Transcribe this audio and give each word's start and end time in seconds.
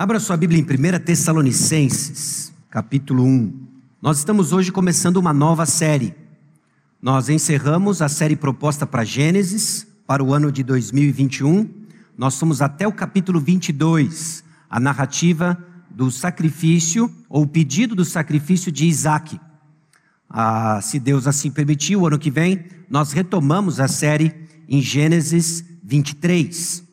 Abra 0.00 0.18
sua 0.18 0.34
Bíblia 0.34 0.58
em 0.58 0.64
1 0.64 1.04
Tessalonicenses, 1.04 2.54
capítulo 2.70 3.22
1. 3.22 3.52
Nós 4.00 4.16
estamos 4.16 4.50
hoje 4.50 4.72
começando 4.72 5.18
uma 5.18 5.30
nova 5.30 5.66
série. 5.66 6.14
Nós 7.02 7.28
encerramos 7.28 8.00
a 8.00 8.08
série 8.08 8.34
proposta 8.34 8.86
para 8.86 9.04
Gênesis 9.04 9.86
para 10.06 10.24
o 10.24 10.32
ano 10.32 10.50
de 10.50 10.62
2021. 10.62 11.68
Nós 12.16 12.32
somos 12.32 12.62
até 12.62 12.88
o 12.88 12.92
capítulo 12.92 13.38
22, 13.40 14.42
a 14.70 14.80
narrativa 14.80 15.62
do 15.90 16.10
sacrifício 16.10 17.14
ou 17.28 17.42
o 17.42 17.46
pedido 17.46 17.94
do 17.94 18.06
sacrifício 18.06 18.72
de 18.72 18.86
Isaac. 18.86 19.38
Ah, 20.30 20.80
se 20.80 20.98
Deus 20.98 21.26
assim 21.26 21.50
permitir, 21.50 21.96
o 21.96 22.06
ano 22.06 22.18
que 22.18 22.30
vem 22.30 22.64
nós 22.88 23.12
retomamos 23.12 23.78
a 23.78 23.86
série 23.86 24.34
em 24.66 24.80
Gênesis 24.80 25.62
23. 25.84 26.88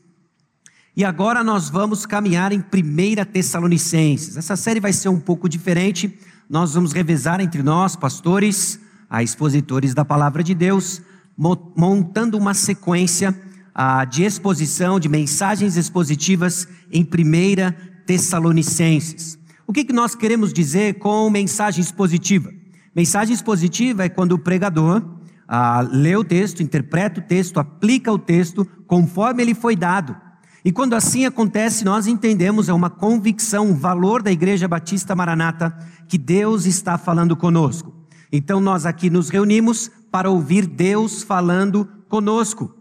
E 0.98 1.06
agora 1.06 1.44
nós 1.44 1.70
vamos 1.70 2.08
caminhar 2.08 2.52
em 2.52 2.58
1 2.58 3.26
Tessalonicenses. 3.32 4.36
Essa 4.36 4.56
série 4.56 4.80
vai 4.80 4.92
ser 4.92 5.10
um 5.10 5.20
pouco 5.20 5.48
diferente. 5.48 6.12
Nós 6.50 6.74
vamos 6.74 6.92
revezar 6.92 7.40
entre 7.40 7.62
nós, 7.62 7.96
pastores, 7.96 8.80
a 9.08 9.22
expositores 9.22 9.94
da 9.94 10.04
palavra 10.04 10.44
de 10.44 10.56
Deus, 10.56 11.00
montando 11.38 12.36
uma 12.36 12.56
sequência 12.56 13.40
ah, 13.76 14.06
de 14.06 14.24
exposição, 14.24 15.00
de 15.00 15.08
mensagens 15.08 15.78
expositivas 15.78 16.68
em 16.92 17.04
1 17.04 18.06
Tessalonicenses. 18.08 19.38
O 19.68 19.74
que, 19.74 19.86
que 19.86 19.94
nós 19.94 20.16
queremos 20.16 20.52
dizer 20.52 20.96
com 20.96 21.30
mensagem 21.30 21.80
expositiva? 21.80 22.52
Mensagem 22.96 23.36
expositiva 23.36 24.06
é 24.06 24.10
quando 24.10 24.32
o 24.32 24.40
pregador 24.40 25.06
ah, 25.48 25.88
lê 25.92 26.16
o 26.16 26.24
texto, 26.24 26.64
interpreta 26.64 27.20
o 27.20 27.24
texto, 27.24 27.60
aplica 27.60 28.12
o 28.12 28.18
texto 28.18 28.68
conforme 28.88 29.44
ele 29.44 29.54
foi 29.54 29.76
dado 29.76 30.26
e 30.68 30.72
quando 30.74 30.96
assim 30.96 31.26
acontece, 31.26 31.86
nós 31.86 32.08
entendemos, 32.08 32.68
é 32.68 32.74
uma 32.74 32.90
convicção, 32.90 33.68
um 33.68 33.74
valor 33.74 34.22
da 34.22 34.34
Igreja 34.34 34.68
Batista 34.68 35.16
Maranata, 35.16 35.74
que 36.10 36.18
Deus 36.18 36.66
está 36.66 36.98
falando 36.98 37.38
conosco. 37.38 37.96
Então 38.30 38.60
nós 38.60 38.86
aqui 38.86 39.10
nos 39.10 39.30
reunimos 39.30 39.90
para 40.12 40.30
ouvir 40.30 40.68
Deus 40.68 41.24
falando 41.24 41.88
conosco. 42.10 42.76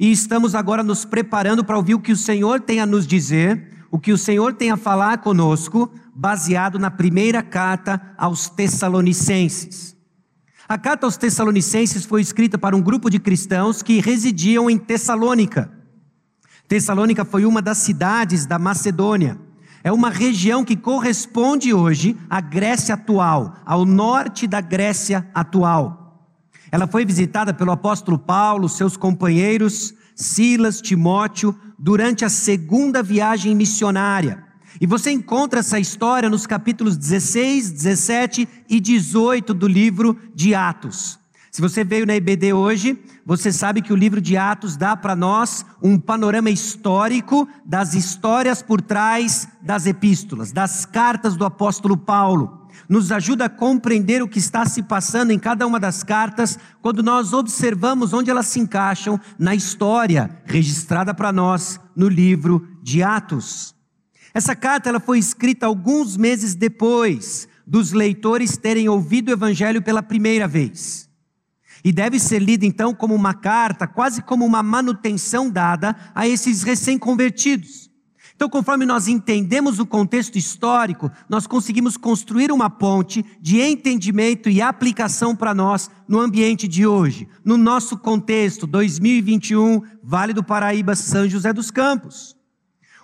E 0.00 0.10
estamos 0.10 0.54
agora 0.54 0.82
nos 0.82 1.04
preparando 1.04 1.62
para 1.62 1.76
ouvir 1.76 1.92
o 1.92 2.00
que 2.00 2.10
o 2.10 2.16
Senhor 2.16 2.58
tem 2.58 2.80
a 2.80 2.86
nos 2.86 3.06
dizer, 3.06 3.84
o 3.90 3.98
que 3.98 4.14
o 4.14 4.18
Senhor 4.18 4.54
tem 4.54 4.70
a 4.70 4.76
falar 4.78 5.18
conosco, 5.18 5.92
baseado 6.14 6.78
na 6.78 6.90
primeira 6.90 7.42
carta 7.42 8.14
aos 8.16 8.48
Tessalonicenses. 8.48 9.94
A 10.66 10.78
carta 10.78 11.06
aos 11.06 11.18
Tessalonicenses 11.18 12.06
foi 12.06 12.22
escrita 12.22 12.56
para 12.56 12.74
um 12.74 12.80
grupo 12.80 13.10
de 13.10 13.18
cristãos 13.18 13.82
que 13.82 14.00
residiam 14.00 14.70
em 14.70 14.78
Tessalônica. 14.78 15.75
Tessalônica 16.68 17.24
foi 17.24 17.44
uma 17.44 17.62
das 17.62 17.78
cidades 17.78 18.44
da 18.44 18.58
Macedônia. 18.58 19.38
É 19.84 19.92
uma 19.92 20.10
região 20.10 20.64
que 20.64 20.76
corresponde 20.76 21.72
hoje 21.72 22.16
à 22.28 22.40
Grécia 22.40 22.94
atual, 22.94 23.54
ao 23.64 23.84
norte 23.84 24.46
da 24.46 24.60
Grécia 24.60 25.28
atual. 25.32 26.28
Ela 26.72 26.88
foi 26.88 27.04
visitada 27.04 27.54
pelo 27.54 27.70
apóstolo 27.70 28.18
Paulo, 28.18 28.68
seus 28.68 28.96
companheiros, 28.96 29.94
Silas, 30.16 30.80
Timóteo, 30.80 31.54
durante 31.78 32.24
a 32.24 32.28
segunda 32.28 33.00
viagem 33.02 33.54
missionária. 33.54 34.44
E 34.80 34.86
você 34.86 35.12
encontra 35.12 35.60
essa 35.60 35.78
história 35.78 36.28
nos 36.28 36.46
capítulos 36.46 36.96
16, 36.96 37.70
17 37.70 38.48
e 38.68 38.80
18 38.80 39.54
do 39.54 39.68
livro 39.68 40.18
de 40.34 40.54
Atos. 40.54 41.18
Se 41.56 41.62
você 41.62 41.82
veio 41.82 42.04
na 42.04 42.14
EBD 42.14 42.52
hoje, 42.52 43.02
você 43.24 43.50
sabe 43.50 43.80
que 43.80 43.90
o 43.90 43.96
livro 43.96 44.20
de 44.20 44.36
Atos 44.36 44.76
dá 44.76 44.94
para 44.94 45.16
nós 45.16 45.64
um 45.82 45.98
panorama 45.98 46.50
histórico 46.50 47.48
das 47.64 47.94
histórias 47.94 48.60
por 48.60 48.82
trás 48.82 49.48
das 49.62 49.86
epístolas, 49.86 50.52
das 50.52 50.84
cartas 50.84 51.34
do 51.34 51.46
apóstolo 51.46 51.96
Paulo. 51.96 52.68
Nos 52.86 53.10
ajuda 53.10 53.46
a 53.46 53.48
compreender 53.48 54.22
o 54.22 54.28
que 54.28 54.38
está 54.38 54.66
se 54.66 54.82
passando 54.82 55.30
em 55.30 55.38
cada 55.38 55.66
uma 55.66 55.80
das 55.80 56.02
cartas 56.02 56.58
quando 56.82 57.02
nós 57.02 57.32
observamos 57.32 58.12
onde 58.12 58.30
elas 58.30 58.48
se 58.48 58.60
encaixam 58.60 59.18
na 59.38 59.54
história 59.54 60.28
registrada 60.44 61.14
para 61.14 61.32
nós 61.32 61.80
no 61.96 62.06
livro 62.06 62.68
de 62.82 63.02
Atos. 63.02 63.74
Essa 64.34 64.54
carta 64.54 64.90
ela 64.90 65.00
foi 65.00 65.18
escrita 65.18 65.64
alguns 65.64 66.18
meses 66.18 66.54
depois 66.54 67.48
dos 67.66 67.92
leitores 67.92 68.58
terem 68.58 68.90
ouvido 68.90 69.30
o 69.30 69.32
evangelho 69.32 69.80
pela 69.80 70.02
primeira 70.02 70.46
vez 70.46 71.05
e 71.86 71.92
deve 71.92 72.18
ser 72.18 72.42
lida 72.42 72.66
então 72.66 72.92
como 72.92 73.14
uma 73.14 73.32
carta, 73.32 73.86
quase 73.86 74.20
como 74.20 74.44
uma 74.44 74.60
manutenção 74.60 75.48
dada 75.48 75.94
a 76.16 76.26
esses 76.26 76.64
recém-convertidos. 76.64 77.88
Então, 78.34 78.48
conforme 78.48 78.84
nós 78.84 79.06
entendemos 79.06 79.78
o 79.78 79.86
contexto 79.86 80.36
histórico, 80.36 81.08
nós 81.28 81.46
conseguimos 81.46 81.96
construir 81.96 82.50
uma 82.50 82.68
ponte 82.68 83.24
de 83.40 83.60
entendimento 83.60 84.50
e 84.50 84.60
aplicação 84.60 85.36
para 85.36 85.54
nós 85.54 85.88
no 86.08 86.18
ambiente 86.18 86.66
de 86.66 86.84
hoje, 86.84 87.28
no 87.44 87.56
nosso 87.56 87.96
contexto 87.96 88.66
2021, 88.66 89.80
Vale 90.02 90.32
do 90.32 90.42
Paraíba, 90.42 90.96
São 90.96 91.28
José 91.28 91.52
dos 91.52 91.70
Campos. 91.70 92.34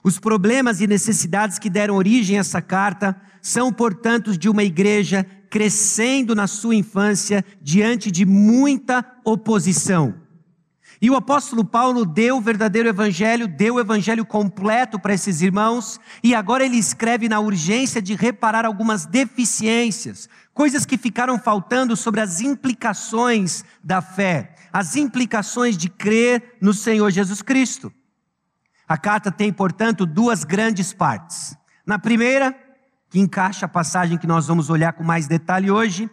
Os 0.02 0.18
problemas 0.18 0.80
e 0.80 0.88
necessidades 0.88 1.56
que 1.56 1.70
deram 1.70 1.94
origem 1.94 2.36
a 2.36 2.40
essa 2.40 2.60
carta 2.60 3.16
são, 3.40 3.72
portanto, 3.72 4.36
de 4.36 4.48
uma 4.48 4.64
igreja 4.64 5.24
crescendo 5.52 6.34
na 6.34 6.46
sua 6.46 6.74
infância 6.74 7.44
diante 7.60 8.10
de 8.10 8.24
muita 8.24 9.04
oposição. 9.22 10.14
E 10.98 11.10
o 11.10 11.14
apóstolo 11.14 11.62
Paulo 11.62 12.06
deu 12.06 12.38
o 12.38 12.40
verdadeiro 12.40 12.88
evangelho, 12.88 13.46
deu 13.46 13.74
o 13.74 13.80
evangelho 13.80 14.24
completo 14.24 14.98
para 14.98 15.12
esses 15.12 15.42
irmãos, 15.42 16.00
e 16.24 16.34
agora 16.34 16.64
ele 16.64 16.78
escreve 16.78 17.28
na 17.28 17.38
urgência 17.38 18.00
de 18.00 18.14
reparar 18.14 18.64
algumas 18.64 19.04
deficiências, 19.04 20.26
coisas 20.54 20.86
que 20.86 20.96
ficaram 20.96 21.38
faltando 21.38 21.96
sobre 21.98 22.22
as 22.22 22.40
implicações 22.40 23.62
da 23.84 24.00
fé, 24.00 24.54
as 24.72 24.96
implicações 24.96 25.76
de 25.76 25.90
crer 25.90 26.56
no 26.62 26.72
Senhor 26.72 27.10
Jesus 27.10 27.42
Cristo. 27.42 27.92
A 28.88 28.96
carta 28.96 29.30
tem, 29.30 29.52
portanto, 29.52 30.06
duas 30.06 30.44
grandes 30.44 30.94
partes. 30.94 31.54
Na 31.84 31.98
primeira, 31.98 32.56
que 33.12 33.20
encaixa 33.20 33.66
a 33.66 33.68
passagem 33.68 34.16
que 34.16 34.26
nós 34.26 34.46
vamos 34.46 34.70
olhar 34.70 34.94
com 34.94 35.04
mais 35.04 35.26
detalhe 35.26 35.70
hoje. 35.70 36.08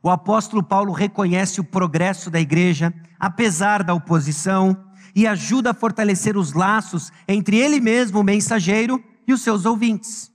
O 0.00 0.08
apóstolo 0.08 0.62
Paulo 0.62 0.92
reconhece 0.92 1.60
o 1.60 1.64
progresso 1.64 2.30
da 2.30 2.40
igreja, 2.40 2.94
apesar 3.18 3.82
da 3.82 3.92
oposição, 3.92 4.84
e 5.12 5.26
ajuda 5.26 5.72
a 5.72 5.74
fortalecer 5.74 6.36
os 6.36 6.52
laços 6.52 7.10
entre 7.26 7.56
ele 7.56 7.80
mesmo, 7.80 8.20
o 8.20 8.22
mensageiro, 8.22 9.02
e 9.26 9.32
os 9.32 9.42
seus 9.42 9.66
ouvintes. 9.66 10.30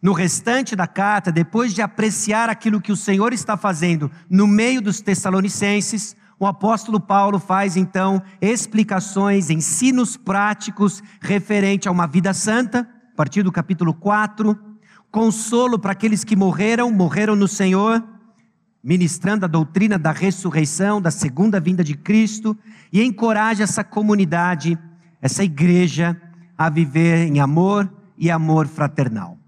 No 0.00 0.14
restante 0.14 0.74
da 0.74 0.86
carta, 0.86 1.30
depois 1.30 1.74
de 1.74 1.82
apreciar 1.82 2.48
aquilo 2.48 2.80
que 2.80 2.90
o 2.90 2.96
Senhor 2.96 3.34
está 3.34 3.54
fazendo 3.54 4.10
no 4.30 4.46
meio 4.46 4.80
dos 4.80 5.02
Tessalonicenses, 5.02 6.16
o 6.40 6.46
apóstolo 6.46 6.98
Paulo 6.98 7.38
faz 7.38 7.76
então 7.76 8.22
explicações, 8.40 9.50
ensinos 9.50 10.16
práticos 10.16 11.02
referente 11.20 11.86
a 11.86 11.92
uma 11.92 12.06
vida 12.06 12.32
santa, 12.32 12.88
a 13.12 13.14
partir 13.14 13.42
do 13.42 13.52
capítulo 13.52 13.92
4 13.92 14.71
consolo 15.12 15.78
para 15.78 15.92
aqueles 15.92 16.24
que 16.24 16.34
morreram, 16.34 16.90
morreram 16.90 17.36
no 17.36 17.46
Senhor, 17.46 18.02
ministrando 18.82 19.44
a 19.44 19.48
doutrina 19.48 19.98
da 19.98 20.10
ressurreição, 20.10 21.02
da 21.02 21.10
segunda 21.10 21.60
vinda 21.60 21.84
de 21.84 21.94
Cristo, 21.94 22.56
e 22.90 23.02
encoraja 23.02 23.62
essa 23.62 23.84
comunidade, 23.84 24.76
essa 25.20 25.44
igreja, 25.44 26.20
a 26.56 26.70
viver 26.70 27.26
em 27.28 27.38
amor 27.40 27.92
e 28.16 28.30
amor 28.30 28.66
fraternal. 28.66 29.38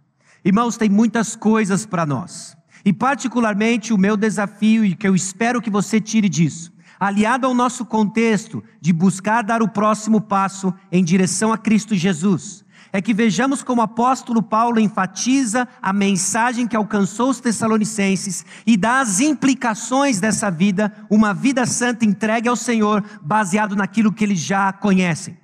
Irmãos, 0.44 0.76
tem 0.76 0.91
muitas 0.91 1.34
coisas 1.34 1.86
para 1.86 2.04
nós, 2.04 2.54
e 2.84 2.92
particularmente 2.92 3.94
o 3.94 3.98
meu 3.98 4.19
desafio, 4.19 4.84
e 4.84 4.94
que 4.94 5.08
eu 5.08 5.14
espero 5.14 5.62
que 5.62 5.70
você 5.70 5.98
tire 5.98 6.28
disso, 6.28 6.70
aliado 7.00 7.47
ao 7.47 7.54
nosso 7.54 7.86
contexto 7.86 8.62
de 8.82 8.92
buscar 8.92 9.42
dar 9.42 9.62
o 9.62 9.69
próximo 9.69 10.20
passo 10.20 10.74
em 10.92 11.03
direção 11.03 11.50
a 11.50 11.56
Cristo 11.56 11.94
Jesus 11.94 12.63
é 12.94 13.03
que 13.03 13.12
vejamos 13.12 13.60
como 13.60 13.81
o 13.81 13.84
apóstolo 13.84 14.41
Paulo 14.41 14.78
enfatiza 14.78 15.66
a 15.83 15.92
mensagem 15.92 16.65
que 16.65 16.77
alcançou 16.77 17.28
os 17.28 17.41
Tessalonicenses 17.41 18.47
e 18.65 18.77
dá 18.77 19.01
as 19.01 19.18
implicações 19.18 20.21
dessa 20.21 20.48
vida, 20.48 20.95
uma 21.10 21.34
vida 21.34 21.66
santa 21.66 22.04
entregue 22.04 22.48
ao 22.48 22.54
Senhor, 22.54 23.03
baseado 23.21 23.74
naquilo 23.74 24.13
que 24.13 24.22
eles 24.22 24.39
já 24.39 24.72
conhecem. 24.72 25.36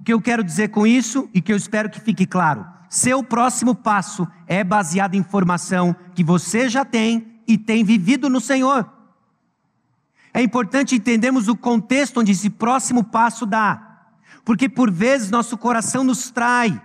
O 0.00 0.02
que 0.02 0.12
eu 0.12 0.20
quero 0.20 0.42
dizer 0.42 0.70
com 0.70 0.84
isso 0.84 1.30
e 1.32 1.40
que 1.40 1.52
eu 1.52 1.56
espero 1.56 1.88
que 1.88 2.00
fique 2.00 2.26
claro: 2.26 2.66
seu 2.88 3.22
próximo 3.22 3.72
passo 3.72 4.26
é 4.48 4.64
baseado 4.64 5.14
em 5.14 5.18
informação 5.18 5.94
que 6.12 6.24
você 6.24 6.68
já 6.68 6.84
tem 6.84 7.40
e 7.46 7.56
tem 7.56 7.84
vivido 7.84 8.28
no 8.28 8.40
Senhor. 8.40 8.84
É 10.34 10.42
importante 10.42 10.96
entendermos 10.96 11.46
o 11.46 11.54
contexto 11.54 12.18
onde 12.18 12.32
esse 12.32 12.50
próximo 12.50 13.04
passo 13.04 13.46
dá 13.46 13.90
porque 14.44 14.68
por 14.68 14.90
vezes 14.90 15.30
nosso 15.30 15.56
coração 15.56 16.04
nos 16.04 16.30
trai, 16.30 16.80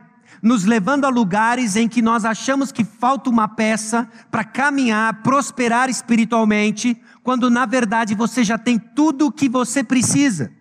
nos 0.45 0.63
levando 0.63 1.06
a 1.06 1.09
lugares 1.09 1.75
em 1.75 1.88
que 1.88 2.03
nós 2.03 2.24
achamos 2.24 2.71
que 2.71 2.86
falta 2.86 3.31
uma 3.31 3.47
peça 3.47 4.07
para 4.30 4.44
caminhar, 4.44 5.24
prosperar 5.24 5.89
espiritualmente, 5.89 7.01
quando 7.24 7.50
na 7.50 7.65
verdade 7.65 8.13
você 8.13 8.44
já 8.44 8.56
tem 8.56 8.77
tudo 8.77 9.25
o 9.25 9.31
que 9.31 9.50
você 9.50 9.83
precisa 9.83 10.51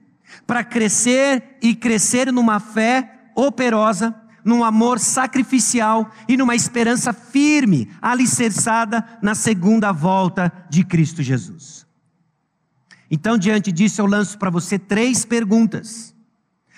para 0.47 0.65
crescer 0.65 1.59
e 1.61 1.75
crescer 1.75 2.33
numa 2.33 2.59
fé 2.59 3.29
operosa, 3.37 4.15
num 4.43 4.65
amor 4.65 4.99
sacrificial 4.99 6.11
e 6.27 6.35
numa 6.35 6.55
esperança 6.55 7.13
firme, 7.13 7.91
alicerçada 8.01 9.05
na 9.21 9.35
segunda 9.35 9.93
volta 9.93 10.51
de 10.71 10.83
Cristo 10.83 11.23
Jesus. 11.23 11.87
Então, 13.11 13.37
diante 13.37 13.71
disso, 13.71 14.01
eu 14.01 14.07
lanço 14.07 14.39
para 14.39 14.49
você 14.49 14.79
três 14.79 15.27
perguntas, 15.27 16.14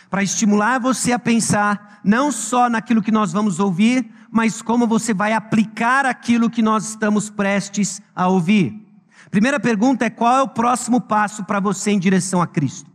para 0.09 0.23
estimular 0.23 0.79
você 0.79 1.13
a 1.13 1.19
pensar 1.19 2.01
não 2.05 2.31
só 2.31 2.69
naquilo 2.69 3.03
que 3.03 3.11
nós 3.11 3.33
vamos 3.33 3.59
ouvir, 3.59 4.09
mas 4.31 4.63
como 4.63 4.87
você 4.87 5.13
vai 5.13 5.33
aplicar 5.33 6.07
aquilo 6.07 6.51
que 6.51 6.63
nós 6.63 6.91
estamos 6.91 7.31
prestes 7.31 8.01
a 8.15 8.29
ouvir. 8.29 8.87
Primeira 9.31 9.59
pergunta 9.59 10.05
é: 10.05 10.11
qual 10.11 10.37
é 10.37 10.43
o 10.43 10.49
próximo 10.49 11.01
passo 11.01 11.45
para 11.45 11.61
você 11.61 11.91
em 11.91 11.99
direção 11.99 12.41
a 12.41 12.47
Cristo? 12.47 12.91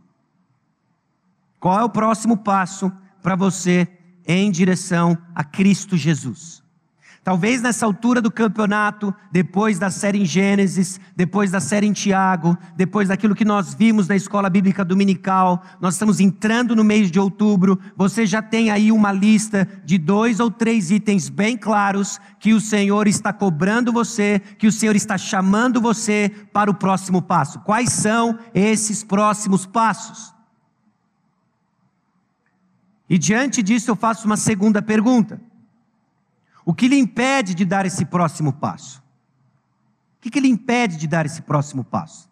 Qual 1.60 1.78
é 1.78 1.84
o 1.84 1.90
próximo 1.90 2.36
passo 2.36 2.90
para 3.22 3.36
você 3.36 3.86
em 4.26 4.50
direção 4.50 5.16
a 5.34 5.44
Cristo 5.44 5.96
Jesus? 5.96 6.61
Talvez 7.24 7.62
nessa 7.62 7.86
altura 7.86 8.20
do 8.20 8.32
campeonato, 8.32 9.14
depois 9.30 9.78
da 9.78 9.92
série 9.92 10.20
em 10.20 10.24
Gênesis, 10.24 11.00
depois 11.14 11.52
da 11.52 11.60
série 11.60 11.86
em 11.86 11.92
Tiago, 11.92 12.58
depois 12.76 13.08
daquilo 13.08 13.34
que 13.34 13.44
nós 13.44 13.74
vimos 13.74 14.08
na 14.08 14.16
escola 14.16 14.50
bíblica 14.50 14.84
dominical, 14.84 15.62
nós 15.80 15.94
estamos 15.94 16.18
entrando 16.18 16.74
no 16.74 16.82
mês 16.82 17.12
de 17.12 17.20
outubro, 17.20 17.78
você 17.96 18.26
já 18.26 18.42
tem 18.42 18.72
aí 18.72 18.90
uma 18.90 19.12
lista 19.12 19.68
de 19.84 19.98
dois 19.98 20.40
ou 20.40 20.50
três 20.50 20.90
itens 20.90 21.28
bem 21.28 21.56
claros 21.56 22.18
que 22.40 22.52
o 22.52 22.60
Senhor 22.60 23.06
está 23.06 23.32
cobrando 23.32 23.92
você, 23.92 24.40
que 24.58 24.66
o 24.66 24.72
Senhor 24.72 24.96
está 24.96 25.16
chamando 25.16 25.80
você 25.80 26.28
para 26.52 26.72
o 26.72 26.74
próximo 26.74 27.22
passo. 27.22 27.60
Quais 27.60 27.92
são 27.92 28.36
esses 28.52 29.04
próximos 29.04 29.64
passos? 29.64 30.34
E 33.08 33.16
diante 33.16 33.62
disso 33.62 33.92
eu 33.92 33.94
faço 33.94 34.26
uma 34.26 34.36
segunda 34.36 34.82
pergunta. 34.82 35.40
O 36.64 36.72
que 36.72 36.88
lhe 36.88 36.98
impede 36.98 37.54
de 37.54 37.64
dar 37.64 37.86
esse 37.86 38.04
próximo 38.04 38.52
passo? 38.52 39.02
O 40.18 40.22
que, 40.22 40.30
que 40.30 40.40
lhe 40.40 40.48
impede 40.48 40.96
de 40.96 41.06
dar 41.06 41.26
esse 41.26 41.42
próximo 41.42 41.82
passo? 41.82 42.30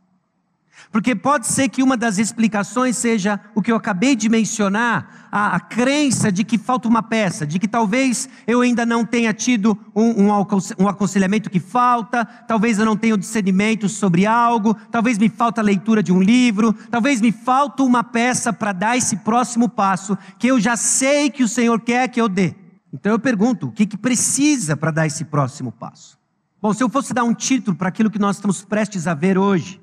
Porque 0.91 1.15
pode 1.15 1.47
ser 1.47 1.69
que 1.69 1.83
uma 1.83 1.97
das 1.97 2.19
explicações 2.19 2.97
seja 2.97 3.39
o 3.55 3.63
que 3.63 3.71
eu 3.71 3.77
acabei 3.77 4.17
de 4.17 4.29
mencionar, 4.29 5.29
a, 5.31 5.57
a 5.57 5.61
crença 5.61 6.33
de 6.33 6.43
que 6.43 6.59
falta 6.59 6.89
uma 6.89 7.03
peça, 7.03 7.47
de 7.47 7.59
que 7.59 7.69
talvez 7.69 8.29
eu 8.47 8.61
ainda 8.61 8.85
não 8.85 9.05
tenha 9.05 9.33
tido 9.33 9.79
um, 9.95 10.27
um, 10.27 10.47
um 10.79 10.89
aconselhamento 10.89 11.49
que 11.49 11.61
falta, 11.61 12.25
talvez 12.25 12.79
eu 12.79 12.85
não 12.85 12.97
tenha 12.97 13.15
o 13.15 13.19
discernimento 13.19 13.89
sobre 13.89 14.27
algo, 14.27 14.75
talvez 14.91 15.19
me 15.19 15.29
falta 15.29 15.61
a 15.61 15.65
leitura 15.65 16.03
de 16.03 16.13
um 16.13 16.21
livro, 16.21 16.73
talvez 16.91 17.21
me 17.21 17.31
falta 17.31 17.83
uma 17.85 18.03
peça 18.03 18.53
para 18.53 18.73
dar 18.73 18.97
esse 18.97 19.19
próximo 19.19 19.69
passo 19.69 20.19
que 20.39 20.49
eu 20.49 20.59
já 20.59 20.77
sei 20.77 21.31
que 21.31 21.45
o 21.45 21.49
Senhor 21.49 21.81
quer 21.81 22.09
que 22.09 22.21
eu 22.21 22.29
dê. 22.29 22.55
Então 22.93 23.13
eu 23.13 23.19
pergunto, 23.19 23.69
o 23.69 23.73
que, 23.73 23.87
que 23.87 23.97
precisa 23.97 24.77
para 24.77 24.91
dar 24.91 25.07
esse 25.07 25.25
próximo 25.25 25.71
passo? 25.71 26.19
Bom, 26.61 26.75
se 26.75 26.83
eu 26.83 26.91
fosse 26.91 27.15
dar 27.15 27.25
um 27.25 27.35
título 27.35 27.77
para 27.77 27.89
aquilo 27.89 28.11
que 28.11 28.19
nós 28.19 28.37
estamos 28.37 28.65
prestes 28.65 29.07
a 29.07 29.15
ver 29.15 29.39
hoje, 29.39 29.81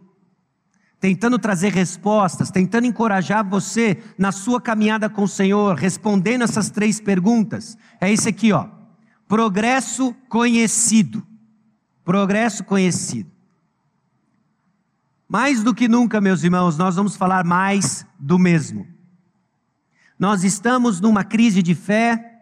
tentando 1.00 1.40
trazer 1.40 1.72
respostas, 1.72 2.52
tentando 2.52 2.86
encorajar 2.86 3.48
você 3.48 4.02
na 4.18 4.32
sua 4.32 4.60
caminhada 4.60 5.10
com 5.10 5.24
o 5.24 5.28
Senhor, 5.28 5.76
respondendo 5.76 6.44
essas 6.44 6.70
três 6.70 7.00
perguntas, 7.00 7.78
é 8.00 8.12
esse 8.12 8.30
aqui, 8.30 8.52
ó. 8.52 8.68
Progresso 9.28 10.14
conhecido. 10.30 11.26
Progresso 12.04 12.64
conhecido. 12.64 13.30
Mais 15.28 15.62
do 15.62 15.74
que 15.74 15.88
nunca, 15.88 16.22
meus 16.22 16.44
irmãos, 16.44 16.78
nós 16.78 16.96
vamos 16.96 17.16
falar 17.16 17.44
mais 17.44 18.06
do 18.18 18.40
mesmo. 18.40 18.88
Nós 20.18 20.44
estamos 20.44 21.02
numa 21.02 21.24
crise 21.24 21.62
de 21.62 21.76
fé, 21.76 22.37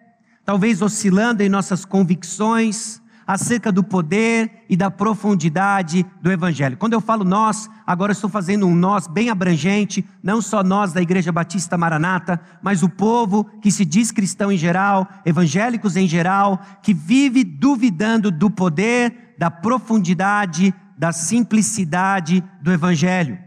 talvez 0.46 0.82
oscilando 0.82 1.42
em 1.42 1.50
nossas 1.50 1.84
convicções 1.84 3.02
acerca 3.28 3.72
do 3.72 3.84
poder 3.84 4.66
e 4.70 4.78
da 4.78 4.92
profundidade 4.92 6.06
do 6.22 6.32
Evangelho. 6.32 6.78
Quando 6.78 6.94
eu 6.94 7.02
falo 7.02 7.24
nós, 7.24 7.68
agora 7.86 8.12
estou 8.12 8.30
fazendo 8.30 8.68
um 8.68 8.76
nós 8.76 9.08
bem 9.08 9.30
abrangente, 9.30 10.06
não 10.22 10.42
só 10.42 10.64
nós 10.64 10.94
da 10.94 11.02
Igreja 11.02 11.32
Batista 11.32 11.78
Maranata, 11.78 12.40
mas 12.62 12.84
o 12.84 12.90
povo 12.90 13.44
que 13.62 13.72
se 13.72 13.84
diz 13.84 14.12
cristão 14.12 14.52
em 14.52 14.58
geral, 14.58 15.08
evangélicos 15.26 15.96
em 15.96 16.08
geral, 16.08 16.62
que 16.84 16.94
vive 16.94 17.44
duvidando 17.44 18.30
do 18.30 18.50
poder, 18.50 19.34
da 19.40 19.50
profundidade, 19.50 20.74
da 20.96 21.12
simplicidade 21.12 22.44
do 22.62 22.72
Evangelho. 22.72 23.45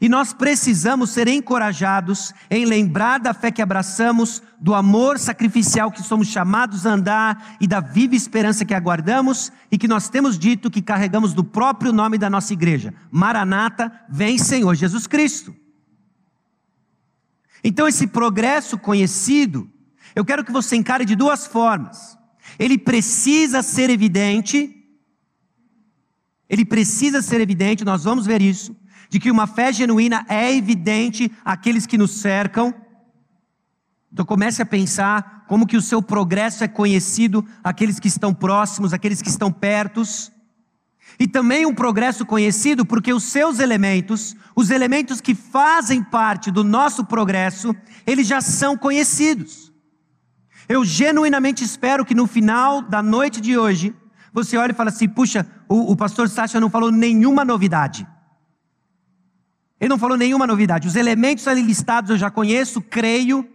E 0.00 0.08
nós 0.08 0.32
precisamos 0.32 1.10
ser 1.10 1.26
encorajados 1.26 2.32
em 2.50 2.66
lembrar 2.66 3.18
da 3.18 3.32
fé 3.32 3.50
que 3.50 3.62
abraçamos, 3.62 4.42
do 4.60 4.74
amor 4.74 5.18
sacrificial 5.18 5.90
que 5.90 6.02
somos 6.02 6.28
chamados 6.28 6.86
a 6.86 6.92
andar 6.92 7.56
e 7.60 7.66
da 7.66 7.80
viva 7.80 8.14
esperança 8.14 8.64
que 8.64 8.74
aguardamos 8.74 9.50
e 9.70 9.78
que 9.78 9.88
nós 9.88 10.08
temos 10.08 10.38
dito 10.38 10.70
que 10.70 10.82
carregamos 10.82 11.32
do 11.32 11.42
próprio 11.42 11.92
nome 11.92 12.18
da 12.18 12.28
nossa 12.28 12.52
igreja. 12.52 12.92
Maranata, 13.10 13.90
vem 14.08 14.36
Senhor 14.36 14.74
Jesus 14.74 15.06
Cristo. 15.06 15.54
Então, 17.64 17.88
esse 17.88 18.06
progresso 18.06 18.78
conhecido, 18.78 19.68
eu 20.14 20.24
quero 20.24 20.44
que 20.44 20.52
você 20.52 20.76
encare 20.76 21.06
de 21.06 21.16
duas 21.16 21.46
formas. 21.46 22.18
Ele 22.58 22.76
precisa 22.76 23.62
ser 23.62 23.88
evidente, 23.88 24.72
ele 26.48 26.64
precisa 26.64 27.22
ser 27.22 27.40
evidente, 27.40 27.84
nós 27.84 28.04
vamos 28.04 28.26
ver 28.26 28.42
isso 28.42 28.76
de 29.08 29.18
que 29.18 29.30
uma 29.30 29.46
fé 29.46 29.72
genuína 29.72 30.24
é 30.28 30.54
evidente 30.54 31.30
àqueles 31.44 31.86
que 31.86 31.98
nos 31.98 32.12
cercam. 32.12 32.74
Então 34.12 34.24
comece 34.24 34.62
a 34.62 34.66
pensar 34.66 35.44
como 35.46 35.66
que 35.66 35.76
o 35.76 35.82
seu 35.82 36.02
progresso 36.02 36.64
é 36.64 36.68
conhecido 36.68 37.44
àqueles 37.62 38.00
que 38.00 38.08
estão 38.08 38.32
próximos, 38.32 38.92
àqueles 38.92 39.20
que 39.22 39.28
estão 39.28 39.52
pertos. 39.52 40.32
E 41.18 41.26
também 41.26 41.64
um 41.64 41.74
progresso 41.74 42.26
conhecido 42.26 42.84
porque 42.84 43.12
os 43.12 43.24
seus 43.24 43.58
elementos, 43.58 44.34
os 44.54 44.70
elementos 44.70 45.20
que 45.20 45.34
fazem 45.34 46.02
parte 46.02 46.50
do 46.50 46.64
nosso 46.64 47.04
progresso, 47.04 47.74
eles 48.06 48.26
já 48.26 48.40
são 48.40 48.76
conhecidos. 48.76 49.72
Eu 50.68 50.84
genuinamente 50.84 51.62
espero 51.62 52.04
que 52.04 52.14
no 52.14 52.26
final 52.26 52.82
da 52.82 53.02
noite 53.02 53.40
de 53.40 53.56
hoje, 53.56 53.94
você 54.32 54.56
olhe 54.56 54.72
e 54.72 54.76
fale 54.76 54.90
assim: 54.90 55.08
puxa, 55.08 55.46
o, 55.68 55.92
o 55.92 55.96
pastor 55.96 56.28
Sacha 56.28 56.60
não 56.60 56.68
falou 56.68 56.90
nenhuma 56.90 57.44
novidade. 57.44 58.06
Ele 59.80 59.90
não 59.90 59.98
falou 59.98 60.16
nenhuma 60.16 60.46
novidade. 60.46 60.88
Os 60.88 60.96
elementos 60.96 61.46
ali 61.46 61.62
listados 61.62 62.10
eu 62.10 62.16
já 62.16 62.30
conheço, 62.30 62.80
creio, 62.80 63.48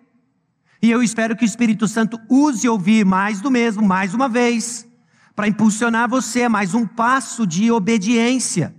e 0.81 0.89
eu 0.89 1.01
espero 1.03 1.35
que 1.35 1.43
o 1.43 1.45
Espírito 1.45 1.87
Santo 1.87 2.19
use 2.29 2.67
ouvir 2.67 3.05
mais 3.05 3.39
do 3.39 3.51
mesmo, 3.51 3.83
mais 3.83 4.13
uma 4.13 4.27
vez, 4.27 4.87
para 5.35 5.47
impulsionar 5.47 6.09
você 6.09 6.43
a 6.43 6.49
mais 6.49 6.73
um 6.73 6.87
passo 6.87 7.45
de 7.45 7.71
obediência. 7.71 8.75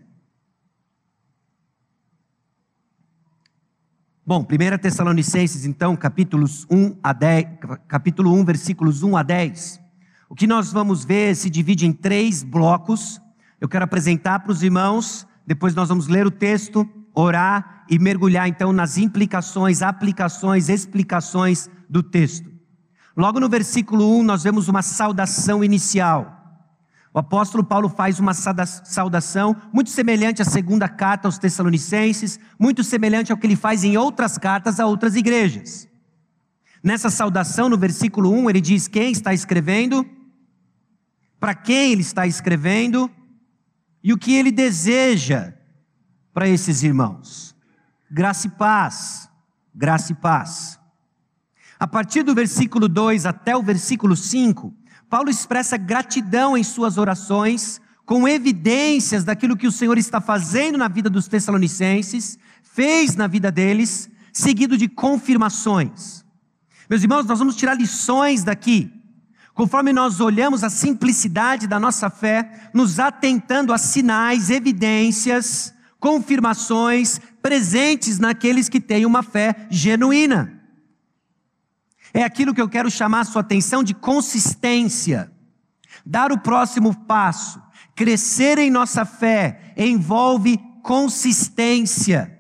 Bom, 4.25 4.47
1 4.47 4.79
Tessalonicenses, 4.79 5.65
então, 5.65 5.97
capítulos 5.97 6.65
1 6.71 6.97
a 7.03 7.13
10, 7.13 7.47
capítulo 7.89 8.33
1, 8.35 8.45
versículos 8.45 9.03
1 9.03 9.17
a 9.17 9.23
10. 9.23 9.81
O 10.29 10.35
que 10.35 10.47
nós 10.47 10.73
vamos 10.73 11.05
ver 11.05 11.35
se 11.35 11.51
divide 11.51 11.87
em 11.87 11.93
três 11.93 12.43
blocos. 12.43 13.21
Eu 13.61 13.69
quero 13.69 13.85
apresentar 13.85 14.41
para 14.41 14.53
os 14.53 14.63
irmãos, 14.63 15.27
depois 15.47 15.75
nós 15.75 15.89
vamos 15.89 16.07
ler 16.07 16.27
o 16.27 16.31
texto 16.31 16.89
orar 17.15 17.85
e 17.89 17.99
mergulhar 17.99 18.49
então 18.49 18.73
nas 18.73 18.97
implicações, 18.97 19.83
aplicações, 19.83 20.69
explicações 20.69 21.69
do 21.89 22.03
texto. 22.03 22.51
Logo 23.17 23.39
no 23.39 23.49
versículo 23.49 24.19
1, 24.21 24.23
nós 24.23 24.43
vemos 24.43 24.69
uma 24.69 24.83
saudação 24.83 25.63
inicial. 25.63 26.39
O 27.15 27.19
apóstolo 27.19 27.63
Paulo 27.63 27.91
faz 27.91 28.19
uma 28.19 28.33
saudação 28.33 29.55
muito 29.71 29.91
semelhante 29.91 30.41
à 30.41 30.47
segunda 30.47 30.89
carta 30.89 31.29
aos 31.29 31.39
Tessalonicenses, 31.39 32.41
muito 32.59 32.83
semelhante 32.83 33.31
ao 33.31 33.37
que 33.37 33.47
ele 33.47 33.57
faz 33.57 33.85
em 33.85 33.99
outras 33.99 34.39
cartas 34.39 34.81
a 34.81 34.87
outras 34.87 35.15
igrejas. 35.15 35.87
Nessa 36.83 37.11
saudação, 37.11 37.69
no 37.69 37.77
versículo 37.77 38.33
1, 38.33 38.49
ele 38.49 38.61
diz 38.63 38.89
quem 38.89 39.13
está 39.13 39.35
escrevendo, 39.35 40.09
para 41.39 41.55
quem 41.55 41.93
ele 41.93 42.01
está 42.01 42.27
escrevendo 42.27 43.11
e 44.03 44.13
o 44.13 44.19
que 44.19 44.35
ele 44.35 44.51
deseja 44.51 45.53
para 46.33 46.49
esses 46.49 46.83
irmãos. 46.83 47.55
Graça 48.11 48.47
e 48.47 48.51
paz, 48.51 49.29
graça 49.75 50.13
e 50.13 50.15
paz. 50.15 50.79
A 51.79 51.87
partir 51.87 52.23
do 52.23 52.35
versículo 52.35 52.89
2 52.89 53.27
até 53.27 53.57
o 53.57 53.63
versículo 53.63 54.17
5, 54.17 54.73
Paulo 55.09 55.29
expressa 55.29 55.77
gratidão 55.77 56.57
em 56.57 56.65
suas 56.65 56.97
orações, 56.97 57.81
com 58.05 58.27
evidências 58.27 59.25
daquilo 59.25 59.57
que 59.57 59.67
o 59.67 59.73
Senhor 59.73 59.99
está 59.99 60.21
fazendo 60.21 60.79
na 60.79 60.89
vida 60.89 61.11
dos 61.11 61.29
Tessalonicenses, 61.29 62.39
fez 62.63 63.15
na 63.17 63.27
vida 63.27 63.51
deles, 63.51 64.11
seguido 64.33 64.77
de 64.77 64.89
confirmações. 64.89 66.25
Meus 66.89 67.03
irmãos, 67.03 67.27
nós 67.27 67.39
vamos 67.39 67.57
tirar 67.57 67.75
lições 67.75 68.45
daqui. 68.45 68.93
Conforme 69.55 69.93
nós 69.93 70.21
olhamos 70.21 70.65
a 70.65 70.71
simplicidade 70.71 71.67
da 71.67 71.79
nossa 71.79 72.09
fé, 72.09 72.71
nos 72.73 72.99
atentando 72.99 73.73
a 73.73 73.79
sinais, 73.79 74.51
evidências 74.51 75.72
confirmações 76.03 77.21
presentes 77.41 78.19
naqueles 78.19 78.69
que 78.69 78.81
têm 78.81 79.07
uma 79.07 79.23
fé 79.23 79.69
genuína. 79.71 80.61
É 82.13 82.25
aquilo 82.25 82.53
que 82.53 82.61
eu 82.61 82.69
quero 82.69 82.91
chamar 82.91 83.21
a 83.21 83.25
sua 83.25 83.41
atenção 83.41 83.85
de 83.85 83.95
consistência. 83.95 85.33
Dar 86.05 86.33
o 86.33 86.41
próximo 86.41 86.93
passo, 87.05 87.63
crescer 87.95 88.59
em 88.59 88.69
nossa 88.69 89.05
fé, 89.05 89.73
envolve 89.77 90.59
consistência. 90.83 92.37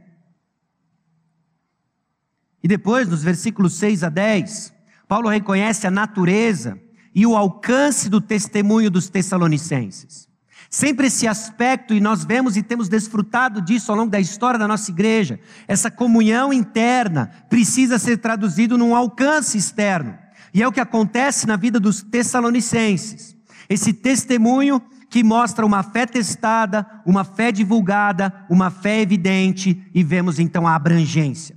E 2.64 2.66
depois, 2.66 3.06
nos 3.06 3.22
versículos 3.22 3.74
6 3.74 4.02
a 4.02 4.08
10, 4.08 4.74
Paulo 5.06 5.28
reconhece 5.28 5.86
a 5.86 5.90
natureza 5.90 6.80
e 7.14 7.24
o 7.24 7.36
alcance 7.36 8.08
do 8.08 8.20
testemunho 8.20 8.90
dos 8.90 9.08
Tessalonicenses. 9.08 10.31
Sempre 10.74 11.08
esse 11.08 11.28
aspecto, 11.28 11.92
e 11.92 12.00
nós 12.00 12.24
vemos 12.24 12.56
e 12.56 12.62
temos 12.62 12.88
desfrutado 12.88 13.60
disso 13.60 13.92
ao 13.92 13.98
longo 13.98 14.10
da 14.10 14.18
história 14.18 14.58
da 14.58 14.66
nossa 14.66 14.90
igreja, 14.90 15.38
essa 15.68 15.90
comunhão 15.90 16.50
interna 16.50 17.30
precisa 17.50 17.98
ser 17.98 18.16
traduzido 18.16 18.78
num 18.78 18.96
alcance 18.96 19.58
externo. 19.58 20.16
E 20.54 20.62
é 20.62 20.66
o 20.66 20.72
que 20.72 20.80
acontece 20.80 21.46
na 21.46 21.56
vida 21.56 21.78
dos 21.78 22.00
Tessalonicenses. 22.00 23.36
Esse 23.68 23.92
testemunho 23.92 24.80
que 25.10 25.22
mostra 25.22 25.66
uma 25.66 25.82
fé 25.82 26.06
testada, 26.06 26.86
uma 27.04 27.22
fé 27.22 27.52
divulgada, 27.52 28.32
uma 28.48 28.70
fé 28.70 29.02
evidente, 29.02 29.86
e 29.94 30.02
vemos 30.02 30.38
então 30.38 30.66
a 30.66 30.74
abrangência. 30.74 31.54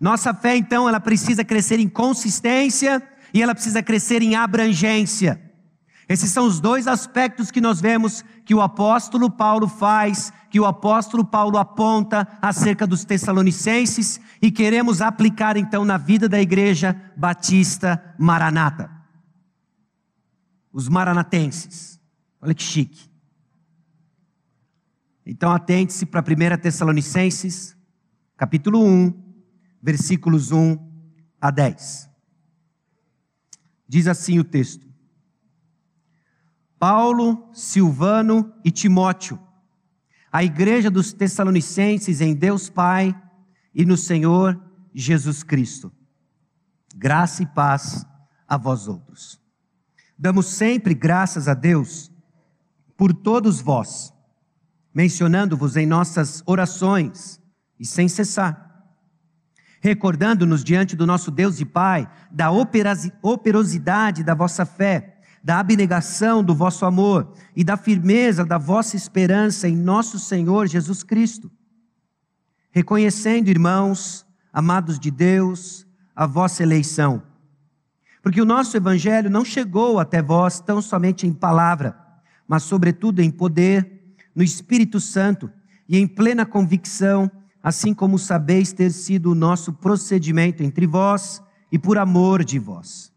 Nossa 0.00 0.34
fé, 0.34 0.56
então, 0.56 0.88
ela 0.88 0.98
precisa 0.98 1.44
crescer 1.44 1.78
em 1.78 1.88
consistência 1.88 3.00
e 3.32 3.40
ela 3.40 3.54
precisa 3.54 3.80
crescer 3.80 4.22
em 4.22 4.34
abrangência. 4.34 5.40
Esses 6.08 6.30
são 6.30 6.46
os 6.46 6.60
dois 6.60 6.86
aspectos 6.86 7.50
que 7.50 7.60
nós 7.60 7.80
vemos 7.80 8.24
que 8.46 8.54
o 8.54 8.62
apóstolo 8.62 9.28
Paulo 9.28 9.66
faz, 9.66 10.32
que 10.48 10.60
o 10.60 10.64
apóstolo 10.64 11.24
Paulo 11.24 11.58
aponta 11.58 12.26
acerca 12.40 12.86
dos 12.86 13.04
Tessalonicenses 13.04 14.20
e 14.40 14.52
queremos 14.52 15.02
aplicar 15.02 15.56
então 15.56 15.84
na 15.84 15.98
vida 15.98 16.28
da 16.28 16.40
igreja 16.40 17.12
batista 17.16 18.14
Maranata. 18.16 18.88
Os 20.72 20.88
maranatenses. 20.88 22.00
Olha 22.40 22.54
que 22.54 22.62
chique. 22.62 23.10
Então 25.26 25.50
atente-se 25.50 26.06
para 26.06 26.20
1 26.20 26.62
Tessalonicenses, 26.62 27.76
capítulo 28.36 28.80
1, 28.86 29.12
versículos 29.82 30.52
1 30.52 30.78
a 31.40 31.50
10. 31.50 32.08
Diz 33.88 34.06
assim 34.06 34.38
o 34.38 34.44
texto: 34.44 34.86
Paulo, 36.88 37.48
Silvano 37.52 38.54
e 38.64 38.70
Timóteo, 38.70 39.40
a 40.30 40.44
igreja 40.44 40.88
dos 40.88 41.12
Tessalonicenses 41.12 42.20
em 42.20 42.32
Deus 42.32 42.70
Pai 42.70 43.12
e 43.74 43.84
no 43.84 43.96
Senhor 43.96 44.56
Jesus 44.94 45.42
Cristo. 45.42 45.90
Graça 46.94 47.42
e 47.42 47.46
paz 47.46 48.06
a 48.46 48.56
vós 48.56 48.86
outros. 48.86 49.40
Damos 50.16 50.46
sempre 50.46 50.94
graças 50.94 51.48
a 51.48 51.54
Deus 51.54 52.08
por 52.96 53.12
todos 53.12 53.60
vós, 53.60 54.12
mencionando-vos 54.94 55.76
em 55.76 55.86
nossas 55.86 56.40
orações 56.46 57.40
e 57.80 57.84
sem 57.84 58.06
cessar 58.06 58.64
recordando-nos 59.86 60.64
diante 60.64 60.96
do 60.96 61.06
nosso 61.06 61.30
Deus 61.30 61.60
e 61.60 61.64
Pai 61.64 62.08
da 62.28 62.50
operosidade 62.50 64.24
da 64.24 64.34
vossa 64.34 64.66
fé, 64.66 65.15
da 65.46 65.60
abnegação 65.60 66.42
do 66.42 66.52
vosso 66.52 66.84
amor 66.84 67.32
e 67.54 67.62
da 67.62 67.76
firmeza 67.76 68.44
da 68.44 68.58
vossa 68.58 68.96
esperança 68.96 69.68
em 69.68 69.76
nosso 69.76 70.18
Senhor 70.18 70.66
Jesus 70.66 71.04
Cristo. 71.04 71.48
Reconhecendo, 72.72 73.46
irmãos, 73.46 74.26
amados 74.52 74.98
de 74.98 75.08
Deus, 75.08 75.86
a 76.16 76.26
vossa 76.26 76.64
eleição. 76.64 77.22
Porque 78.20 78.42
o 78.42 78.44
nosso 78.44 78.76
evangelho 78.76 79.30
não 79.30 79.44
chegou 79.44 80.00
até 80.00 80.20
vós 80.20 80.58
tão 80.58 80.82
somente 80.82 81.28
em 81.28 81.32
palavra, 81.32 81.96
mas 82.48 82.64
sobretudo 82.64 83.22
em 83.22 83.30
poder, 83.30 84.16
no 84.34 84.42
Espírito 84.42 84.98
Santo 84.98 85.48
e 85.88 85.96
em 85.96 86.08
plena 86.08 86.44
convicção 86.44 87.30
assim 87.62 87.94
como 87.94 88.18
sabeis 88.18 88.72
ter 88.72 88.90
sido 88.90 89.30
o 89.30 89.34
nosso 89.36 89.72
procedimento 89.72 90.64
entre 90.64 90.88
vós 90.88 91.40
e 91.70 91.78
por 91.78 91.98
amor 91.98 92.44
de 92.44 92.58
vós. 92.58 93.12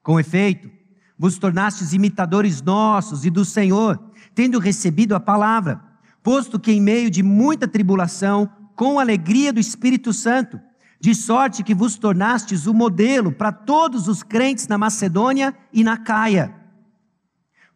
Com 0.00 0.20
efeito, 0.20 0.70
vos 1.18 1.38
tornastes 1.38 1.92
imitadores 1.92 2.60
nossos 2.60 3.24
e 3.24 3.30
do 3.30 3.44
Senhor, 3.44 4.00
tendo 4.34 4.58
recebido 4.58 5.14
a 5.14 5.20
palavra, 5.20 5.80
posto 6.22 6.58
que 6.58 6.72
em 6.72 6.80
meio 6.80 7.10
de 7.10 7.22
muita 7.22 7.68
tribulação, 7.68 8.50
com 8.74 8.98
alegria 8.98 9.52
do 9.52 9.60
Espírito 9.60 10.12
Santo, 10.12 10.60
de 11.00 11.14
sorte 11.14 11.62
que 11.62 11.74
vos 11.74 11.96
tornastes 11.96 12.66
o 12.66 12.74
modelo 12.74 13.30
para 13.30 13.52
todos 13.52 14.08
os 14.08 14.22
crentes 14.22 14.66
na 14.66 14.78
Macedônia 14.78 15.54
e 15.72 15.84
na 15.84 15.96
Caia. 15.98 16.54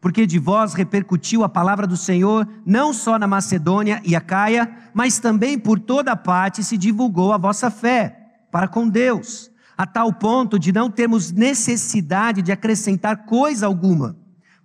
Porque 0.01 0.25
de 0.25 0.39
vós 0.39 0.73
repercutiu 0.73 1.43
a 1.43 1.49
palavra 1.49 1.85
do 1.85 1.95
Senhor, 1.95 2.47
não 2.65 2.93
só 2.93 3.19
na 3.19 3.27
Macedônia 3.27 4.01
e 4.03 4.15
a 4.15 4.21
Caia, 4.21 4.75
mas 4.93 5.19
também 5.19 5.59
por 5.59 5.79
toda 5.79 6.15
parte 6.15 6.63
se 6.63 6.77
divulgou 6.77 7.31
a 7.31 7.37
vossa 7.37 7.69
fé 7.69 8.17
para 8.51 8.67
com 8.67 8.89
Deus, 8.89 9.51
a 9.79 9.87
tal 9.87 10.11
ponto 10.11 10.59
de 10.59 10.73
não 10.73 10.91
termos 10.91 11.31
necessidade 11.31 12.41
de 12.41 12.51
acrescentar 12.51 13.25
coisa 13.25 13.65
alguma, 13.65 14.13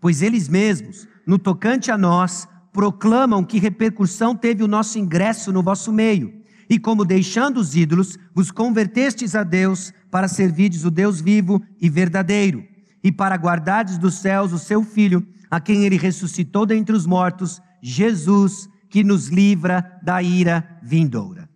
pois 0.00 0.21
eles 0.21 0.49
mesmos, 0.49 1.06
no 1.25 1.38
tocante 1.38 1.92
a 1.92 1.97
nós, 1.97 2.49
proclamam 2.73 3.44
que 3.44 3.61
repercussão 3.61 4.35
teve 4.35 4.64
o 4.64 4.66
nosso 4.66 4.99
ingresso 4.99 5.52
no 5.52 5.62
vosso 5.62 5.92
meio, 5.92 6.35
e 6.68 6.80
como 6.80 7.04
deixando 7.04 7.59
os 7.59 7.76
ídolos, 7.76 8.18
vos 8.35 8.50
convertestes 8.50 9.37
a 9.37 9.44
Deus 9.44 9.92
para 10.11 10.26
servirdes 10.26 10.85
o 10.85 10.90
Deus 10.90 11.21
vivo 11.21 11.62
e 11.80 11.88
verdadeiro 11.88 12.64
e 13.00 13.12
para 13.12 13.37
guardares 13.37 13.97
dos 13.99 14.14
céus 14.14 14.52
o 14.52 14.59
seu 14.59 14.83
Filho, 14.83 15.25
a 15.49 15.61
quem 15.61 15.85
ele 15.85 15.97
ressuscitou 15.97 16.66
dentre 16.66 16.97
os 16.97 17.06
mortos, 17.06 17.62
Jesus, 17.80 18.68
que 18.90 19.04
nos 19.04 19.28
livra 19.28 19.97
da 20.02 20.21
ira 20.21 20.76
vindoura. 20.83 21.49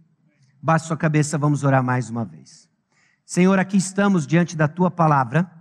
Baixe 0.63 0.87
sua 0.87 0.97
cabeça, 0.97 1.37
vamos 1.37 1.65
orar 1.65 1.83
mais 1.83 2.09
uma 2.09 2.25
vez. 2.25 2.68
Senhor, 3.29 3.59
aqui 3.59 3.77
estamos 3.77 4.27
diante 4.27 4.57
da 4.57 4.67
tua 4.67 4.91
palavra 4.91 5.53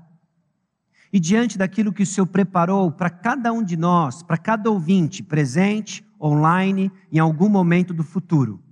e 1.11 1.19
diante 1.19 1.57
daquilo 1.57 1.91
que 1.91 2.03
o 2.03 2.05
Senhor 2.05 2.27
preparou 2.27 2.89
para 2.89 3.09
cada 3.09 3.51
um 3.51 3.61
de 3.61 3.75
nós, 3.75 4.23
para 4.23 4.37
cada 4.37 4.71
ouvinte, 4.71 5.21
presente, 5.21 6.01
online, 6.17 6.89
em 7.11 7.19
algum 7.19 7.49
momento 7.49 7.93
do 7.93 8.05
futuro. 8.05 8.63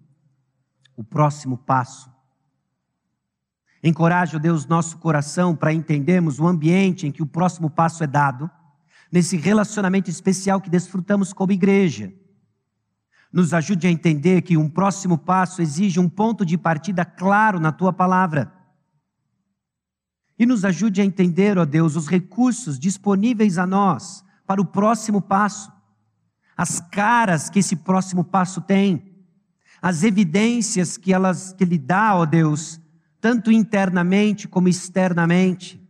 O 0.95 1.03
próximo 1.03 1.57
passo 1.57 2.09
Encoraje, 3.83 4.37
ó 4.37 4.39
Deus, 4.39 4.65
nosso 4.65 4.97
coração 4.97 5.53
para 5.53 5.73
entendermos 5.73 6.39
o 6.39 6.47
ambiente 6.47 7.05
em 7.05 7.11
que 7.11 7.21
o 7.21 7.27
próximo 7.27 7.69
passo 7.69 8.01
é 8.01 8.07
dado, 8.07 8.49
nesse 9.11 9.35
relacionamento 9.35 10.09
especial 10.09 10.61
que 10.61 10.69
desfrutamos 10.69 11.33
como 11.33 11.51
igreja. 11.51 12.13
Nos 13.31 13.53
ajude 13.53 13.85
a 13.85 13.91
entender 13.91 14.41
que 14.41 14.55
um 14.55 14.69
próximo 14.69 15.17
passo 15.17 15.61
exige 15.61 15.99
um 15.99 16.07
ponto 16.07 16.45
de 16.45 16.57
partida 16.57 17.03
claro 17.03 17.59
na 17.59 17.73
tua 17.73 17.91
palavra. 17.91 18.54
E 20.37 20.45
nos 20.45 20.65
ajude 20.65 21.01
a 21.01 21.05
entender, 21.05 21.57
ó 21.57 21.65
Deus, 21.65 21.95
os 21.95 22.07
recursos 22.07 22.77
disponíveis 22.77 23.57
a 23.57 23.65
nós 23.65 24.23
para 24.45 24.61
o 24.61 24.65
próximo 24.65 25.21
passo, 25.21 25.71
as 26.55 26.79
caras 26.79 27.49
que 27.49 27.59
esse 27.59 27.75
próximo 27.75 28.23
passo 28.23 28.61
tem, 28.61 29.15
as 29.81 30.03
evidências 30.03 30.97
que 30.97 31.13
elas 31.13 31.53
que 31.53 31.63
ele 31.63 31.77
dá, 31.77 32.15
ó 32.15 32.25
Deus, 32.25 32.79
tanto 33.19 33.51
internamente 33.51 34.47
como 34.47 34.67
externamente, 34.67 35.81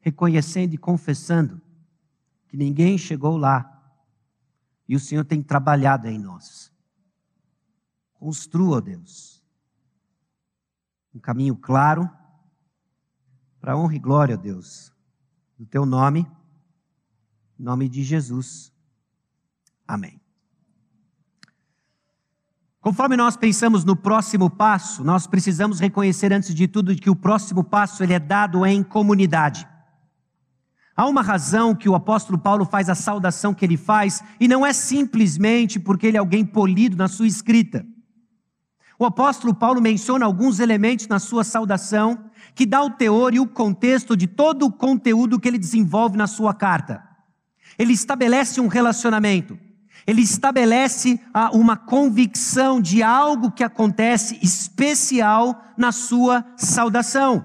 reconhecendo 0.00 0.74
e 0.74 0.78
confessando 0.78 1.60
que 2.48 2.56
ninguém 2.56 2.98
chegou 2.98 3.36
lá 3.36 3.68
e 4.86 4.94
o 4.94 5.00
Senhor 5.00 5.24
tem 5.24 5.42
trabalhado 5.42 6.06
em 6.06 6.18
nós. 6.18 6.70
Construa, 8.12 8.80
Deus, 8.80 9.42
um 11.14 11.18
caminho 11.18 11.56
claro 11.56 12.10
para 13.62 13.76
honra 13.76 13.94
e 13.94 13.98
glória, 14.00 14.36
Deus, 14.36 14.92
do 15.56 15.64
teu 15.64 15.86
nome, 15.86 16.26
em 17.56 17.62
nome 17.62 17.88
de 17.88 18.02
Jesus. 18.02 18.72
Amém. 19.86 20.20
Conforme 22.80 23.16
nós 23.16 23.36
pensamos 23.36 23.84
no 23.84 23.94
próximo 23.94 24.50
passo, 24.50 25.04
nós 25.04 25.28
precisamos 25.28 25.78
reconhecer 25.78 26.32
antes 26.32 26.52
de 26.52 26.66
tudo 26.66 26.96
que 26.96 27.08
o 27.08 27.14
próximo 27.14 27.62
passo 27.62 28.02
ele 28.02 28.12
é 28.12 28.18
dado 28.18 28.66
em 28.66 28.82
comunidade. 28.82 29.64
Há 30.96 31.06
uma 31.06 31.22
razão 31.22 31.72
que 31.72 31.88
o 31.88 31.94
apóstolo 31.94 32.38
Paulo 32.38 32.64
faz 32.64 32.88
a 32.88 32.96
saudação 32.96 33.54
que 33.54 33.64
ele 33.64 33.76
faz, 33.76 34.24
e 34.40 34.48
não 34.48 34.66
é 34.66 34.72
simplesmente 34.72 35.78
porque 35.78 36.08
ele 36.08 36.16
é 36.16 36.20
alguém 36.20 36.44
polido 36.44 36.96
na 36.96 37.06
sua 37.06 37.28
escrita. 37.28 37.86
O 39.02 39.04
apóstolo 39.04 39.52
Paulo 39.52 39.82
menciona 39.82 40.24
alguns 40.24 40.60
elementos 40.60 41.08
na 41.08 41.18
sua 41.18 41.42
saudação 41.42 42.30
que 42.54 42.64
dá 42.64 42.80
o 42.84 42.90
teor 42.90 43.34
e 43.34 43.40
o 43.40 43.48
contexto 43.48 44.16
de 44.16 44.28
todo 44.28 44.64
o 44.64 44.70
conteúdo 44.70 45.40
que 45.40 45.48
ele 45.48 45.58
desenvolve 45.58 46.16
na 46.16 46.28
sua 46.28 46.54
carta. 46.54 47.02
Ele 47.76 47.92
estabelece 47.92 48.60
um 48.60 48.68
relacionamento. 48.68 49.58
Ele 50.06 50.22
estabelece 50.22 51.20
ah, 51.34 51.50
uma 51.52 51.76
convicção 51.76 52.80
de 52.80 53.02
algo 53.02 53.50
que 53.50 53.64
acontece 53.64 54.38
especial 54.40 55.60
na 55.76 55.90
sua 55.90 56.44
saudação. 56.56 57.44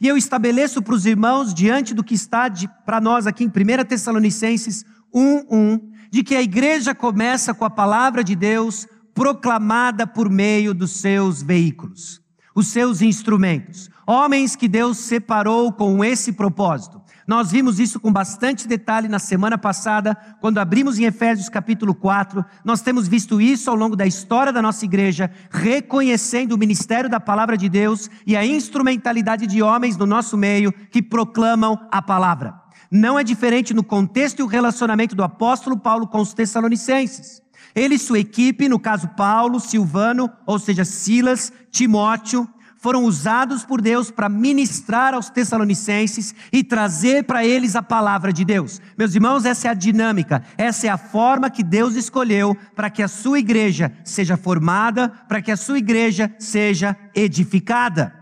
E 0.00 0.06
eu 0.06 0.16
estabeleço 0.16 0.80
para 0.80 0.94
os 0.94 1.06
irmãos, 1.06 1.52
diante 1.52 1.92
do 1.92 2.04
que 2.04 2.14
está 2.14 2.48
para 2.84 3.00
nós 3.00 3.26
aqui 3.26 3.42
em 3.42 3.48
1 3.48 3.84
Tessalonicenses 3.84 4.84
1:1, 5.12 5.80
de 6.08 6.22
que 6.22 6.36
a 6.36 6.42
igreja 6.42 6.94
começa 6.94 7.52
com 7.52 7.64
a 7.64 7.70
palavra 7.70 8.22
de 8.22 8.36
Deus 8.36 8.86
proclamada 9.16 10.06
por 10.06 10.28
meio 10.28 10.74
dos 10.74 11.00
seus 11.00 11.42
veículos, 11.42 12.20
os 12.54 12.68
seus 12.68 13.00
instrumentos. 13.00 13.88
Homens 14.06 14.54
que 14.54 14.68
Deus 14.68 14.98
separou 14.98 15.72
com 15.72 16.04
esse 16.04 16.34
propósito. 16.34 17.00
Nós 17.26 17.50
vimos 17.50 17.80
isso 17.80 17.98
com 17.98 18.12
bastante 18.12 18.68
detalhe 18.68 19.08
na 19.08 19.18
semana 19.18 19.56
passada, 19.56 20.14
quando 20.38 20.58
abrimos 20.58 20.98
em 20.98 21.04
Efésios 21.04 21.48
capítulo 21.48 21.94
4. 21.94 22.44
Nós 22.62 22.82
temos 22.82 23.08
visto 23.08 23.40
isso 23.40 23.70
ao 23.70 23.74
longo 23.74 23.96
da 23.96 24.06
história 24.06 24.52
da 24.52 24.60
nossa 24.60 24.84
igreja, 24.84 25.30
reconhecendo 25.50 26.52
o 26.52 26.58
ministério 26.58 27.08
da 27.08 27.18
palavra 27.18 27.56
de 27.56 27.70
Deus 27.70 28.10
e 28.26 28.36
a 28.36 28.44
instrumentalidade 28.44 29.46
de 29.46 29.62
homens 29.62 29.96
no 29.96 30.06
nosso 30.06 30.36
meio 30.36 30.70
que 30.90 31.02
proclamam 31.02 31.80
a 31.90 32.02
palavra. 32.02 32.54
Não 32.90 33.18
é 33.18 33.24
diferente 33.24 33.72
no 33.72 33.82
contexto 33.82 34.40
e 34.40 34.42
o 34.42 34.46
relacionamento 34.46 35.16
do 35.16 35.24
apóstolo 35.24 35.78
Paulo 35.78 36.06
com 36.06 36.20
os 36.20 36.34
Tessalonicenses. 36.34 37.45
Ele 37.74 37.96
e 37.96 37.98
sua 37.98 38.18
equipe, 38.18 38.68
no 38.68 38.78
caso 38.78 39.08
Paulo, 39.08 39.60
Silvano, 39.60 40.30
ou 40.46 40.58
seja, 40.58 40.84
Silas, 40.84 41.52
Timóteo, 41.70 42.48
foram 42.78 43.04
usados 43.04 43.64
por 43.64 43.80
Deus 43.80 44.10
para 44.10 44.28
ministrar 44.28 45.12
aos 45.12 45.28
Tessalonicenses 45.28 46.34
e 46.52 46.62
trazer 46.62 47.24
para 47.24 47.44
eles 47.44 47.74
a 47.74 47.82
palavra 47.82 48.32
de 48.32 48.44
Deus. 48.44 48.80
Meus 48.96 49.14
irmãos, 49.14 49.44
essa 49.44 49.66
é 49.66 49.70
a 49.70 49.74
dinâmica, 49.74 50.44
essa 50.56 50.86
é 50.86 50.90
a 50.90 50.96
forma 50.96 51.50
que 51.50 51.64
Deus 51.64 51.96
escolheu 51.96 52.56
para 52.74 52.88
que 52.88 53.02
a 53.02 53.08
sua 53.08 53.38
igreja 53.38 53.92
seja 54.04 54.36
formada, 54.36 55.08
para 55.08 55.42
que 55.42 55.50
a 55.50 55.56
sua 55.56 55.78
igreja 55.78 56.32
seja 56.38 56.96
edificada. 57.14 58.14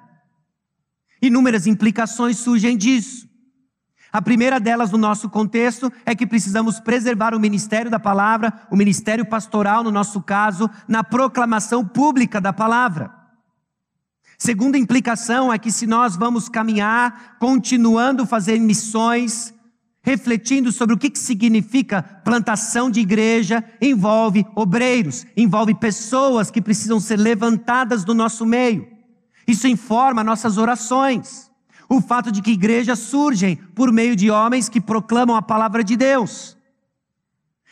Inúmeras 1.21 1.67
implicações 1.67 2.39
surgem 2.39 2.77
disso. 2.77 3.29
A 4.15 4.23
primeira 4.23 4.61
delas, 4.61 4.93
no 4.93 4.97
nosso 4.97 5.29
contexto, 5.29 5.93
é 6.07 6.15
que 6.15 6.25
precisamos 6.25 6.79
preservar 6.79 7.35
o 7.35 7.41
ministério 7.41 7.91
da 7.91 7.99
palavra, 7.99 8.53
o 8.71 8.77
ministério 8.77 9.27
pastoral, 9.27 9.83
no 9.83 9.91
nosso 9.91 10.23
caso, 10.23 10.71
na 10.87 11.03
proclamação 11.03 11.85
pública 11.85 12.41
da 12.41 12.53
palavra. 12.53 13.13
Segunda 14.39 14.79
implicação 14.79 15.53
é 15.53 15.59
que 15.59 15.73
se 15.73 15.85
nós 15.85 16.15
vamos 16.15 16.49
caminhar, 16.49 17.39
continuando 17.41 18.25
fazer 18.25 18.61
missões, 18.61 19.53
refletindo 20.01 20.71
sobre 20.71 20.95
o 20.95 20.99
que 20.99 21.11
significa 21.19 22.01
plantação 22.01 22.89
de 22.89 23.01
igreja, 23.01 23.65
envolve 23.83 24.47
obreiros, 24.55 25.27
envolve 25.37 25.75
pessoas 25.75 26.53
que 26.53 26.63
precisam 26.63 27.01
ser 27.01 27.17
levantadas 27.17 28.05
do 28.05 28.15
nosso 28.15 28.47
meio. 28.47 28.87
Isso 29.45 29.67
informa 29.67 30.23
nossas 30.23 30.57
orações. 30.57 31.51
O 31.89 32.01
fato 32.01 32.33
de 32.33 32.41
que 32.41 32.53
igrejas 32.53 32.99
surgem 32.99 33.57
por 33.57 33.93
meio 33.93 34.17
de 34.17 34.31
homens 34.31 34.69
que 34.69 34.81
proclamam 34.81 35.37
a 35.37 35.43
palavra 35.43 35.85
de 35.85 35.97
Deus. 35.97 36.57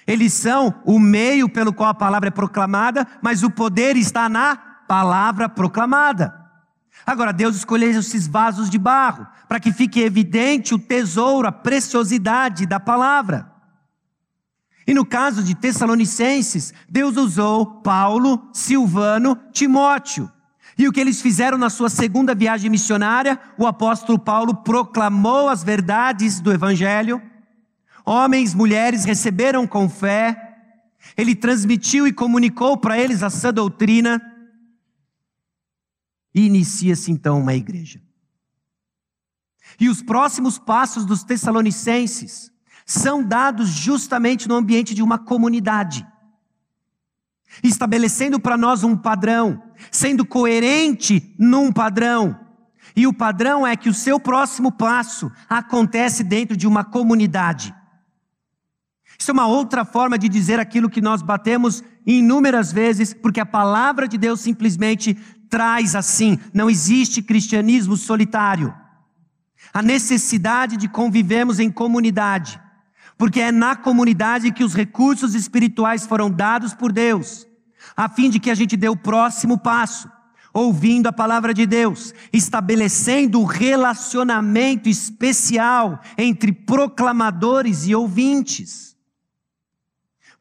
Eles 0.06 0.32
são 0.32 0.74
o 0.84 0.98
meio 0.98 1.48
pelo 1.48 1.72
qual 1.72 1.90
a 1.90 1.94
palavra 1.94 2.28
é 2.28 2.30
proclamada, 2.30 3.06
mas 3.22 3.42
o 3.42 3.50
poder 3.50 3.96
está 3.96 4.28
na 4.28 4.56
palavra 4.56 5.48
proclamada. 5.48 6.42
Agora, 7.06 7.32
Deus 7.32 7.56
escolheu 7.56 7.90
esses 7.90 8.26
vasos 8.26 8.68
de 8.68 8.78
barro 8.78 9.26
para 9.48 9.58
que 9.58 9.72
fique 9.72 10.00
evidente 10.00 10.74
o 10.74 10.78
tesouro, 10.78 11.48
a 11.48 11.52
preciosidade 11.52 12.66
da 12.66 12.78
palavra. 12.78 13.50
E 14.86 14.94
no 14.94 15.04
caso 15.04 15.42
de 15.42 15.54
Tessalonicenses, 15.54 16.74
Deus 16.88 17.16
usou 17.16 17.80
Paulo, 17.82 18.50
Silvano, 18.52 19.36
Timóteo. 19.52 20.30
E 20.82 20.88
o 20.88 20.92
que 20.92 20.98
eles 20.98 21.22
fizeram 21.22 21.56
na 21.56 21.70
sua 21.70 21.88
segunda 21.88 22.34
viagem 22.34 22.68
missionária, 22.68 23.38
o 23.56 23.68
apóstolo 23.68 24.18
Paulo 24.18 24.52
proclamou 24.52 25.48
as 25.48 25.62
verdades 25.62 26.40
do 26.40 26.52
Evangelho. 26.52 27.22
Homens, 28.04 28.52
mulheres 28.52 29.04
receberam 29.04 29.64
com 29.64 29.88
fé. 29.88 30.58
Ele 31.16 31.36
transmitiu 31.36 32.04
e 32.04 32.12
comunicou 32.12 32.76
para 32.76 32.98
eles 32.98 33.22
a 33.22 33.30
sã 33.30 33.54
doutrina. 33.54 34.20
E 36.34 36.46
inicia-se 36.46 37.12
então 37.12 37.38
uma 37.38 37.54
igreja. 37.54 38.02
E 39.78 39.88
os 39.88 40.02
próximos 40.02 40.58
passos 40.58 41.06
dos 41.06 41.22
Tessalonicenses 41.22 42.50
são 42.84 43.22
dados 43.22 43.68
justamente 43.68 44.48
no 44.48 44.56
ambiente 44.56 44.96
de 44.96 45.02
uma 45.04 45.16
comunidade, 45.16 46.04
estabelecendo 47.62 48.38
para 48.38 48.56
nós 48.56 48.84
um 48.84 48.96
padrão, 48.96 49.62
sendo 49.90 50.24
coerente 50.24 51.34
num 51.38 51.72
padrão. 51.72 52.38
E 52.94 53.06
o 53.06 53.12
padrão 53.12 53.66
é 53.66 53.76
que 53.76 53.88
o 53.88 53.94
seu 53.94 54.20
próximo 54.20 54.70
passo 54.70 55.30
acontece 55.48 56.22
dentro 56.22 56.56
de 56.56 56.66
uma 56.66 56.84
comunidade. 56.84 57.74
Isso 59.18 59.30
é 59.30 59.34
uma 59.34 59.46
outra 59.46 59.84
forma 59.84 60.18
de 60.18 60.28
dizer 60.28 60.58
aquilo 60.58 60.90
que 60.90 61.00
nós 61.00 61.22
batemos 61.22 61.82
inúmeras 62.06 62.72
vezes, 62.72 63.14
porque 63.14 63.40
a 63.40 63.46
palavra 63.46 64.08
de 64.08 64.18
Deus 64.18 64.40
simplesmente 64.40 65.14
traz 65.48 65.94
assim: 65.94 66.38
não 66.52 66.68
existe 66.68 67.22
cristianismo 67.22 67.96
solitário. 67.96 68.74
A 69.72 69.80
necessidade 69.80 70.76
de 70.76 70.88
convivermos 70.88 71.60
em 71.60 71.70
comunidade, 71.70 72.60
porque 73.16 73.40
é 73.40 73.52
na 73.52 73.76
comunidade 73.76 74.52
que 74.52 74.64
os 74.64 74.74
recursos 74.74 75.34
espirituais 75.34 76.06
foram 76.06 76.30
dados 76.30 76.74
por 76.74 76.92
Deus, 76.92 77.46
a 77.96 78.08
fim 78.08 78.30
de 78.30 78.40
que 78.40 78.50
a 78.50 78.54
gente 78.54 78.76
dê 78.76 78.88
o 78.88 78.96
próximo 78.96 79.58
passo, 79.58 80.10
ouvindo 80.52 81.06
a 81.06 81.12
palavra 81.12 81.54
de 81.54 81.66
Deus, 81.66 82.12
estabelecendo 82.32 83.40
o 83.40 83.44
relacionamento 83.44 84.88
especial 84.88 86.00
entre 86.16 86.52
proclamadores 86.52 87.86
e 87.86 87.94
ouvintes. 87.94 88.92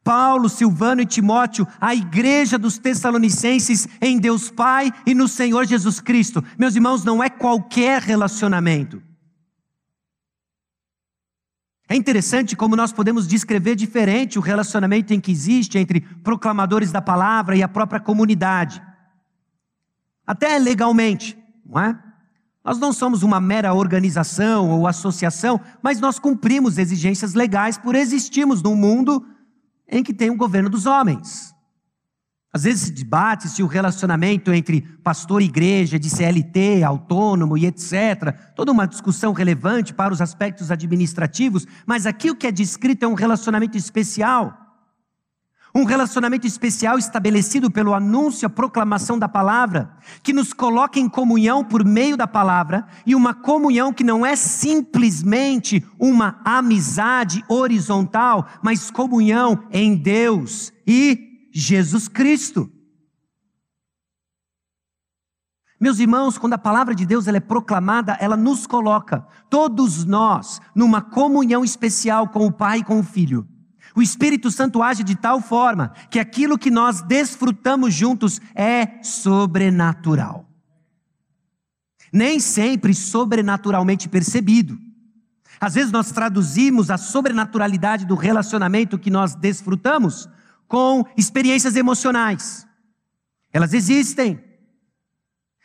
Paulo, 0.04 0.48
Silvano 0.48 1.00
e 1.00 1.06
Timóteo, 1.06 1.66
a 1.80 1.94
igreja 1.94 2.58
dos 2.58 2.76
Tessalonicenses 2.76 3.86
em 4.00 4.18
Deus 4.18 4.50
Pai 4.50 4.92
e 5.06 5.14
no 5.14 5.28
Senhor 5.28 5.64
Jesus 5.64 6.00
Cristo. 6.00 6.44
Meus 6.58 6.74
irmãos, 6.74 7.04
não 7.04 7.22
é 7.22 7.30
qualquer 7.30 8.02
relacionamento. 8.02 9.00
É 11.92 11.94
interessante 11.94 12.56
como 12.56 12.74
nós 12.74 12.90
podemos 12.90 13.28
descrever 13.28 13.76
diferente 13.76 14.38
o 14.38 14.42
relacionamento 14.42 15.12
em 15.12 15.20
que 15.20 15.30
existe 15.30 15.76
entre 15.76 16.00
proclamadores 16.00 16.90
da 16.90 17.02
palavra 17.02 17.54
e 17.54 17.62
a 17.62 17.68
própria 17.68 18.00
comunidade. 18.00 18.82
Até 20.26 20.58
legalmente, 20.58 21.36
não 21.66 21.78
é? 21.78 22.02
Nós 22.64 22.78
não 22.78 22.94
somos 22.94 23.22
uma 23.22 23.38
mera 23.38 23.74
organização 23.74 24.70
ou 24.70 24.86
associação, 24.86 25.60
mas 25.82 26.00
nós 26.00 26.18
cumprimos 26.18 26.78
exigências 26.78 27.34
legais 27.34 27.76
por 27.76 27.94
existirmos 27.94 28.62
num 28.62 28.74
mundo 28.74 29.26
em 29.86 30.02
que 30.02 30.14
tem 30.14 30.30
um 30.30 30.36
governo 30.38 30.70
dos 30.70 30.86
homens. 30.86 31.51
Às 32.54 32.64
vezes 32.64 32.82
se 32.82 32.92
debate 32.92 33.48
se 33.48 33.62
o 33.62 33.66
relacionamento 33.66 34.52
entre 34.52 34.82
pastor 35.02 35.40
e 35.40 35.46
igreja, 35.46 35.98
de 35.98 36.10
CLT, 36.10 36.82
autônomo 36.82 37.56
e 37.56 37.64
etc. 37.64 38.34
Toda 38.54 38.70
uma 38.70 38.86
discussão 38.86 39.32
relevante 39.32 39.94
para 39.94 40.12
os 40.12 40.20
aspectos 40.20 40.70
administrativos, 40.70 41.66
mas 41.86 42.04
aqui 42.04 42.30
o 42.30 42.36
que 42.36 42.46
é 42.46 42.52
descrito 42.52 43.06
é 43.06 43.08
um 43.08 43.14
relacionamento 43.14 43.78
especial. 43.78 44.58
Um 45.74 45.84
relacionamento 45.84 46.46
especial 46.46 46.98
estabelecido 46.98 47.70
pelo 47.70 47.94
anúncio, 47.94 48.44
a 48.44 48.50
proclamação 48.50 49.18
da 49.18 49.26
palavra, 49.26 49.90
que 50.22 50.34
nos 50.34 50.52
coloca 50.52 51.00
em 51.00 51.08
comunhão 51.08 51.64
por 51.64 51.82
meio 51.82 52.18
da 52.18 52.26
palavra, 52.26 52.86
e 53.06 53.14
uma 53.14 53.32
comunhão 53.32 53.94
que 53.94 54.04
não 54.04 54.26
é 54.26 54.36
simplesmente 54.36 55.82
uma 55.98 56.38
amizade 56.44 57.42
horizontal, 57.48 58.46
mas 58.60 58.90
comunhão 58.90 59.64
em 59.72 59.96
Deus 59.96 60.70
e 60.86 61.31
Jesus 61.52 62.08
Cristo. 62.08 62.72
Meus 65.78 65.98
irmãos, 65.98 66.38
quando 66.38 66.52
a 66.52 66.58
palavra 66.58 66.94
de 66.94 67.04
Deus 67.04 67.26
ela 67.26 67.38
é 67.38 67.40
proclamada, 67.40 68.16
ela 68.20 68.36
nos 68.36 68.68
coloca, 68.68 69.26
todos 69.50 70.04
nós, 70.04 70.60
numa 70.74 71.02
comunhão 71.02 71.64
especial 71.64 72.28
com 72.28 72.46
o 72.46 72.52
Pai 72.52 72.78
e 72.78 72.84
com 72.84 73.00
o 73.00 73.02
Filho. 73.02 73.48
O 73.94 74.00
Espírito 74.00 74.50
Santo 74.50 74.82
age 74.82 75.02
de 75.02 75.16
tal 75.16 75.40
forma 75.40 75.92
que 76.08 76.18
aquilo 76.18 76.56
que 76.56 76.70
nós 76.70 77.02
desfrutamos 77.02 77.92
juntos 77.92 78.40
é 78.54 79.02
sobrenatural. 79.02 80.48
Nem 82.12 82.38
sempre 82.38 82.94
sobrenaturalmente 82.94 84.08
percebido. 84.08 84.78
Às 85.60 85.74
vezes 85.74 85.92
nós 85.92 86.12
traduzimos 86.12 86.90
a 86.90 86.96
sobrenaturalidade 86.96 88.06
do 88.06 88.14
relacionamento 88.14 88.98
que 88.98 89.10
nós 89.10 89.34
desfrutamos 89.34 90.28
com 90.72 91.04
experiências 91.18 91.76
emocionais. 91.76 92.66
Elas 93.52 93.74
existem, 93.74 94.42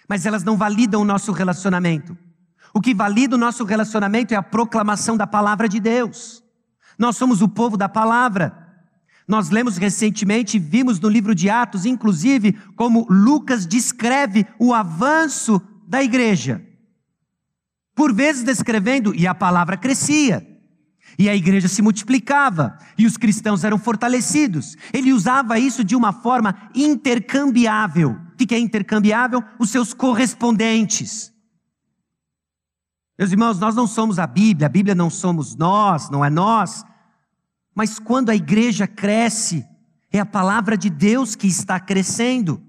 mas 0.06 0.26
elas 0.26 0.44
não 0.44 0.58
validam 0.58 1.02
o 1.02 1.06
nosso 1.06 1.32
relacionamento. 1.32 2.18
O 2.74 2.82
que 2.82 2.94
valida 2.94 3.38
o 3.38 3.40
nosso 3.40 3.64
relacionamento 3.64 4.34
é 4.34 4.38
a 4.38 4.44
proclamação 4.44 5.16
da 5.16 5.26
palavra 5.26 5.70
de 5.70 5.80
Deus. 5.80 6.44
Nós 7.00 7.16
somos 7.16 7.42
o 7.42 7.48
povo 7.48 7.78
da 7.78 7.88
palavra. 7.88 8.68
Nós 9.26 9.50
lemos 9.50 9.78
recentemente, 9.78 10.60
vimos 10.60 11.00
no 11.00 11.08
livro 11.08 11.34
de 11.34 11.50
Atos, 11.50 11.86
inclusive, 11.86 12.52
como 12.76 13.08
Lucas 13.10 13.66
descreve 13.66 14.46
o 14.60 14.74
avanço 14.74 15.62
da 15.88 16.04
igreja. 16.04 16.62
Por 17.96 18.14
vezes 18.14 18.44
descrevendo, 18.44 19.16
e 19.16 19.26
a 19.26 19.34
palavra 19.34 19.78
crescia. 19.78 20.46
E 21.18 21.28
a 21.28 21.36
igreja 21.36 21.68
se 21.68 21.82
multiplicava, 21.82 22.78
e 22.98 23.06
os 23.06 23.18
cristãos 23.18 23.64
eram 23.64 23.80
fortalecidos. 23.80 24.76
Ele 24.94 25.12
usava 25.12 25.58
isso 25.58 25.84
de 25.84 25.96
uma 25.96 26.14
forma 26.14 26.70
intercambiável. 26.76 28.18
O 28.34 28.38
que 28.38 28.54
é 28.54 28.60
intercambiável? 28.60 29.44
Os 29.58 29.72
seus 29.72 29.94
correspondentes. 29.94 31.34
Meus 33.18 33.32
irmãos, 33.32 33.60
nós 33.60 33.76
não 33.76 33.88
somos 33.88 34.20
a 34.20 34.28
Bíblia, 34.28 34.68
a 34.68 34.70
Bíblia 34.70 34.94
não 34.94 35.10
somos 35.10 35.56
nós, 35.56 36.08
não 36.12 36.24
é 36.24 36.30
nós. 36.30 36.86
Mas 37.74 37.98
quando 37.98 38.30
a 38.30 38.36
igreja 38.36 38.86
cresce, 38.86 39.66
é 40.12 40.20
a 40.20 40.26
palavra 40.26 40.78
de 40.78 40.90
Deus 40.90 41.36
que 41.36 41.48
está 41.48 41.80
crescendo, 41.80 42.62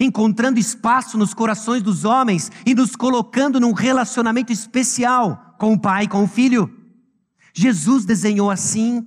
encontrando 0.00 0.58
espaço 0.58 1.18
nos 1.18 1.34
corações 1.34 1.82
dos 1.82 2.06
homens 2.06 2.50
e 2.64 2.74
nos 2.74 2.96
colocando 2.96 3.60
num 3.60 3.72
relacionamento 3.72 4.50
especial 4.50 5.56
com 5.58 5.74
o 5.74 5.78
Pai, 5.78 6.08
com 6.08 6.24
o 6.24 6.26
Filho. 6.26 6.81
Jesus 7.54 8.04
desenhou 8.04 8.50
assim, 8.50 9.06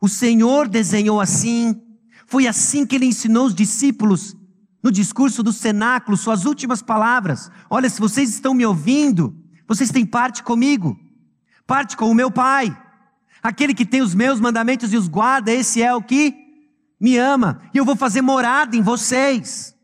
o 0.00 0.08
Senhor 0.08 0.68
desenhou 0.68 1.20
assim, 1.20 1.80
foi 2.26 2.46
assim 2.46 2.86
que 2.86 2.96
ele 2.96 3.06
ensinou 3.06 3.46
os 3.46 3.54
discípulos 3.54 4.36
no 4.82 4.92
discurso 4.92 5.42
do 5.42 5.52
cenáculo, 5.52 6.16
suas 6.16 6.44
últimas 6.44 6.82
palavras. 6.82 7.50
Olha, 7.68 7.90
se 7.90 8.00
vocês 8.00 8.30
estão 8.30 8.54
me 8.54 8.64
ouvindo, 8.64 9.36
vocês 9.66 9.90
têm 9.90 10.06
parte 10.06 10.42
comigo, 10.42 10.98
parte 11.66 11.96
com 11.96 12.10
o 12.10 12.14
meu 12.14 12.30
Pai. 12.30 12.76
Aquele 13.42 13.74
que 13.74 13.84
tem 13.84 14.02
os 14.02 14.14
meus 14.14 14.40
mandamentos 14.40 14.92
e 14.92 14.96
os 14.96 15.08
guarda, 15.08 15.52
esse 15.52 15.82
é 15.82 15.94
o 15.94 16.02
que 16.02 16.34
me 17.00 17.16
ama, 17.16 17.60
e 17.72 17.78
eu 17.78 17.84
vou 17.84 17.94
fazer 17.94 18.22
morada 18.22 18.76
em 18.76 18.82
vocês. 18.82 19.74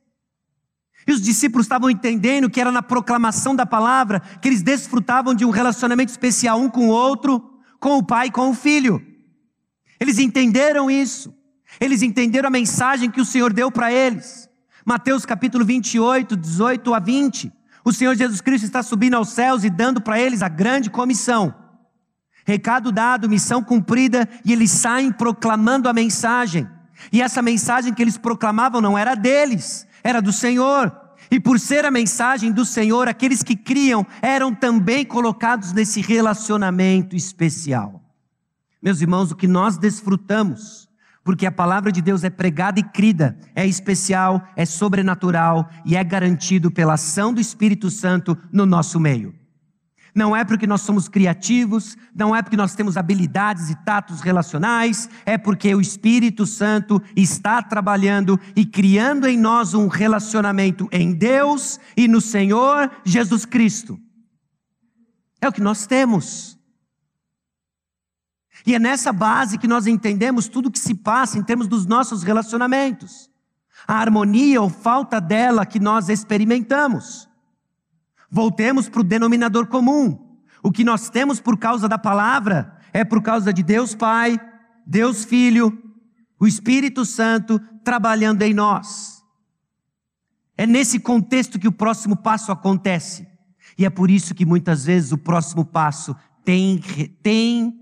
E 1.07 1.13
os 1.13 1.21
discípulos 1.21 1.67
estavam 1.67 1.91
entendendo 1.91 2.51
que 2.51 2.61
era 2.61 2.73
na 2.73 2.83
proclamação 2.83 3.55
da 3.55 3.67
palavra 3.67 4.21
que 4.41 4.49
eles 4.49 4.63
desfrutavam 4.63 5.35
de 5.35 5.45
um 5.45 5.51
relacionamento 5.51 6.11
especial 6.11 6.61
um 6.61 6.69
com 6.69 6.89
o 6.89 6.93
outro, 6.93 7.54
com 7.85 7.99
o 7.99 8.03
pai 8.03 8.29
e 8.29 8.31
com 8.31 8.49
o 8.49 8.55
filho. 8.55 9.07
Eles 10.01 10.19
entenderam 10.19 10.91
isso. 10.91 11.35
Eles 11.79 12.01
entenderam 12.01 12.47
a 12.47 12.51
mensagem 12.51 13.11
que 13.11 13.21
o 13.21 13.27
Senhor 13.27 13.53
deu 13.53 13.71
para 13.71 13.93
eles. 13.93 14.49
Mateus 14.87 15.27
capítulo 15.27 15.67
28, 15.67 16.35
18 16.35 16.95
a 16.95 16.99
20. 16.99 17.53
O 17.85 17.93
Senhor 17.93 18.17
Jesus 18.17 18.41
Cristo 18.41 18.65
está 18.65 18.83
subindo 18.83 19.17
aos 19.17 19.29
céus 19.29 19.65
e 19.65 19.69
dando 19.69 20.01
para 20.01 20.19
eles 20.19 20.41
a 20.41 20.49
grande 20.49 20.89
comissão. 20.89 21.55
Recado 22.47 22.91
dado, 22.91 23.29
missão 23.29 23.63
cumprida, 23.63 24.27
e 24.47 24.55
eles 24.55 24.71
saem 24.71 25.13
proclamando 25.13 25.87
a 25.87 25.93
mensagem. 25.93 26.67
E 27.13 27.21
essa 27.21 27.43
mensagem 27.43 27.93
que 27.93 28.01
eles 28.01 28.17
proclamavam 28.17 28.81
não 28.81 28.97
era 28.97 29.15
deles, 29.15 29.87
era 30.03 30.23
do 30.23 30.33
Senhor. 30.33 31.04
E 31.35 31.41
por 31.41 31.59
ser 31.59 31.85
a 31.85 31.91
mensagem 31.91 32.53
do 32.53 32.65
Senhor, 32.65 33.09
aqueles 33.09 33.43
que 33.43 33.57
criam 33.57 34.07
eram 34.23 34.55
também 34.55 35.05
colocados 35.05 35.73
nesse 35.73 36.01
relacionamento 36.01 37.17
especial. 37.17 38.01
Meus 38.81 39.01
irmãos, 39.01 39.33
o 39.33 39.35
que 39.35 39.49
nós 39.49 39.77
desfrutamos, 39.77 40.89
porque 41.25 41.45
a 41.45 41.51
palavra 41.51 41.91
de 41.91 42.01
Deus 42.01 42.23
é 42.23 42.31
pregada 42.31 42.79
e 42.79 42.85
crida, 42.85 43.37
é 43.53 43.67
especial, 43.67 44.47
é 44.55 44.65
sobrenatural 44.65 45.69
e 45.85 45.97
é 45.97 46.05
garantido 46.05 46.71
pela 46.71 46.95
ação 46.95 47.35
do 47.35 47.41
Espírito 47.41 47.91
Santo 47.91 48.39
no 48.53 48.65
nosso 48.65 49.01
meio. 49.01 49.35
Não 50.15 50.37
é 50.37 50.45
porque 50.45 50.67
nós 50.67 50.83
somos 50.83 51.09
criativos, 51.09 51.97
não 52.15 52.35
é 52.35 52.41
porque 52.41 52.57
nós 52.57 52.75
temos 52.77 52.97
habilidades 52.97 53.69
e 53.69 53.75
tatos 53.85 54.21
relacionais, 54.21 55.09
é 55.27 55.37
porque 55.37 55.75
o 55.75 55.81
Espírito 55.81 56.47
Santo 56.47 57.03
está 57.17 57.61
trabalhando 57.61 58.39
e 58.55 58.65
criando 58.65 59.27
em 59.27 59.37
nós 59.37 59.75
um 59.75 59.89
relacionamento 59.89 60.89
em 60.93 61.13
Deus 61.13 61.81
e 61.97 62.07
no 62.07 62.21
Senhor 62.21 62.89
Jesus 63.05 63.45
Cristo. 63.45 63.99
É 65.41 65.49
o 65.49 65.53
que 65.53 65.61
nós 65.61 65.85
temos. 65.85 66.57
E 68.65 68.73
é 68.73 68.79
nessa 68.79 69.13
base 69.13 69.59
que 69.59 69.67
nós 69.67 69.89
entendemos 69.89 70.47
tudo 70.47 70.69
o 70.69 70.71
que 70.71 70.79
se 70.79 70.95
passa 70.95 71.39
em 71.39 71.43
termos 71.43 71.67
dos 71.67 71.87
nossos 71.87 72.23
relacionamentos. 72.23 73.29
A 73.87 73.99
harmonia 73.99 74.63
ou 74.63 74.71
falta 74.71 75.21
dela 75.21 75.67
que 75.67 75.81
nós 75.81 76.09
experimentamos. 76.09 77.29
Voltemos 78.35 78.89
para 78.89 79.01
o 79.01 79.05
denominador 79.05 79.69
comum. 79.69 80.41
O 80.61 80.73
que 80.73 80.83
nós 80.83 81.09
temos 81.09 81.39
por 81.39 81.57
causa 81.57 81.89
da 81.89 81.97
palavra 81.97 82.77
é 82.93 83.05
por 83.05 83.23
causa 83.23 83.53
de 83.53 83.63
Deus 83.63 83.95
Pai, 83.95 84.37
Deus 84.85 85.25
Filho, 85.25 85.81
o 86.41 86.45
Espírito 86.45 87.05
Santo 87.05 87.61
trabalhando 87.85 88.43
em 88.43 88.53
nós. 88.53 89.23
É 90.59 90.67
nesse 90.67 90.99
contexto 90.99 91.61
que 91.61 91.69
o 91.69 91.73
próximo 91.73 92.17
passo 92.17 92.51
acontece. 92.51 93.25
E 93.79 93.85
é 93.87 93.91
por 93.91 94.11
isso 94.11 94.35
que 94.35 94.45
muitas 94.45 94.85
vezes 94.85 95.13
o 95.13 95.19
próximo 95.19 95.65
passo 95.65 96.17
tem, 96.45 96.81
tem 97.23 97.73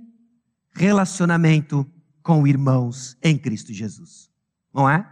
relacionamento 0.75 1.91
com 2.23 2.47
irmãos 2.47 3.17
em 3.23 3.39
Cristo 3.39 3.73
Jesus. 3.73 4.29
Não 4.71 4.87
é? 4.87 5.11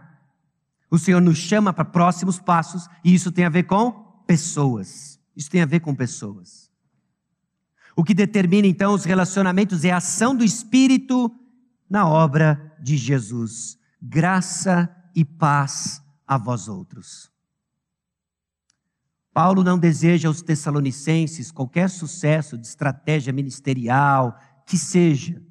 O 0.91 0.99
Senhor 0.99 1.19
nos 1.19 1.39
chama 1.39 1.73
para 1.73 1.83
próximos 1.83 2.37
passos 2.37 2.87
e 3.03 3.11
isso 3.11 3.31
tem 3.31 3.43
a 3.43 3.49
ver 3.49 3.63
com 3.63 3.89
pessoas. 4.27 5.10
Isso 5.41 5.49
tem 5.49 5.63
a 5.63 5.65
ver 5.65 5.79
com 5.79 5.95
pessoas. 5.95 6.69
O 7.95 8.03
que 8.03 8.13
determina 8.13 8.67
então 8.67 8.93
os 8.93 9.05
relacionamentos 9.05 9.83
é 9.83 9.89
a 9.89 9.97
ação 9.97 10.35
do 10.35 10.43
Espírito 10.43 11.35
na 11.89 12.07
obra 12.07 12.75
de 12.79 12.95
Jesus. 12.95 13.75
Graça 13.99 14.87
e 15.15 15.25
paz 15.25 15.99
a 16.27 16.37
vós 16.37 16.67
outros. 16.67 17.31
Paulo 19.33 19.63
não 19.63 19.79
deseja 19.79 20.27
aos 20.27 20.43
Tessalonicenses 20.43 21.51
qualquer 21.51 21.89
sucesso 21.89 22.55
de 22.55 22.67
estratégia 22.67 23.33
ministerial, 23.33 24.39
que 24.67 24.77
seja, 24.77 25.41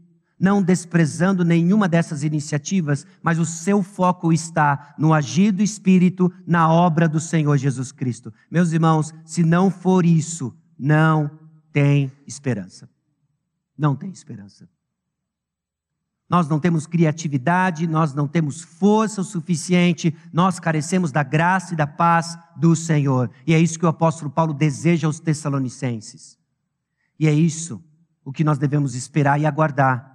não 0.40 0.62
desprezando 0.62 1.44
nenhuma 1.44 1.87
dessas 1.87 2.24
iniciativas, 2.24 3.07
mas 3.22 3.38
o 3.38 3.44
seu 3.44 3.83
foco 3.83 4.33
está 4.33 4.94
no 4.98 5.12
agir 5.12 5.53
do 5.53 5.62
Espírito 5.62 6.33
na 6.46 6.72
obra 6.72 7.07
do 7.07 7.20
Senhor 7.20 7.59
Jesus 7.59 7.92
Cristo. 7.92 8.33
Meus 8.50 8.72
irmãos, 8.72 9.12
se 9.26 9.44
não 9.44 9.70
for 9.70 10.07
isso, 10.07 10.57
não 10.79 11.31
tem 11.70 12.11
esperança. 12.26 12.88
Não 13.76 13.94
tem 13.94 14.11
esperança. 14.11 14.66
Nós 16.29 16.48
não 16.48 16.61
temos 16.61 16.87
criatividade, 16.87 17.87
nós 17.87 18.14
não 18.14 18.26
temos 18.26 18.62
força 18.62 19.20
o 19.20 19.24
suficiente, 19.24 20.16
nós 20.33 20.61
carecemos 20.61 21.12
da 21.12 21.24
graça 21.24 21.74
e 21.74 21.76
da 21.76 21.88
paz 21.88 22.38
do 22.57 22.74
Senhor. 22.74 23.31
E 23.46 23.53
é 23.53 23.59
isso 23.59 23.79
que 23.79 23.85
o 23.85 23.88
apóstolo 23.88 24.31
Paulo 24.31 24.55
deseja 24.55 25.07
aos 25.07 25.20
Tessalonicenses. 25.20 26.38
E 27.18 27.26
é 27.26 27.33
isso 27.33 27.83
o 28.24 28.33
que 28.33 28.44
nós 28.44 28.59
devemos 28.59 28.94
esperar 28.94 29.40
e 29.40 29.44
aguardar 29.44 30.11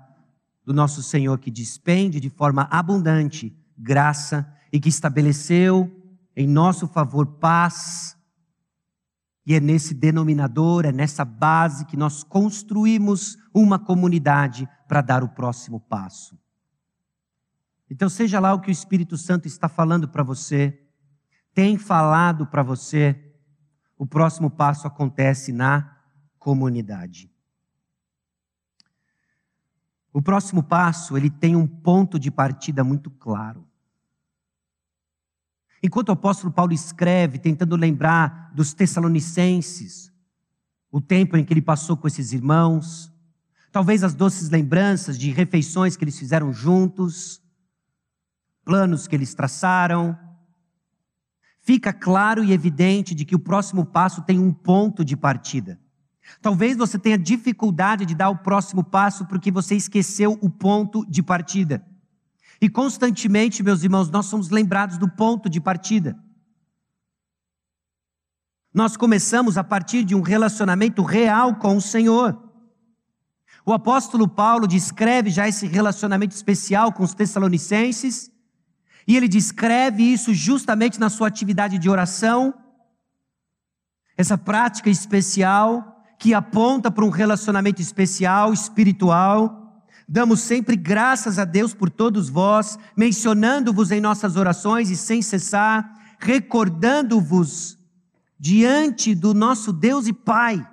do 0.65 0.73
nosso 0.73 1.03
Senhor 1.03 1.37
que 1.39 1.51
despende 1.51 2.19
de 2.19 2.29
forma 2.29 2.67
abundante 2.71 3.55
graça 3.77 4.51
e 4.71 4.79
que 4.79 4.89
estabeleceu 4.89 5.91
em 6.35 6.47
nosso 6.47 6.87
favor 6.87 7.25
paz. 7.25 8.17
E 9.45 9.53
é 9.53 9.59
nesse 9.59 9.93
denominador, 9.93 10.85
é 10.85 10.91
nessa 10.91 11.23
base 11.23 11.85
que 11.85 11.95
nós 11.95 12.23
construímos 12.23 13.37
uma 13.53 13.77
comunidade 13.77 14.67
para 14.87 15.01
dar 15.01 15.23
o 15.23 15.29
próximo 15.29 15.79
passo. 15.79 16.37
Então, 17.89 18.09
seja 18.09 18.39
lá 18.39 18.53
o 18.53 18.59
que 18.59 18.69
o 18.69 18.71
Espírito 18.71 19.15
Santo 19.15 19.47
está 19.47 19.69
falando 19.69 20.09
para 20.09 20.23
você, 20.23 20.81
tem 21.53 21.77
falado 21.77 22.47
para 22.47 22.63
você, 22.63 23.33
o 23.95 24.07
próximo 24.07 24.49
passo 24.49 24.87
acontece 24.87 25.53
na 25.53 25.95
comunidade. 26.39 27.31
O 30.15 30.21
próximo 30.21 30.63
passo, 30.63 31.17
ele 31.17 31.29
tem 31.29 31.57
um 31.57 31.67
ponto 31.67 32.17
de 32.17 32.31
partida 32.31 32.85
muito 32.85 33.11
claro. 33.11 33.67
Enquanto 35.83 36.07
o 36.07 36.13
apóstolo 36.13 36.53
Paulo 36.53 36.71
escreve, 36.71 37.37
tentando 37.37 37.75
lembrar 37.75 38.49
dos 38.55 38.73
Tessalonicenses, 38.73 40.13
o 40.89 41.01
tempo 41.01 41.35
em 41.35 41.43
que 41.43 41.51
ele 41.51 41.61
passou 41.61 41.97
com 41.97 42.07
esses 42.07 42.31
irmãos, 42.31 43.11
talvez 43.73 44.05
as 44.05 44.15
doces 44.15 44.47
lembranças 44.47 45.17
de 45.17 45.31
refeições 45.31 45.97
que 45.97 46.05
eles 46.05 46.17
fizeram 46.17 46.53
juntos, 46.53 47.43
planos 48.63 49.09
que 49.09 49.17
eles 49.17 49.33
traçaram, 49.33 50.17
fica 51.59 51.91
claro 51.91 52.41
e 52.41 52.53
evidente 52.53 53.13
de 53.13 53.25
que 53.25 53.35
o 53.35 53.39
próximo 53.39 53.85
passo 53.85 54.21
tem 54.21 54.39
um 54.39 54.53
ponto 54.53 55.03
de 55.03 55.17
partida. 55.17 55.77
Talvez 56.41 56.75
você 56.75 56.97
tenha 56.97 57.17
dificuldade 57.17 58.05
de 58.05 58.15
dar 58.15 58.29
o 58.29 58.37
próximo 58.37 58.83
passo 58.83 59.25
porque 59.25 59.51
você 59.51 59.75
esqueceu 59.75 60.37
o 60.41 60.49
ponto 60.49 61.05
de 61.05 61.21
partida. 61.21 61.85
E 62.61 62.69
constantemente, 62.69 63.63
meus 63.63 63.83
irmãos, 63.83 64.09
nós 64.09 64.25
somos 64.25 64.49
lembrados 64.49 64.97
do 64.97 65.09
ponto 65.09 65.49
de 65.49 65.59
partida. 65.59 66.17
Nós 68.73 68.97
começamos 68.97 69.57
a 69.57 69.63
partir 69.63 70.03
de 70.03 70.15
um 70.15 70.21
relacionamento 70.21 71.01
real 71.01 71.55
com 71.55 71.77
o 71.77 71.81
Senhor. 71.81 72.41
O 73.65 73.73
apóstolo 73.73 74.27
Paulo 74.27 74.67
descreve 74.67 75.29
já 75.29 75.47
esse 75.47 75.65
relacionamento 75.65 76.35
especial 76.35 76.91
com 76.91 77.03
os 77.03 77.13
Tessalonicenses, 77.13 78.29
e 79.07 79.15
ele 79.15 79.27
descreve 79.27 80.03
isso 80.03 80.33
justamente 80.33 80.99
na 80.99 81.09
sua 81.09 81.27
atividade 81.27 81.77
de 81.77 81.89
oração, 81.89 82.53
essa 84.17 84.37
prática 84.37 84.89
especial 84.89 85.94
que 86.17 86.33
aponta 86.33 86.89
para 86.89 87.05
um 87.05 87.09
relacionamento 87.09 87.81
especial, 87.81 88.53
espiritual. 88.53 89.83
Damos 90.07 90.41
sempre 90.41 90.75
graças 90.75 91.39
a 91.39 91.45
Deus 91.45 91.73
por 91.73 91.89
todos 91.89 92.29
vós, 92.29 92.77
mencionando-vos 92.95 93.91
em 93.91 93.99
nossas 93.99 94.35
orações 94.35 94.89
e 94.89 94.95
sem 94.95 95.21
cessar, 95.21 95.91
recordando-vos 96.19 97.77
diante 98.39 99.15
do 99.15 99.33
nosso 99.33 99.73
Deus 99.73 100.07
e 100.07 100.13
Pai. 100.13 100.65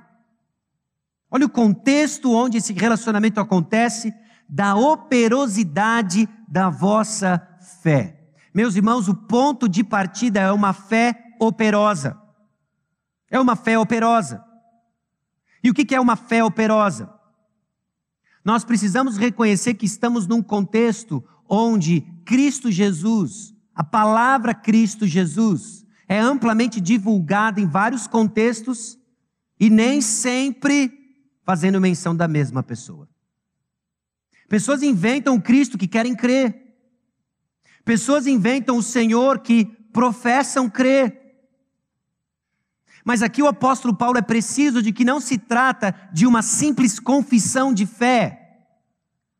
Olha 1.30 1.46
o 1.46 1.50
contexto 1.50 2.30
onde 2.30 2.58
esse 2.58 2.74
relacionamento 2.74 3.40
acontece, 3.40 4.12
da 4.46 4.76
operosidade 4.76 6.28
da 6.46 6.68
vossa 6.68 7.40
fé. 7.82 8.22
Meus 8.52 8.76
irmãos, 8.76 9.08
o 9.08 9.14
ponto 9.14 9.66
de 9.66 9.82
partida 9.82 10.40
é 10.40 10.52
uma 10.52 10.74
fé 10.74 11.16
operosa. 11.40 12.20
É 13.30 13.40
uma 13.40 13.56
fé 13.56 13.78
operosa. 13.78 14.44
E 15.62 15.70
o 15.70 15.74
que 15.74 15.94
é 15.94 16.00
uma 16.00 16.16
fé 16.16 16.42
operosa? 16.42 17.12
Nós 18.44 18.64
precisamos 18.64 19.16
reconhecer 19.16 19.74
que 19.74 19.86
estamos 19.86 20.26
num 20.26 20.42
contexto 20.42 21.22
onde 21.48 22.00
Cristo 22.24 22.70
Jesus, 22.70 23.54
a 23.74 23.84
palavra 23.84 24.54
Cristo 24.54 25.06
Jesus, 25.06 25.86
é 26.08 26.18
amplamente 26.18 26.80
divulgada 26.80 27.60
em 27.60 27.66
vários 27.66 28.06
contextos 28.06 28.98
e 29.60 29.70
nem 29.70 30.00
sempre 30.00 30.92
fazendo 31.44 31.80
menção 31.80 32.16
da 32.16 32.26
mesma 32.26 32.62
pessoa. 32.62 33.08
Pessoas 34.48 34.82
inventam 34.82 35.36
o 35.36 35.40
Cristo 35.40 35.78
que 35.78 35.86
querem 35.86 36.14
crer. 36.14 36.76
Pessoas 37.84 38.26
inventam 38.26 38.76
o 38.76 38.82
Senhor 38.82 39.38
que 39.38 39.64
professam 39.92 40.68
crer. 40.68 41.21
Mas 43.04 43.22
aqui 43.22 43.42
o 43.42 43.48
apóstolo 43.48 43.94
Paulo 43.94 44.18
é 44.18 44.22
preciso 44.22 44.82
de 44.82 44.92
que 44.92 45.04
não 45.04 45.20
se 45.20 45.36
trata 45.36 45.94
de 46.12 46.26
uma 46.26 46.42
simples 46.42 47.00
confissão 47.00 47.72
de 47.72 47.84
fé, 47.84 48.38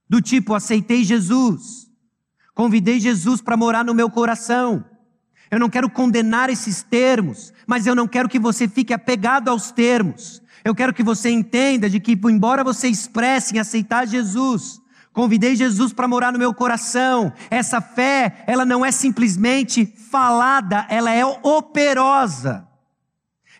do 0.09 0.20
tipo 0.20 0.55
aceitei 0.55 1.05
Jesus, 1.05 1.88
convidei 2.55 3.01
Jesus 3.01 3.40
para 3.40 3.57
morar 3.57 3.85
no 3.85 3.94
meu 3.94 4.11
coração. 4.11 4.85
Eu 5.51 5.59
não 5.59 5.70
quero 5.70 5.88
condenar 5.88 6.51
esses 6.51 6.83
termos, 6.83 7.53
mas 7.66 7.87
eu 7.87 7.94
não 7.94 8.09
quero 8.09 8.29
que 8.29 8.38
você 8.38 8.66
fique 8.66 8.92
apegado 8.92 9.48
aos 9.48 9.70
termos. 9.70 10.42
Eu 10.64 10.75
quero 10.75 10.92
que 10.92 11.03
você 11.03 11.31
entenda 11.31 11.88
de 11.88 12.01
que, 12.01 12.12
embora 12.12 12.64
você 12.64 12.88
expresse 12.88 13.55
em 13.55 13.59
aceitar 13.59 14.07
Jesus, 14.07 14.81
convidei 15.12 15.55
Jesus 15.55 15.92
para 15.92 16.09
morar 16.09 16.33
no 16.33 16.38
meu 16.38 16.55
coração, 16.55 17.33
essa 17.51 17.81
fé, 17.81 18.44
ela 18.46 18.64
não 18.64 18.85
é 18.85 18.90
simplesmente 18.90 19.87
falada, 19.87 20.87
ela 20.88 21.12
é 21.12 21.25
operosa 21.25 22.66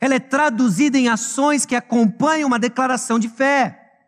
ela 0.03 0.17
é 0.17 0.19
traduzida 0.19 0.99
em 0.99 1.07
ações 1.07 1.65
que 1.65 1.77
acompanham 1.77 2.49
uma 2.49 2.59
declaração 2.59 3.21
de 3.21 3.29
fé. 3.29 4.03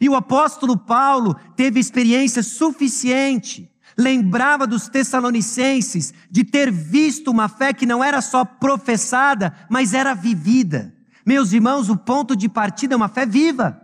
E 0.00 0.08
o 0.08 0.14
apóstolo 0.14 0.78
Paulo 0.78 1.34
teve 1.54 1.78
experiência 1.78 2.42
suficiente, 2.42 3.70
lembrava 3.98 4.66
dos 4.66 4.88
Tessalonicenses 4.88 6.14
de 6.30 6.42
ter 6.42 6.72
visto 6.72 7.30
uma 7.30 7.50
fé 7.50 7.74
que 7.74 7.84
não 7.84 8.02
era 8.02 8.22
só 8.22 8.46
professada, 8.46 9.54
mas 9.68 9.92
era 9.92 10.14
vivida. 10.14 10.94
Meus 11.26 11.52
irmãos, 11.52 11.90
o 11.90 11.98
ponto 11.98 12.34
de 12.34 12.48
partida 12.48 12.94
é 12.94 12.96
uma 12.96 13.08
fé 13.08 13.26
viva. 13.26 13.78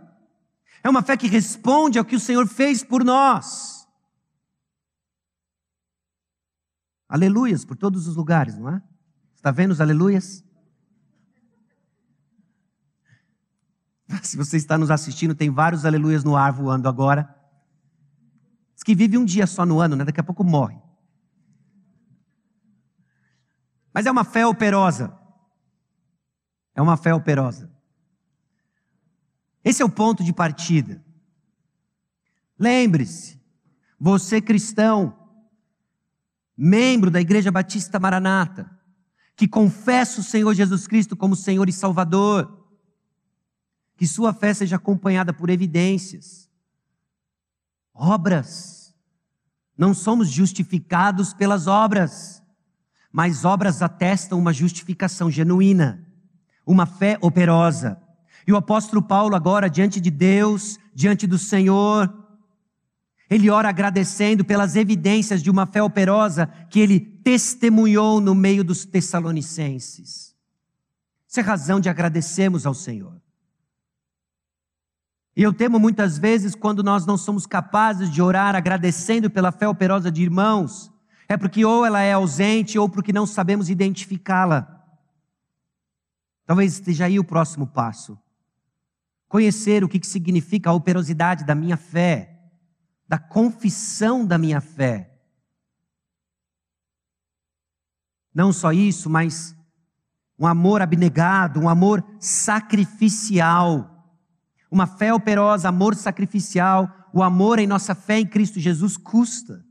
É 0.83 0.89
uma 0.89 1.03
fé 1.03 1.15
que 1.15 1.27
responde 1.27 1.99
ao 1.99 2.05
que 2.05 2.15
o 2.15 2.19
Senhor 2.19 2.47
fez 2.47 2.83
por 2.83 3.03
nós. 3.03 3.87
Aleluias 7.07 7.63
por 7.63 7.77
todos 7.77 8.07
os 8.07 8.15
lugares, 8.15 8.57
não 8.57 8.69
é? 8.69 8.81
Está 9.35 9.51
vendo 9.51 9.69
os 9.69 9.79
aleluias? 9.79 10.43
Se 14.21 14.37
você 14.37 14.57
está 14.57 14.77
nos 14.77 14.91
assistindo, 14.91 15.33
tem 15.33 15.49
vários 15.49 15.85
aleluias 15.85 16.23
no 16.23 16.35
ar 16.35 16.51
voando 16.51 16.87
agora. 16.87 17.33
Diz 18.73 18.83
que 18.83 18.95
vive 18.95 19.17
um 19.17 19.25
dia 19.25 19.47
só 19.47 19.65
no 19.65 19.79
ano, 19.79 19.95
né? 19.95 20.03
daqui 20.03 20.19
a 20.19 20.23
pouco 20.23 20.43
morre. 20.43 20.77
Mas 23.93 24.05
é 24.05 24.11
uma 24.11 24.23
fé 24.23 24.45
operosa. 24.45 25.17
É 26.75 26.81
uma 26.81 26.97
fé 26.97 27.13
operosa. 27.13 27.71
Esse 29.63 29.81
é 29.81 29.85
o 29.85 29.89
ponto 29.89 30.23
de 30.23 30.33
partida. 30.33 31.03
Lembre-se, 32.57 33.39
você 33.99 34.41
cristão, 34.41 35.17
membro 36.57 37.09
da 37.09 37.21
Igreja 37.21 37.51
Batista 37.51 37.99
Maranata, 37.99 38.69
que 39.35 39.47
confessa 39.47 40.19
o 40.19 40.23
Senhor 40.23 40.53
Jesus 40.53 40.87
Cristo 40.87 41.15
como 41.15 41.35
Senhor 41.35 41.69
e 41.69 41.73
Salvador, 41.73 42.62
que 43.95 44.07
sua 44.07 44.33
fé 44.33 44.53
seja 44.53 44.75
acompanhada 44.75 45.33
por 45.33 45.49
evidências, 45.49 46.49
obras. 47.93 48.93
Não 49.77 49.93
somos 49.93 50.29
justificados 50.29 51.33
pelas 51.33 51.67
obras, 51.67 52.43
mas 53.11 53.45
obras 53.45 53.81
atestam 53.81 54.39
uma 54.39 54.53
justificação 54.53 55.29
genuína, 55.29 56.05
uma 56.65 56.85
fé 56.85 57.17
operosa. 57.21 58.01
E 58.45 58.51
o 58.51 58.57
apóstolo 58.57 59.01
Paulo, 59.01 59.35
agora, 59.35 59.69
diante 59.69 59.99
de 59.99 60.11
Deus, 60.11 60.77
diante 60.93 61.25
do 61.25 61.37
Senhor, 61.37 62.11
ele 63.29 63.49
ora 63.49 63.69
agradecendo 63.69 64.43
pelas 64.43 64.75
evidências 64.75 65.41
de 65.41 65.49
uma 65.49 65.65
fé 65.65 65.81
operosa 65.81 66.47
que 66.69 66.79
ele 66.79 66.99
testemunhou 66.99 68.19
no 68.19 68.35
meio 68.35 68.63
dos 68.63 68.85
Tessalonicenses. 68.85 70.35
Isso 71.27 71.39
é 71.39 71.43
razão 71.43 71.79
de 71.79 71.89
agradecermos 71.89 72.65
ao 72.65 72.75
Senhor. 72.75 73.22
E 75.35 75.41
eu 75.41 75.51
temo 75.51 75.79
muitas 75.79 76.17
vezes 76.17 76.53
quando 76.53 76.83
nós 76.83 77.05
não 77.05 77.17
somos 77.17 77.45
capazes 77.47 78.09
de 78.11 78.21
orar 78.21 78.55
agradecendo 78.55 79.29
pela 79.29 79.51
fé 79.51 79.67
operosa 79.67 80.11
de 80.11 80.21
irmãos, 80.21 80.91
é 81.27 81.35
porque 81.35 81.65
ou 81.65 81.85
ela 81.85 82.01
é 82.01 82.13
ausente 82.13 82.77
ou 82.77 82.87
porque 82.87 83.11
não 83.11 83.25
sabemos 83.25 83.69
identificá-la. 83.69 84.69
Talvez 86.45 86.73
esteja 86.73 87.05
aí 87.05 87.19
o 87.19 87.23
próximo 87.23 87.65
passo. 87.65 88.19
Conhecer 89.27 89.83
o 89.83 89.89
que 89.89 90.05
significa 90.05 90.69
a 90.69 90.73
operosidade 90.73 91.43
da 91.43 91.55
minha 91.55 91.77
fé, 91.77 92.39
da 93.07 93.17
confissão 93.17 94.23
da 94.23 94.37
minha 94.37 94.61
fé. 94.61 95.09
Não 98.31 98.53
só 98.53 98.71
isso, 98.71 99.09
mas 99.09 99.55
um 100.37 100.45
amor 100.45 100.81
abnegado, 100.81 101.59
um 101.59 101.69
amor 101.69 102.03
sacrificial 102.19 103.92
uma 104.73 104.87
fé 104.87 105.13
operosa, 105.13 105.69
amor 105.69 105.93
sacrificial, 105.93 106.91
o 107.13 107.21
amor 107.21 107.59
em 107.59 107.67
nossa 107.67 107.93
fé 107.93 108.17
em 108.17 108.25
Cristo 108.25 108.59
Jesus 108.59 108.97
custa. 108.97 109.63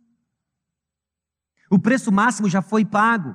O 1.69 1.77
preço 1.77 2.13
máximo 2.13 2.49
já 2.49 2.63
foi 2.63 2.85
pago. 2.85 3.35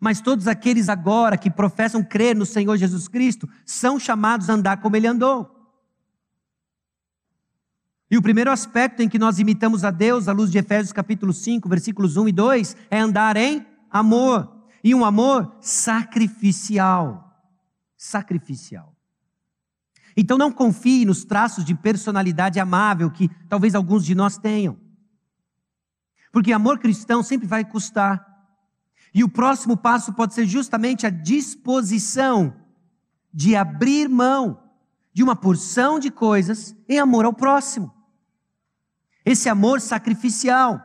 Mas 0.00 0.22
todos 0.22 0.48
aqueles 0.48 0.88
agora 0.88 1.36
que 1.36 1.50
professam 1.50 2.02
crer 2.02 2.34
no 2.34 2.46
Senhor 2.46 2.78
Jesus 2.78 3.08
Cristo 3.08 3.46
são 3.66 4.00
chamados 4.00 4.48
a 4.48 4.54
andar 4.54 4.78
como 4.78 4.96
ele 4.96 5.06
andou. 5.06 5.54
E 8.10 8.16
o 8.16 8.22
primeiro 8.22 8.50
aspecto 8.50 9.02
em 9.02 9.08
que 9.08 9.18
nós 9.18 9.38
imitamos 9.38 9.84
a 9.84 9.90
Deus, 9.90 10.28
à 10.28 10.32
luz 10.32 10.50
de 10.50 10.56
Efésios 10.56 10.92
capítulo 10.92 11.32
5, 11.32 11.68
versículos 11.68 12.16
1 12.16 12.28
e 12.28 12.32
2, 12.32 12.76
é 12.90 12.98
andar 12.98 13.36
em 13.36 13.66
amor. 13.90 14.50
E 14.82 14.94
um 14.94 15.04
amor 15.04 15.56
sacrificial. 15.60 17.22
Sacrificial. 17.98 18.95
Então 20.16 20.38
não 20.38 20.50
confie 20.50 21.04
nos 21.04 21.24
traços 21.24 21.64
de 21.64 21.74
personalidade 21.74 22.58
amável 22.58 23.10
que 23.10 23.28
talvez 23.48 23.74
alguns 23.74 24.04
de 24.04 24.14
nós 24.14 24.38
tenham. 24.38 24.78
Porque 26.32 26.52
amor 26.52 26.78
cristão 26.78 27.22
sempre 27.22 27.46
vai 27.46 27.64
custar. 27.64 28.24
E 29.12 29.22
o 29.22 29.28
próximo 29.28 29.76
passo 29.76 30.14
pode 30.14 30.32
ser 30.32 30.46
justamente 30.46 31.06
a 31.06 31.10
disposição 31.10 32.56
de 33.32 33.54
abrir 33.54 34.08
mão 34.08 34.62
de 35.12 35.22
uma 35.22 35.36
porção 35.36 35.98
de 35.98 36.10
coisas 36.10 36.74
em 36.88 36.98
amor 36.98 37.26
ao 37.26 37.32
próximo. 37.32 37.92
Esse 39.24 39.48
amor 39.48 39.80
sacrificial. 39.80 40.80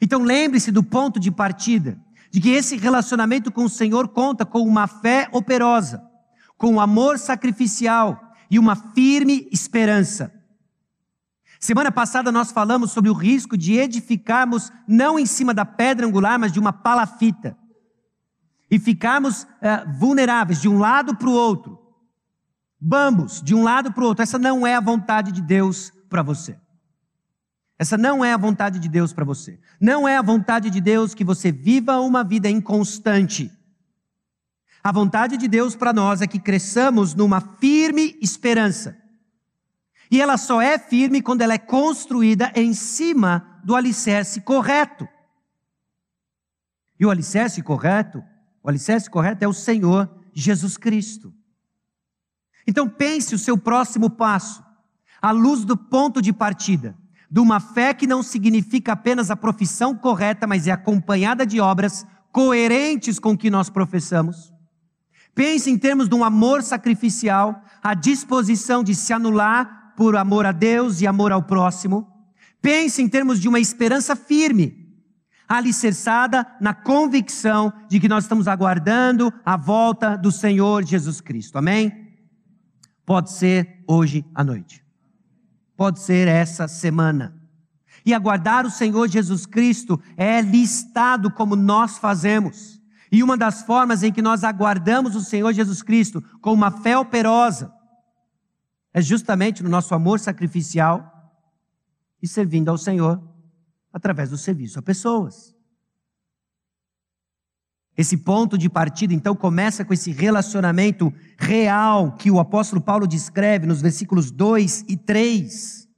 Então 0.00 0.22
lembre-se 0.22 0.70
do 0.70 0.82
ponto 0.82 1.18
de 1.18 1.30
partida, 1.30 1.98
de 2.30 2.40
que 2.40 2.50
esse 2.50 2.76
relacionamento 2.76 3.50
com 3.50 3.64
o 3.64 3.70
Senhor 3.70 4.08
conta 4.08 4.44
com 4.44 4.60
uma 4.60 4.86
fé 4.86 5.28
operosa 5.32 6.13
com 6.64 6.80
amor 6.80 7.18
sacrificial 7.18 8.32
e 8.50 8.58
uma 8.58 8.74
firme 8.74 9.46
esperança. 9.52 10.32
Semana 11.60 11.92
passada 11.92 12.32
nós 12.32 12.50
falamos 12.50 12.90
sobre 12.90 13.10
o 13.10 13.12
risco 13.12 13.54
de 13.54 13.74
edificarmos 13.74 14.72
não 14.88 15.18
em 15.18 15.26
cima 15.26 15.52
da 15.52 15.66
pedra 15.66 16.06
angular, 16.06 16.38
mas 16.38 16.52
de 16.52 16.58
uma 16.58 16.72
palafita. 16.72 17.54
E 18.70 18.78
ficarmos 18.78 19.46
é, 19.60 19.84
vulneráveis 19.98 20.58
de 20.58 20.66
um 20.66 20.78
lado 20.78 21.14
para 21.14 21.28
o 21.28 21.34
outro. 21.34 21.78
Bambos, 22.80 23.42
de 23.42 23.54
um 23.54 23.62
lado 23.62 23.92
para 23.92 24.02
o 24.02 24.06
outro. 24.06 24.22
Essa 24.22 24.38
não 24.38 24.66
é 24.66 24.74
a 24.74 24.80
vontade 24.80 25.32
de 25.32 25.42
Deus 25.42 25.92
para 26.08 26.22
você. 26.22 26.58
Essa 27.78 27.98
não 27.98 28.24
é 28.24 28.32
a 28.32 28.38
vontade 28.38 28.78
de 28.78 28.88
Deus 28.88 29.12
para 29.12 29.26
você. 29.26 29.60
Não 29.78 30.08
é 30.08 30.16
a 30.16 30.22
vontade 30.22 30.70
de 30.70 30.80
Deus 30.80 31.12
que 31.12 31.24
você 31.24 31.52
viva 31.52 32.00
uma 32.00 32.24
vida 32.24 32.48
inconstante 32.48 33.52
A 34.84 34.92
vontade 34.92 35.38
de 35.38 35.48
Deus 35.48 35.74
para 35.74 35.94
nós 35.94 36.20
é 36.20 36.26
que 36.26 36.38
cresçamos 36.38 37.14
numa 37.14 37.40
firme 37.40 38.18
esperança. 38.20 38.94
E 40.10 40.20
ela 40.20 40.36
só 40.36 40.60
é 40.60 40.78
firme 40.78 41.22
quando 41.22 41.40
ela 41.40 41.54
é 41.54 41.58
construída 41.58 42.52
em 42.54 42.74
cima 42.74 43.60
do 43.64 43.74
alicerce 43.74 44.42
correto. 44.42 45.08
E 47.00 47.06
o 47.06 47.10
alicerce 47.10 47.62
correto, 47.62 48.22
o 48.62 48.68
alicerce 48.68 49.08
correto 49.08 49.42
é 49.42 49.48
o 49.48 49.54
Senhor 49.54 50.06
Jesus 50.34 50.76
Cristo. 50.76 51.32
Então 52.66 52.86
pense 52.86 53.34
o 53.34 53.38
seu 53.38 53.56
próximo 53.56 54.10
passo, 54.10 54.62
à 55.20 55.30
luz 55.30 55.64
do 55.64 55.78
ponto 55.78 56.20
de 56.20 56.30
partida, 56.30 56.94
de 57.30 57.40
uma 57.40 57.58
fé 57.58 57.94
que 57.94 58.06
não 58.06 58.22
significa 58.22 58.92
apenas 58.92 59.30
a 59.30 59.36
profissão 59.36 59.96
correta, 59.96 60.46
mas 60.46 60.66
é 60.66 60.72
acompanhada 60.72 61.46
de 61.46 61.58
obras 61.58 62.06
coerentes 62.30 63.18
com 63.18 63.32
o 63.32 63.38
que 63.38 63.48
nós 63.50 63.70
professamos. 63.70 64.53
Pense 65.34 65.68
em 65.70 65.76
termos 65.76 66.08
de 66.08 66.14
um 66.14 66.22
amor 66.22 66.62
sacrificial, 66.62 67.60
a 67.82 67.92
disposição 67.92 68.84
de 68.84 68.94
se 68.94 69.12
anular 69.12 69.92
por 69.96 70.16
amor 70.16 70.46
a 70.46 70.52
Deus 70.52 71.00
e 71.00 71.06
amor 71.06 71.32
ao 71.32 71.42
próximo. 71.42 72.06
Pense 72.62 73.02
em 73.02 73.08
termos 73.08 73.40
de 73.40 73.48
uma 73.48 73.58
esperança 73.58 74.14
firme, 74.14 74.88
alicerçada 75.48 76.46
na 76.60 76.72
convicção 76.72 77.72
de 77.88 77.98
que 78.00 78.08
nós 78.08 78.24
estamos 78.24 78.48
aguardando 78.48 79.32
a 79.44 79.56
volta 79.56 80.16
do 80.16 80.30
Senhor 80.30 80.84
Jesus 80.84 81.20
Cristo. 81.20 81.58
Amém? 81.58 82.14
Pode 83.04 83.32
ser 83.32 83.82
hoje 83.86 84.24
à 84.34 84.42
noite. 84.42 84.82
Pode 85.76 86.00
ser 86.00 86.28
essa 86.28 86.68
semana. 86.68 87.34
E 88.06 88.14
aguardar 88.14 88.64
o 88.64 88.70
Senhor 88.70 89.08
Jesus 89.08 89.46
Cristo 89.46 90.00
é 90.16 90.40
listado 90.40 91.30
como 91.30 91.56
nós 91.56 91.98
fazemos. 91.98 92.80
E 93.14 93.22
uma 93.22 93.36
das 93.36 93.62
formas 93.62 94.02
em 94.02 94.12
que 94.12 94.20
nós 94.20 94.42
aguardamos 94.42 95.14
o 95.14 95.20
Senhor 95.20 95.52
Jesus 95.52 95.82
Cristo 95.82 96.20
com 96.40 96.52
uma 96.52 96.72
fé 96.72 96.98
operosa 96.98 97.72
é 98.92 99.00
justamente 99.00 99.62
no 99.62 99.68
nosso 99.68 99.94
amor 99.94 100.18
sacrificial 100.18 101.32
e 102.20 102.26
servindo 102.26 102.70
ao 102.70 102.76
Senhor 102.76 103.22
através 103.92 104.30
do 104.30 104.36
serviço 104.36 104.80
a 104.80 104.82
pessoas. 104.82 105.54
Esse 107.96 108.16
ponto 108.16 108.58
de 108.58 108.68
partida, 108.68 109.14
então, 109.14 109.36
começa 109.36 109.84
com 109.84 109.94
esse 109.94 110.10
relacionamento 110.10 111.14
real 111.38 112.16
que 112.16 112.32
o 112.32 112.40
apóstolo 112.40 112.82
Paulo 112.82 113.06
descreve 113.06 113.64
nos 113.64 113.80
versículos 113.80 114.32
2 114.32 114.86
e 114.88 114.96
3. 114.96 115.88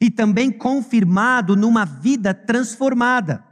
E 0.00 0.10
também 0.10 0.50
confirmado 0.50 1.54
numa 1.54 1.84
vida 1.84 2.34
transformada. 2.34 3.47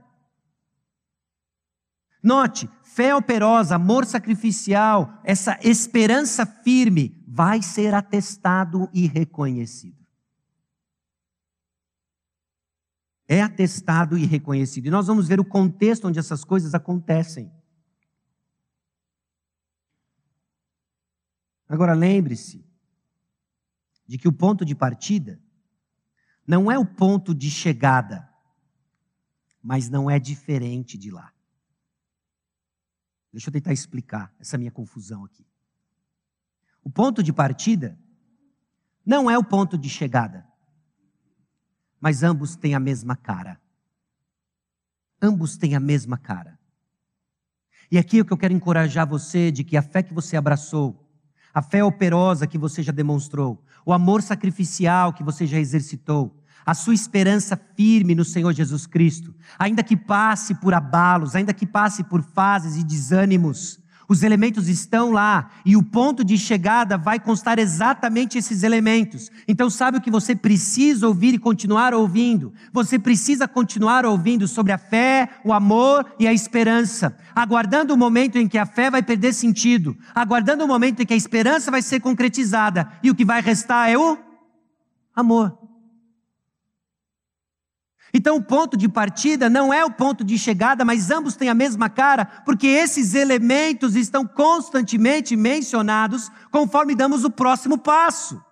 Note, 2.27 2.69
fé 2.83 3.15
operosa, 3.15 3.77
amor 3.77 4.05
sacrificial, 4.05 5.21
essa 5.23 5.61
esperança 5.63 6.45
firme 6.45 7.25
vai 7.25 7.63
ser 7.63 7.95
atestado 7.95 8.91
e 8.93 9.07
reconhecido. 9.07 10.05
É 13.29 13.41
atestado 13.41 14.19
e 14.19 14.27
reconhecido. 14.27 14.87
E 14.87 14.91
nós 14.91 15.07
vamos 15.07 15.29
ver 15.29 15.39
o 15.39 15.45
contexto 15.45 16.09
onde 16.09 16.19
essas 16.19 16.43
coisas 16.43 16.75
acontecem. 16.75 17.49
Agora 21.69 21.95
lembre-se 21.95 22.67
de 24.05 24.19
que 24.19 24.27
o 24.27 24.33
ponto 24.33 24.65
de 24.65 24.75
partida 24.75 25.41
não 26.45 26.73
é 26.73 26.77
o 26.77 26.85
ponto 26.85 27.33
de 27.33 27.53
chegada, 27.53 28.29
mas 29.63 29.89
não 29.89 30.11
é 30.11 30.19
diferente 30.19 30.99
de 30.99 31.13
lá. 31.13 31.36
Deixa 33.33 33.49
eu 33.49 33.53
tentar 33.53 33.73
explicar 33.73 34.35
essa 34.41 34.57
minha 34.57 34.71
confusão 34.71 35.25
aqui. 35.25 35.47
O 36.83 36.91
ponto 36.91 37.23
de 37.23 37.33
partida 37.33 37.99
não 39.05 39.31
é 39.31 39.37
o 39.37 39.45
ponto 39.45 39.77
de 39.77 39.89
chegada, 39.89 40.47
mas 42.01 42.23
ambos 42.23 42.57
têm 42.57 42.75
a 42.75 42.81
mesma 42.81 43.17
cara. 43.17 43.61
Ambos 45.21 45.57
têm 45.57 45.75
a 45.75 45.81
mesma 45.81 46.19
cara. 46.19 46.59
E 47.91 47.99
aqui 47.99 48.21
o 48.21 48.25
que 48.25 48.33
eu 48.33 48.37
quero 48.37 48.55
encorajar 48.55 49.07
você 49.07 49.51
de 49.51 49.65
que 49.65 49.77
a 49.77 49.83
fé 49.83 50.03
que 50.03 50.13
você 50.13 50.37
abraçou, 50.37 51.09
a 51.55 51.63
fé 51.63 51.83
operosa 51.83 52.47
que 52.47 52.59
você 52.59 52.83
já 52.83 52.93
demonstrou, 52.93 53.65
o 53.85 53.93
amor 53.93 54.23
sacrificial 54.23 55.13
que 55.13 55.23
você 55.23 55.47
já 55.47 55.59
exercitou, 55.59 56.43
a 56.67 56.75
sua 56.75 56.95
esperança 56.95 57.59
firme 57.77 58.15
no 58.15 58.25
Senhor 58.25 58.53
Jesus 58.53 58.87
Cristo, 58.87 59.33
ainda 59.57 59.85
que 59.85 59.97
passe 59.97 60.53
por 60.57 60.75
abalos, 60.75 61.37
ainda 61.37 61.55
que 61.55 61.65
passe 61.65 62.03
por 62.03 62.23
fases 62.23 62.77
e 62.77 62.83
desânimos, 62.83 63.79
os 64.09 64.23
elementos 64.23 64.69
estão 64.69 65.11
lá 65.11 65.51
e 65.65 65.77
o 65.77 65.83
ponto 65.83 66.25
de 66.25 66.39
chegada 66.39 66.97
vai 66.97 67.19
constar 67.19 67.59
exatamente 67.59 68.39
esses 68.39 68.63
elementos. 68.63 69.31
Então, 69.49 69.69
sabe 69.69 69.99
o 69.99 70.01
que 70.01 70.11
você 70.11 70.35
precisa 70.35 71.09
ouvir 71.09 71.35
e 71.35 71.39
continuar 71.39 71.93
ouvindo? 71.93 72.53
Você 72.73 72.99
precisa 72.99 73.49
continuar 73.49 74.07
ouvindo 74.07 74.47
sobre 74.47 74.73
a 74.73 74.79
fé, 74.79 75.29
o 75.45 75.53
amor 75.53 76.07
e 76.21 76.27
a 76.27 76.33
esperança, 76.33 77.17
aguardando 77.35 77.95
o 77.95 77.97
momento 77.97 78.39
em 78.39 78.47
que 78.47 78.59
a 78.59 78.67
fé 78.67 78.91
vai 78.91 79.03
perder 79.03 79.33
sentido, 79.33 79.97
aguardando 80.15 80.65
o 80.65 80.69
momento 80.69 81.03
em 81.03 81.07
que 81.07 81.15
a 81.15 81.17
esperança 81.17 81.71
vai 81.71 81.83
ser 81.83 82.01
concretizada 82.01 82.89
e 83.03 83.11
o 83.11 83.15
que 83.15 83.25
vai 83.25 83.43
restar 83.43 83.91
é 83.91 83.99
o 83.99 84.17
amor. 85.15 85.66
Então, 88.17 88.37
o 88.37 88.43
ponto 88.43 88.79
de 88.79 88.89
partida 88.89 89.51
não 89.51 89.75
é 89.75 89.85
o 89.85 89.91
ponto 89.91 90.25
de 90.25 90.39
chegada, 90.39 90.87
mas 90.87 91.11
ambos 91.11 91.37
têm 91.37 91.51
a 91.51 91.55
mesma 91.55 91.91
cara, 91.91 92.25
porque 92.47 92.67
esses 92.67 93.13
elementos 93.13 93.95
estão 93.95 94.27
constantemente 94.27 95.37
mencionados 95.37 96.31
conforme 96.51 96.95
damos 96.95 97.25
o 97.25 97.31
próximo 97.31 97.77
passo. 97.77 98.43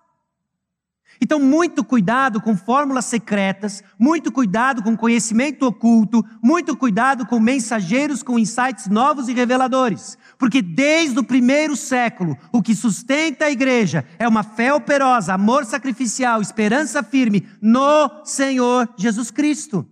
Então, 1.21 1.39
muito 1.39 1.83
cuidado 1.83 2.41
com 2.41 2.57
fórmulas 2.57 3.05
secretas, 3.05 3.81
muito 3.97 4.31
cuidado 4.31 4.83
com 4.83 4.97
conhecimento 4.97 5.65
oculto, 5.65 6.23
muito 6.43 6.75
cuidado 6.75 7.25
com 7.25 7.39
mensageiros 7.39 8.21
com 8.21 8.37
insights 8.37 8.87
novos 8.87 9.29
e 9.29 9.33
reveladores. 9.33 10.17
Porque 10.37 10.61
desde 10.61 11.17
o 11.19 11.23
primeiro 11.23 11.75
século, 11.75 12.37
o 12.51 12.61
que 12.61 12.75
sustenta 12.75 13.45
a 13.45 13.51
igreja 13.51 14.05
é 14.19 14.27
uma 14.27 14.43
fé 14.43 14.73
operosa, 14.73 15.33
amor 15.33 15.65
sacrificial, 15.65 16.41
esperança 16.41 17.01
firme 17.01 17.47
no 17.61 18.23
Senhor 18.25 18.89
Jesus 18.97 19.31
Cristo. 19.31 19.87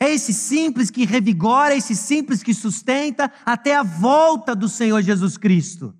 É 0.00 0.12
esse 0.12 0.32
simples 0.32 0.90
que 0.90 1.04
revigora, 1.04 1.74
esse 1.74 1.94
simples 1.96 2.42
que 2.42 2.54
sustenta 2.54 3.32
até 3.44 3.74
a 3.74 3.82
volta 3.82 4.54
do 4.54 4.68
Senhor 4.68 5.02
Jesus 5.02 5.36
Cristo. 5.36 5.94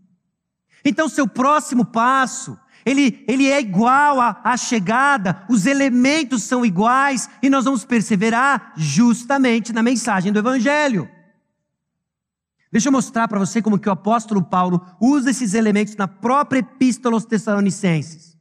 Então, 0.85 1.09
seu 1.09 1.27
próximo 1.27 1.85
passo 1.85 2.57
ele, 2.85 3.25
ele 3.27 3.49
é 3.49 3.61
igual 3.61 4.21
à, 4.21 4.57
chegada, 4.57 5.45
os 5.49 5.67
elementos 5.67 6.43
são 6.43 6.65
iguais 6.65 7.29
e 7.43 7.51
nós 7.51 7.65
vamos 7.65 7.85
perseverar 7.85 8.73
justamente 8.77 9.73
na 9.73 9.83
mensagem 9.83 10.33
do 10.33 10.39
Evangelho. 10.39 11.09
Deixa 12.71 12.89
eu 12.89 12.93
mostrar 12.93 13.27
para 13.29 13.39
você 13.39 13.63
como 13.63 13.79
que 13.79 13.89
o 13.89 13.93
apóstolo 13.93 14.43
Paulo 14.43 14.85
usa 15.01 15.31
esses 15.31 15.55
elementos 15.55 15.97
na 15.97 16.07
própria 16.07 16.61
epístola 16.61 17.17
aos 17.17 17.25
Tessalonicenses. 17.25 18.37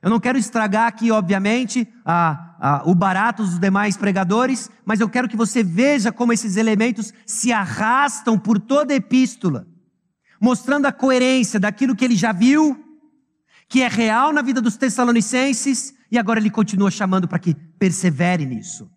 Eu 0.00 0.10
não 0.10 0.20
quero 0.20 0.38
estragar 0.38 0.86
aqui, 0.86 1.10
obviamente, 1.10 1.86
a, 2.04 2.56
a, 2.60 2.82
o 2.86 2.94
barato 2.94 3.42
dos 3.42 3.58
demais 3.58 3.96
pregadores, 3.96 4.70
mas 4.84 5.00
eu 5.00 5.08
quero 5.08 5.28
que 5.28 5.36
você 5.36 5.62
veja 5.62 6.12
como 6.12 6.32
esses 6.32 6.56
elementos 6.56 7.12
se 7.26 7.52
arrastam 7.52 8.38
por 8.38 8.60
toda 8.60 8.92
a 8.92 8.96
epístola, 8.96 9.66
mostrando 10.40 10.86
a 10.86 10.92
coerência 10.92 11.58
daquilo 11.58 11.96
que 11.96 12.04
ele 12.04 12.16
já 12.16 12.32
viu 12.32 12.87
que 13.68 13.82
é 13.82 13.88
real 13.88 14.32
na 14.32 14.42
vida 14.42 14.60
dos 14.60 14.76
Tessalonicenses, 14.76 15.94
e 16.10 16.18
agora 16.18 16.40
ele 16.40 16.50
continua 16.50 16.90
chamando 16.90 17.28
para 17.28 17.38
que 17.38 17.54
persevere 17.54 18.46
nisso. 18.46 18.90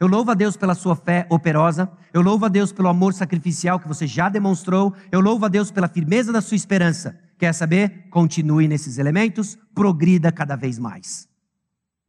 Eu 0.00 0.06
louvo 0.06 0.30
a 0.30 0.34
Deus 0.34 0.56
pela 0.56 0.74
sua 0.74 0.94
fé 0.94 1.26
operosa, 1.30 1.90
eu 2.12 2.20
louvo 2.20 2.46
a 2.46 2.48
Deus 2.48 2.72
pelo 2.72 2.88
amor 2.88 3.14
sacrificial 3.14 3.80
que 3.80 3.88
você 3.88 4.06
já 4.06 4.28
demonstrou, 4.28 4.94
eu 5.10 5.20
louvo 5.20 5.44
a 5.46 5.48
Deus 5.48 5.70
pela 5.70 5.88
firmeza 5.88 6.32
da 6.32 6.40
sua 6.40 6.56
esperança. 6.56 7.18
Quer 7.38 7.52
saber? 7.52 8.08
Continue 8.10 8.68
nesses 8.68 8.98
elementos, 8.98 9.56
progrida 9.74 10.32
cada 10.32 10.56
vez 10.56 10.78
mais. 10.78 11.28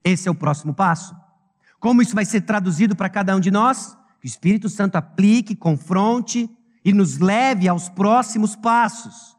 Esse 0.04 0.28
é 0.28 0.32
o 0.32 0.36
próximo 0.36 0.74
passo. 0.74 1.16
Como 1.80 2.02
isso 2.02 2.16
vai 2.16 2.26
ser 2.26 2.42
traduzido 2.42 2.96
para 2.96 3.10
cada 3.10 3.36
um 3.36 3.40
de 3.40 3.52
nós? 3.52 3.98
Que 4.20 4.28
o 4.28 4.28
Espírito 4.28 4.70
Santo 4.70 4.96
aplique, 4.96 5.56
confronte 5.56 6.50
e 6.84 6.94
nos 6.94 7.18
leve 7.18 7.68
aos 7.68 7.90
próximos 7.90 8.56
passos. 8.56 9.36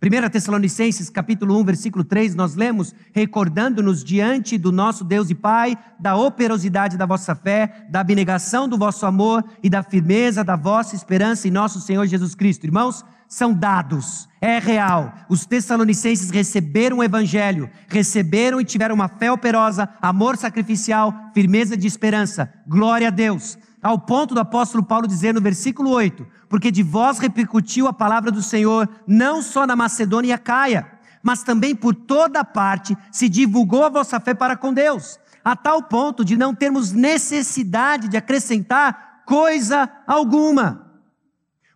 1 0.00 0.30
Tessalonicenses 0.30 1.10
capítulo 1.10 1.58
1, 1.58 1.64
versículo 1.64 2.04
3, 2.04 2.36
nós 2.36 2.54
lemos, 2.54 2.94
recordando-nos 3.12 4.04
diante 4.04 4.56
do 4.56 4.70
nosso 4.70 5.02
Deus 5.02 5.28
e 5.28 5.34
Pai, 5.34 5.76
da 5.98 6.14
operosidade 6.14 6.96
da 6.96 7.04
vossa 7.04 7.34
fé, 7.34 7.84
da 7.90 7.98
abnegação 7.98 8.68
do 8.68 8.78
vosso 8.78 9.04
amor 9.04 9.44
e 9.60 9.68
da 9.68 9.82
firmeza 9.82 10.44
da 10.44 10.54
vossa 10.54 10.94
esperança 10.94 11.48
em 11.48 11.50
nosso 11.50 11.80
Senhor 11.80 12.06
Jesus 12.06 12.36
Cristo. 12.36 12.64
Irmãos, 12.64 13.04
são 13.26 13.52
dados, 13.52 14.28
é 14.40 14.60
real. 14.60 15.12
Os 15.28 15.44
Tessalonicenses 15.44 16.30
receberam 16.30 16.98
o 16.98 17.04
Evangelho, 17.04 17.68
receberam 17.88 18.60
e 18.60 18.64
tiveram 18.64 18.94
uma 18.94 19.08
fé 19.08 19.32
operosa, 19.32 19.88
amor 20.00 20.36
sacrificial, 20.36 21.12
firmeza 21.34 21.76
de 21.76 21.88
esperança. 21.88 22.54
Glória 22.68 23.08
a 23.08 23.10
Deus. 23.10 23.58
Ao 23.82 23.98
ponto 23.98 24.34
do 24.34 24.40
apóstolo 24.40 24.82
Paulo 24.82 25.06
dizer 25.06 25.32
no 25.32 25.40
versículo 25.40 25.90
8: 25.90 26.26
Porque 26.48 26.70
de 26.70 26.82
vós 26.82 27.18
repercutiu 27.18 27.86
a 27.86 27.92
palavra 27.92 28.30
do 28.30 28.42
Senhor, 28.42 28.88
não 29.06 29.42
só 29.42 29.66
na 29.66 29.76
Macedônia 29.76 30.30
e 30.30 30.32
Acaia, 30.32 30.86
mas 31.22 31.42
também 31.42 31.74
por 31.74 31.94
toda 31.94 32.44
parte 32.44 32.96
se 33.12 33.28
divulgou 33.28 33.84
a 33.84 33.88
vossa 33.88 34.18
fé 34.20 34.34
para 34.34 34.56
com 34.56 34.72
Deus, 34.72 35.18
a 35.44 35.54
tal 35.54 35.82
ponto 35.82 36.24
de 36.24 36.36
não 36.36 36.54
termos 36.54 36.92
necessidade 36.92 38.08
de 38.08 38.16
acrescentar 38.16 39.22
coisa 39.24 39.88
alguma. 40.06 40.86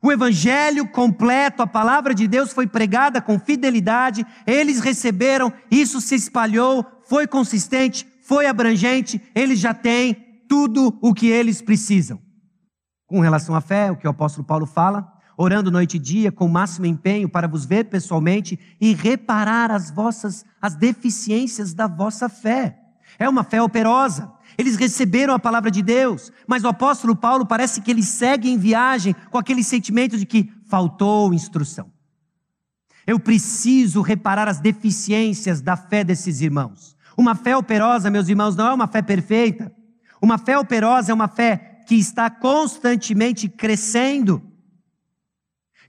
O 0.00 0.10
evangelho 0.10 0.88
completo, 0.88 1.62
a 1.62 1.66
palavra 1.66 2.12
de 2.12 2.26
Deus 2.26 2.52
foi 2.52 2.66
pregada 2.66 3.20
com 3.20 3.38
fidelidade, 3.38 4.26
eles 4.44 4.80
receberam, 4.80 5.52
isso 5.70 6.00
se 6.00 6.16
espalhou, 6.16 6.84
foi 7.04 7.24
consistente, 7.26 8.04
foi 8.22 8.46
abrangente, 8.46 9.22
eles 9.32 9.60
já 9.60 9.72
têm 9.72 10.31
tudo 10.52 10.98
o 11.00 11.14
que 11.14 11.28
eles 11.28 11.62
precisam. 11.62 12.20
Com 13.06 13.20
relação 13.20 13.54
à 13.54 13.60
fé, 13.62 13.90
o 13.90 13.96
que 13.96 14.06
o 14.06 14.10
apóstolo 14.10 14.46
Paulo 14.46 14.66
fala, 14.66 15.10
orando 15.34 15.70
noite 15.70 15.96
e 15.96 15.98
dia 15.98 16.30
com 16.30 16.44
o 16.44 16.48
máximo 16.50 16.84
empenho 16.84 17.26
para 17.26 17.48
vos 17.48 17.64
ver 17.64 17.84
pessoalmente 17.86 18.60
e 18.78 18.92
reparar 18.92 19.70
as 19.70 19.90
vossas 19.90 20.44
as 20.60 20.74
deficiências 20.74 21.72
da 21.72 21.86
vossa 21.86 22.28
fé. 22.28 22.78
É 23.18 23.26
uma 23.26 23.42
fé 23.44 23.62
operosa. 23.62 24.30
Eles 24.58 24.76
receberam 24.76 25.32
a 25.32 25.38
palavra 25.38 25.70
de 25.70 25.80
Deus, 25.80 26.30
mas 26.46 26.64
o 26.64 26.68
apóstolo 26.68 27.16
Paulo 27.16 27.46
parece 27.46 27.80
que 27.80 27.90
ele 27.90 28.02
segue 28.02 28.50
em 28.50 28.58
viagem 28.58 29.16
com 29.30 29.38
aquele 29.38 29.64
sentimento 29.64 30.18
de 30.18 30.26
que 30.26 30.52
faltou 30.66 31.32
instrução. 31.32 31.90
Eu 33.06 33.18
preciso 33.18 34.02
reparar 34.02 34.48
as 34.48 34.60
deficiências 34.60 35.62
da 35.62 35.78
fé 35.78 36.04
desses 36.04 36.42
irmãos. 36.42 36.94
Uma 37.16 37.34
fé 37.34 37.56
operosa, 37.56 38.10
meus 38.10 38.28
irmãos, 38.28 38.54
não 38.54 38.66
é 38.66 38.74
uma 38.74 38.86
fé 38.86 39.00
perfeita. 39.00 39.72
Uma 40.22 40.38
fé 40.38 40.56
operosa 40.56 41.10
é 41.10 41.14
uma 41.14 41.26
fé 41.26 41.82
que 41.86 41.96
está 41.96 42.30
constantemente 42.30 43.48
crescendo. 43.48 44.40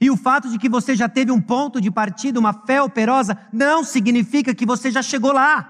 E 0.02 0.10
o 0.10 0.18
fato 0.18 0.50
de 0.50 0.58
que 0.58 0.68
você 0.68 0.96
já 0.96 1.08
teve 1.08 1.32
um 1.32 1.40
ponto 1.40 1.80
de 1.80 1.92
partida, 1.92 2.40
uma 2.40 2.52
fé 2.52 2.82
operosa, 2.82 3.38
não 3.54 3.84
significa 3.84 4.56
que 4.56 4.66
você 4.66 4.90
já 4.90 5.04
chegou 5.04 5.32
lá. 5.32 5.70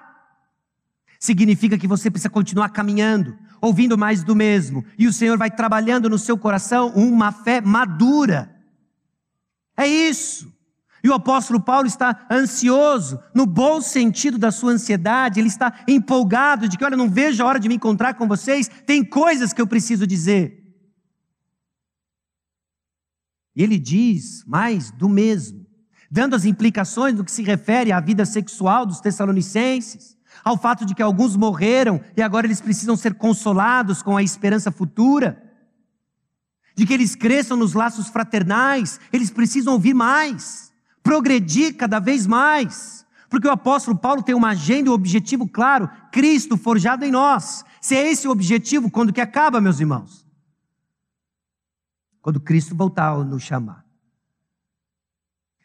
Significa 1.19 1.77
que 1.77 1.87
você 1.87 2.09
precisa 2.09 2.29
continuar 2.29 2.69
caminhando, 2.69 3.37
ouvindo 3.61 3.97
mais 3.97 4.23
do 4.23 4.35
mesmo. 4.35 4.85
E 4.97 5.07
o 5.07 5.13
Senhor 5.13 5.37
vai 5.37 5.51
trabalhando 5.51 6.09
no 6.09 6.17
seu 6.17 6.37
coração 6.37 6.87
uma 6.95 7.33
fé 7.33 7.59
madura. 7.59 8.49
É 9.75 9.85
isso. 9.85 10.52
E 11.03 11.09
o 11.09 11.13
apóstolo 11.13 11.59
Paulo 11.59 11.85
está 11.85 12.25
ansioso, 12.31 13.19
no 13.35 13.45
bom 13.45 13.81
sentido 13.81 14.37
da 14.37 14.51
sua 14.51 14.71
ansiedade, 14.71 15.37
ele 15.37 15.49
está 15.49 15.83
empolgado 15.85 16.69
de 16.69 16.77
que, 16.77 16.85
olha, 16.85 16.95
não 16.95 17.09
vejo 17.09 17.43
a 17.43 17.45
hora 17.45 17.59
de 17.59 17.67
me 17.67 17.75
encontrar 17.75 18.13
com 18.13 18.25
vocês, 18.25 18.69
tem 18.85 19.03
coisas 19.03 19.51
que 19.51 19.61
eu 19.61 19.67
preciso 19.67 20.07
dizer. 20.07 20.63
E 23.53 23.61
ele 23.61 23.77
diz 23.77 24.45
mais 24.47 24.91
do 24.91 25.09
mesmo, 25.09 25.67
dando 26.09 26.37
as 26.37 26.45
implicações 26.45 27.15
do 27.15 27.25
que 27.25 27.31
se 27.31 27.43
refere 27.43 27.91
à 27.91 27.99
vida 27.99 28.25
sexual 28.25 28.85
dos 28.85 29.01
tessalonicenses, 29.01 30.17
ao 30.41 30.57
fato 30.57 30.85
de 30.85 30.95
que 30.95 31.03
alguns 31.03 31.35
morreram 31.35 31.99
e 32.15 32.21
agora 32.21 32.47
eles 32.47 32.61
precisam 32.61 32.95
ser 32.95 33.15
consolados 33.15 34.01
com 34.01 34.15
a 34.15 34.23
esperança 34.23 34.71
futura, 34.71 35.43
de 36.77 36.85
que 36.85 36.93
eles 36.93 37.13
cresçam 37.13 37.57
nos 37.57 37.73
laços 37.73 38.07
fraternais, 38.07 39.01
eles 39.11 39.29
precisam 39.29 39.73
ouvir 39.73 39.93
mais 39.93 40.72
progredir 41.03 41.75
cada 41.75 41.99
vez 41.99 42.25
mais. 42.25 43.05
Porque 43.29 43.47
o 43.47 43.51
apóstolo 43.51 43.97
Paulo 43.97 44.23
tem 44.23 44.33
uma 44.33 44.49
agenda 44.49 44.87
e 44.87 44.91
um 44.91 44.95
objetivo 44.95 45.47
claro: 45.47 45.89
Cristo 46.11 46.55
forjado 46.55 47.03
em 47.03 47.11
nós. 47.11 47.65
Se 47.81 47.95
é 47.95 48.09
esse 48.09 48.27
o 48.27 48.31
objetivo, 48.31 48.89
quando 48.89 49.11
que 49.11 49.19
acaba, 49.19 49.59
meus 49.59 49.79
irmãos? 49.79 50.25
Quando 52.21 52.39
Cristo 52.39 52.73
voltar 52.73 53.09
a 53.09 53.23
nos 53.23 53.43
chamar. 53.43 53.83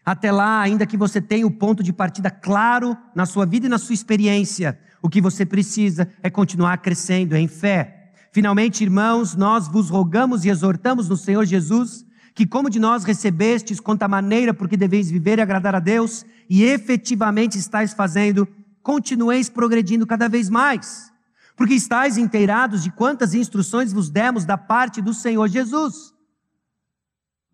Até 0.05 0.33
lá, 0.33 0.61
ainda 0.61 0.87
que 0.87 0.97
você 0.97 1.21
tenha 1.21 1.47
o 1.47 1.51
ponto 1.51 1.83
de 1.83 1.93
partida 1.93 2.31
claro 2.31 2.97
na 3.15 3.27
sua 3.27 3.45
vida 3.45 3.67
e 3.67 3.69
na 3.69 3.77
sua 3.77 3.93
experiência, 3.93 4.81
o 5.03 5.09
que 5.09 5.21
você 5.21 5.45
precisa 5.45 6.11
é 6.23 6.31
continuar 6.31 6.79
crescendo 6.79 7.37
em 7.37 7.47
fé. 7.47 8.13
Finalmente, 8.33 8.83
irmãos, 8.83 9.35
nós 9.37 9.69
vos 9.69 9.91
rogamos 9.91 10.47
e 10.47 10.49
exortamos 10.49 11.09
no 11.09 11.17
Senhor 11.17 11.45
Jesus 11.45 12.08
que 12.35 12.47
como 12.47 12.71
de 12.71 12.79
nós 12.79 13.05
recebestes 13.05 13.81
quanto 13.81 14.03
à 14.03 14.09
maneira 14.09 14.55
por 14.55 14.69
que 14.69 14.77
deveis 14.77 15.11
viver 15.11 15.39
e 15.39 15.43
agradar 15.43 15.75
a 15.75 15.81
Deus, 15.81 16.25
e 16.49 16.65
efetivamente 16.65 17.59
estáis 17.59 17.93
fazendo, 17.93 18.47
continueis 18.83 19.49
progredindo 19.49 20.07
cada 20.07 20.29
vez 20.29 20.49
mais, 20.49 21.13
porque 21.57 21.75
estáis 21.75 22.17
inteirados 22.17 22.83
de 22.83 22.91
quantas 22.91 23.35
instruções 23.35 23.93
vos 23.93 24.09
demos 24.09 24.45
da 24.45 24.57
parte 24.57 25.03
do 25.03 25.13
Senhor 25.13 25.49
Jesus. 25.49 26.15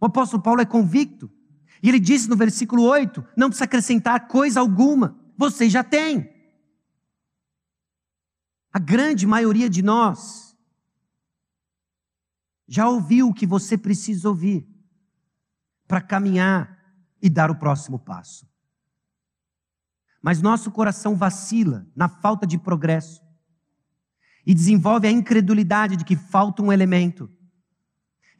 O 0.00 0.06
apóstolo 0.06 0.42
Paulo 0.42 0.60
é 0.60 0.66
convicto, 0.66 1.30
e 1.82 1.88
ele 1.88 1.98
disse 1.98 2.28
no 2.28 2.36
versículo 2.36 2.82
8: 2.82 3.24
não 3.36 3.48
precisa 3.48 3.64
acrescentar 3.64 4.28
coisa 4.28 4.60
alguma, 4.60 5.18
vocês 5.36 5.72
já 5.72 5.82
têm. 5.82 6.30
A 8.72 8.78
grande 8.78 9.26
maioria 9.26 9.70
de 9.70 9.82
nós 9.82 10.43
já 12.74 12.88
ouviu 12.88 13.28
o 13.28 13.32
que 13.32 13.46
você 13.46 13.78
precisa 13.78 14.28
ouvir 14.28 14.68
para 15.86 16.00
caminhar 16.00 16.76
e 17.22 17.30
dar 17.30 17.48
o 17.48 17.54
próximo 17.54 18.00
passo. 18.00 18.48
Mas 20.20 20.42
nosso 20.42 20.72
coração 20.72 21.14
vacila 21.14 21.86
na 21.94 22.08
falta 22.08 22.44
de 22.44 22.58
progresso 22.58 23.22
e 24.44 24.52
desenvolve 24.52 25.06
a 25.06 25.10
incredulidade 25.12 25.96
de 25.96 26.04
que 26.04 26.16
falta 26.16 26.64
um 26.64 26.72
elemento. 26.72 27.30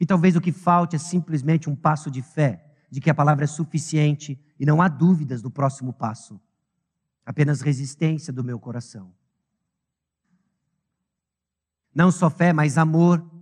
E 0.01 0.05
talvez 0.05 0.35
o 0.35 0.41
que 0.41 0.51
falte 0.51 0.97
é 0.97 0.99
simplesmente 0.99 1.69
um 1.69 1.75
passo 1.75 2.11
de 2.11 2.21
fé, 2.21 2.61
de 2.91 2.99
que 2.99 3.09
a 3.09 3.15
palavra 3.15 3.45
é 3.45 3.47
suficiente 3.47 4.37
e 4.59 4.65
não 4.65 4.81
há 4.81 4.89
dúvidas 4.89 5.41
do 5.41 5.49
próximo 5.49 5.93
passo. 5.93 6.41
Apenas 7.25 7.61
resistência 7.61 8.33
do 8.33 8.43
meu 8.43 8.59
coração. 8.59 9.13
Não 11.93 12.11
só 12.11 12.29
fé, 12.29 12.51
mas 12.51 12.77
amor 12.77 13.34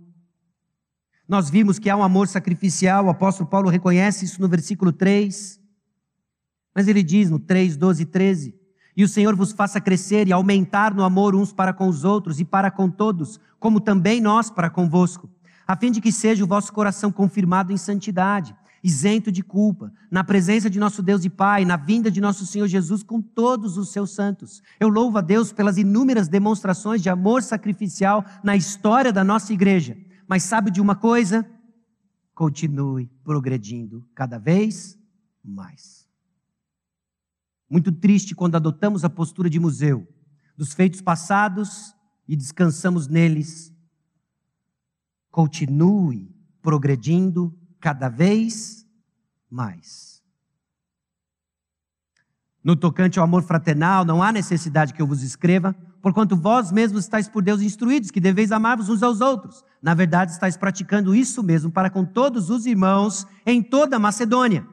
nós 1.26 1.48
vimos 1.48 1.78
que 1.78 1.88
há 1.88 1.96
um 1.96 2.02
amor 2.02 2.28
sacrificial, 2.28 3.06
o 3.06 3.10
apóstolo 3.10 3.48
Paulo 3.48 3.70
reconhece 3.70 4.26
isso 4.26 4.40
no 4.40 4.48
versículo 4.48 4.92
3. 4.92 5.58
Mas 6.74 6.86
ele 6.86 7.02
diz 7.02 7.30
no 7.30 7.38
3, 7.38 7.76
12 7.76 8.02
e 8.02 8.06
13: 8.06 8.54
E 8.94 9.02
o 9.02 9.08
Senhor 9.08 9.34
vos 9.34 9.52
faça 9.52 9.80
crescer 9.80 10.28
e 10.28 10.32
aumentar 10.32 10.92
no 10.94 11.02
amor 11.02 11.34
uns 11.34 11.52
para 11.52 11.72
com 11.72 11.88
os 11.88 12.04
outros 12.04 12.40
e 12.40 12.44
para 12.44 12.70
com 12.70 12.90
todos, 12.90 13.40
como 13.58 13.80
também 13.80 14.20
nós 14.20 14.50
para 14.50 14.68
convosco, 14.68 15.30
a 15.66 15.74
fim 15.74 15.90
de 15.90 16.00
que 16.00 16.12
seja 16.12 16.44
o 16.44 16.46
vosso 16.46 16.70
coração 16.72 17.10
confirmado 17.10 17.72
em 17.72 17.76
santidade, 17.78 18.54
isento 18.82 19.32
de 19.32 19.42
culpa, 19.42 19.90
na 20.10 20.22
presença 20.22 20.68
de 20.68 20.78
nosso 20.78 21.02
Deus 21.02 21.24
e 21.24 21.30
Pai, 21.30 21.64
na 21.64 21.78
vinda 21.78 22.10
de 22.10 22.20
nosso 22.20 22.44
Senhor 22.44 22.68
Jesus 22.68 23.02
com 23.02 23.22
todos 23.22 23.78
os 23.78 23.88
seus 23.88 24.10
santos. 24.10 24.62
Eu 24.78 24.88
louvo 24.88 25.16
a 25.16 25.22
Deus 25.22 25.54
pelas 25.54 25.78
inúmeras 25.78 26.28
demonstrações 26.28 27.00
de 27.00 27.08
amor 27.08 27.42
sacrificial 27.42 28.22
na 28.42 28.54
história 28.54 29.10
da 29.10 29.24
nossa 29.24 29.54
igreja 29.54 29.96
mas 30.28 30.42
sabe 30.42 30.70
de 30.70 30.80
uma 30.80 30.94
coisa? 30.94 31.48
Continue 32.34 33.06
progredindo 33.22 34.06
cada 34.14 34.38
vez 34.38 34.98
mais. 35.42 36.08
Muito 37.68 37.92
triste 37.92 38.34
quando 38.34 38.56
adotamos 38.56 39.04
a 39.04 39.10
postura 39.10 39.48
de 39.48 39.58
museu 39.58 40.06
dos 40.56 40.72
feitos 40.72 41.00
passados 41.00 41.94
e 42.28 42.36
descansamos 42.36 43.08
neles. 43.08 43.72
Continue 45.30 46.34
progredindo 46.62 47.56
cada 47.80 48.08
vez 48.08 48.86
mais. 49.50 50.22
No 52.62 52.74
tocante 52.74 53.18
ao 53.18 53.24
amor 53.24 53.42
fraternal, 53.42 54.04
não 54.04 54.22
há 54.22 54.32
necessidade 54.32 54.94
que 54.94 55.02
eu 55.02 55.06
vos 55.06 55.22
escreva, 55.22 55.76
porquanto 56.04 56.36
vós 56.36 56.70
mesmos 56.70 57.04
estáis 57.04 57.30
por 57.30 57.42
Deus 57.42 57.62
instruídos, 57.62 58.10
que 58.10 58.20
deveis 58.20 58.52
amar-vos 58.52 58.90
uns 58.90 59.02
aos 59.02 59.22
outros. 59.22 59.64
Na 59.80 59.94
verdade, 59.94 60.32
estáis 60.32 60.54
praticando 60.54 61.14
isso 61.14 61.42
mesmo 61.42 61.70
para 61.70 61.88
com 61.88 62.04
todos 62.04 62.50
os 62.50 62.66
irmãos 62.66 63.26
em 63.46 63.62
toda 63.62 63.96
a 63.96 63.98
Macedônia. 63.98 64.68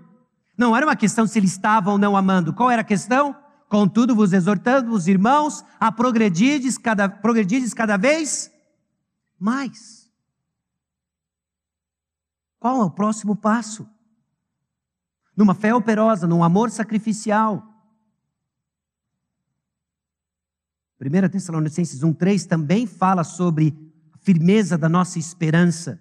Não 0.58 0.76
era 0.76 0.86
uma 0.86 0.96
questão 0.96 1.26
se 1.26 1.40
eles 1.40 1.54
estavam 1.54 1.94
ou 1.94 1.98
não 1.98 2.18
amando. 2.18 2.54
Qual 2.54 2.70
era 2.70 2.82
a 2.82 2.84
questão? 2.84 3.34
Contudo, 3.70 4.14
vos 4.14 4.34
exortando, 4.34 4.92
os 4.92 5.08
irmãos, 5.08 5.64
a 5.80 5.90
progredirdes 5.90 6.78
cada, 6.78 7.08
progredirdes 7.08 7.74
cada 7.74 7.96
vez 7.96 8.52
mais. 9.40 10.12
Qual 12.60 12.82
é 12.82 12.84
o 12.84 12.92
próximo 12.92 13.38
passo? 13.38 13.88
Numa 15.34 15.56
fé 15.56 15.74
operosa, 15.74 16.28
num 16.28 16.44
amor 16.44 16.70
sacrificial, 16.70 17.71
1 21.02 21.30
Tessalonicenses 21.30 22.02
1,3 22.02 22.46
também 22.46 22.86
fala 22.86 23.24
sobre 23.24 23.76
a 24.14 24.18
firmeza 24.20 24.78
da 24.78 24.88
nossa 24.88 25.18
esperança, 25.18 26.00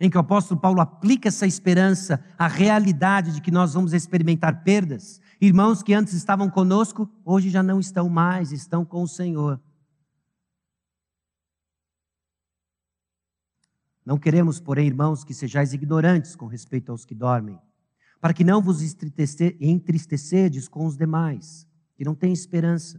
em 0.00 0.08
que 0.08 0.16
o 0.16 0.20
apóstolo 0.20 0.58
Paulo 0.58 0.80
aplica 0.80 1.28
essa 1.28 1.46
esperança 1.46 2.24
à 2.38 2.48
realidade 2.48 3.34
de 3.34 3.42
que 3.42 3.50
nós 3.50 3.74
vamos 3.74 3.92
experimentar 3.92 4.64
perdas. 4.64 5.20
Irmãos 5.38 5.82
que 5.82 5.92
antes 5.92 6.14
estavam 6.14 6.48
conosco, 6.48 7.10
hoje 7.22 7.50
já 7.50 7.62
não 7.62 7.78
estão 7.78 8.08
mais, 8.08 8.52
estão 8.52 8.86
com 8.86 9.02
o 9.02 9.08
Senhor. 9.08 9.60
Não 14.04 14.18
queremos, 14.18 14.58
porém, 14.58 14.86
irmãos, 14.86 15.22
que 15.22 15.34
sejais 15.34 15.74
ignorantes 15.74 16.34
com 16.34 16.46
respeito 16.46 16.90
aos 16.90 17.04
que 17.04 17.14
dormem, 17.14 17.58
para 18.18 18.32
que 18.32 18.42
não 18.42 18.62
vos 18.62 18.80
entristecedes 19.60 20.66
com 20.66 20.86
os 20.86 20.96
demais, 20.96 21.66
que 21.94 22.04
não 22.04 22.14
têm 22.14 22.32
esperança. 22.32 22.98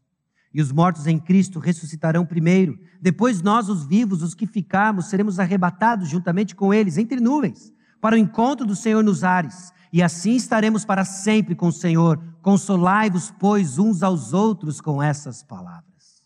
E 0.53 0.61
os 0.61 0.71
mortos 0.71 1.07
em 1.07 1.17
Cristo 1.17 1.59
ressuscitarão 1.59 2.25
primeiro. 2.25 2.77
Depois 3.01 3.41
nós, 3.41 3.69
os 3.69 3.85
vivos, 3.85 4.21
os 4.21 4.33
que 4.33 4.45
ficarmos, 4.45 5.05
seremos 5.05 5.39
arrebatados 5.39 6.09
juntamente 6.09 6.55
com 6.55 6.73
eles 6.73 6.97
entre 6.97 7.19
nuvens, 7.19 7.73
para 8.01 8.15
o 8.15 8.19
encontro 8.19 8.65
do 8.65 8.75
Senhor 8.75 9.03
nos 9.03 9.23
ares. 9.23 9.71
E 9.93 10.01
assim 10.01 10.35
estaremos 10.35 10.83
para 10.83 11.05
sempre 11.05 11.55
com 11.55 11.67
o 11.67 11.71
Senhor. 11.71 12.21
Consolai-vos, 12.41 13.31
pois, 13.39 13.77
uns 13.77 14.03
aos 14.03 14.33
outros 14.33 14.81
com 14.81 15.01
essas 15.01 15.43
palavras. 15.43 16.23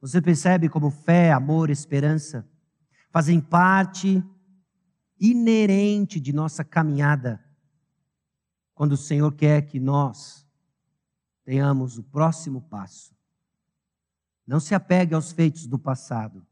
Você 0.00 0.20
percebe 0.22 0.68
como 0.68 0.90
fé, 0.90 1.32
amor, 1.32 1.70
esperança 1.70 2.46
fazem 3.16 3.40
parte 3.40 4.22
inerente 5.18 6.20
de 6.20 6.34
nossa 6.34 6.62
caminhada, 6.62 7.42
quando 8.74 8.92
o 8.92 8.96
Senhor 8.98 9.32
quer 9.32 9.62
que 9.62 9.80
nós 9.80 10.45
tenhamos 11.46 11.96
o 11.96 12.02
próximo 12.02 12.60
passo. 12.60 13.14
Não 14.44 14.58
se 14.58 14.74
apegue 14.74 15.14
aos 15.14 15.30
feitos 15.30 15.68
do 15.68 15.78
passado. 15.78 16.44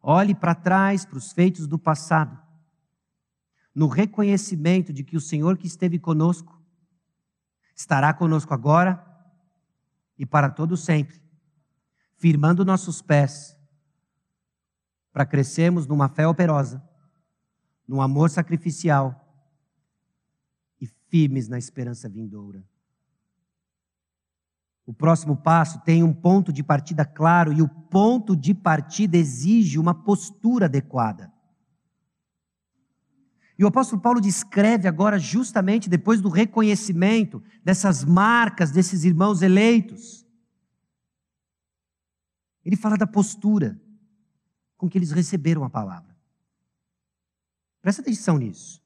Olhe 0.00 0.36
para 0.36 0.54
trás, 0.54 1.04
para 1.04 1.18
os 1.18 1.32
feitos 1.32 1.66
do 1.66 1.80
passado, 1.80 2.40
no 3.74 3.88
reconhecimento 3.88 4.92
de 4.92 5.02
que 5.02 5.16
o 5.16 5.20
Senhor 5.20 5.58
que 5.58 5.66
esteve 5.66 5.98
conosco 5.98 6.62
estará 7.74 8.14
conosco 8.14 8.54
agora 8.54 9.04
e 10.16 10.24
para 10.24 10.48
todo 10.48 10.76
sempre, 10.76 11.20
firmando 12.16 12.64
nossos 12.64 13.02
pés 13.02 13.56
para 15.12 15.26
crescermos 15.26 15.88
numa 15.88 16.08
fé 16.08 16.26
operosa, 16.26 16.80
num 17.86 18.00
amor 18.00 18.30
sacrificial 18.30 19.24
e 20.80 20.86
firmes 20.86 21.48
na 21.48 21.58
esperança 21.58 22.08
vindoura. 22.08 22.64
O 24.86 24.94
próximo 24.94 25.36
passo 25.36 25.80
tem 25.80 26.04
um 26.04 26.12
ponto 26.12 26.52
de 26.52 26.62
partida 26.62 27.04
claro 27.04 27.52
e 27.52 27.60
o 27.60 27.68
ponto 27.68 28.36
de 28.36 28.54
partida 28.54 29.16
exige 29.16 29.78
uma 29.78 29.92
postura 29.92 30.66
adequada. 30.66 31.32
E 33.58 33.64
o 33.64 33.66
apóstolo 33.66 34.00
Paulo 34.00 34.20
descreve 34.20 34.86
agora, 34.86 35.18
justamente 35.18 35.88
depois 35.88 36.20
do 36.20 36.28
reconhecimento 36.28 37.42
dessas 37.64 38.04
marcas 38.04 38.70
desses 38.70 39.02
irmãos 39.02 39.42
eleitos, 39.42 40.24
ele 42.64 42.76
fala 42.76 42.96
da 42.96 43.06
postura 43.06 43.80
com 44.76 44.88
que 44.88 44.98
eles 44.98 45.10
receberam 45.10 45.64
a 45.64 45.70
palavra. 45.70 46.14
Presta 47.80 48.02
atenção 48.02 48.36
nisso. 48.38 48.82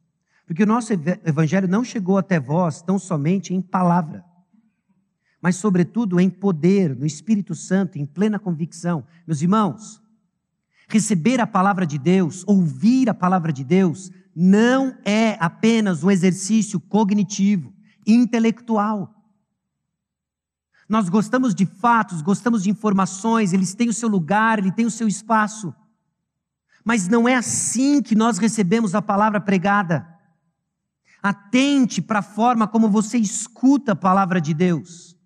Porque 0.47 0.63
o 0.63 0.67
nosso 0.67 0.93
evangelho 0.93 1.69
não 1.69 1.85
chegou 1.85 2.19
até 2.19 2.39
vós 2.39 2.83
tão 2.83 2.99
somente 2.99 3.55
em 3.55 3.61
palavra, 3.61 4.25
mas, 5.41 5.57
sobretudo, 5.57 6.21
em 6.21 6.29
poder, 6.29 6.95
no 6.95 7.07
Espírito 7.07 7.55
Santo, 7.55 7.99
em 7.99 8.05
plena 8.05 8.39
convicção. 8.39 9.05
Meus 9.27 9.41
irmãos, 9.41 10.03
receber 10.89 11.41
a 11.41 11.47
palavra 11.47 11.87
de 11.87 11.99
Deus, 11.99 12.45
ouvir 12.47 13.09
a 13.09 13.15
palavra 13.15 13.53
de 13.53 13.65
Deus, 13.65 14.11
não 14.37 14.97
é 15.05 15.37
apenas 15.41 16.05
um 16.05 16.11
exercício 16.11 16.79
cognitivo, 16.79 17.73
intelectual. 18.07 19.15
Nós 20.89 21.09
gostamos 21.09 21.55
de 21.55 21.65
fatos, 21.65 22.21
gostamos 22.21 22.65
de 22.65 22.71
informações, 22.71 23.53
eles 23.53 23.75
têm 23.75 23.89
o 23.89 23.95
seu 23.95 24.09
lugar, 24.09 24.59
ele 24.59 24.73
tem 24.73 24.85
o 24.85 24.91
seu 24.91 25.09
espaço. 25.09 25.73
Mas 26.85 27.09
não 27.09 27.29
é 27.29 27.35
assim 27.35 28.03
que 28.03 28.15
nós 28.15 28.39
recebemos 28.39 28.95
a 28.95 29.01
palavra 29.01 29.41
pregada. 29.41 30.07
Atente 31.23 32.03
para 32.03 32.19
a 32.19 32.23
forma 32.23 32.67
como 32.67 32.91
você 32.91 33.19
escuta 33.19 33.93
a 33.93 33.97
palavra 33.97 34.41
de 34.41 34.53
Deus. 34.53 35.17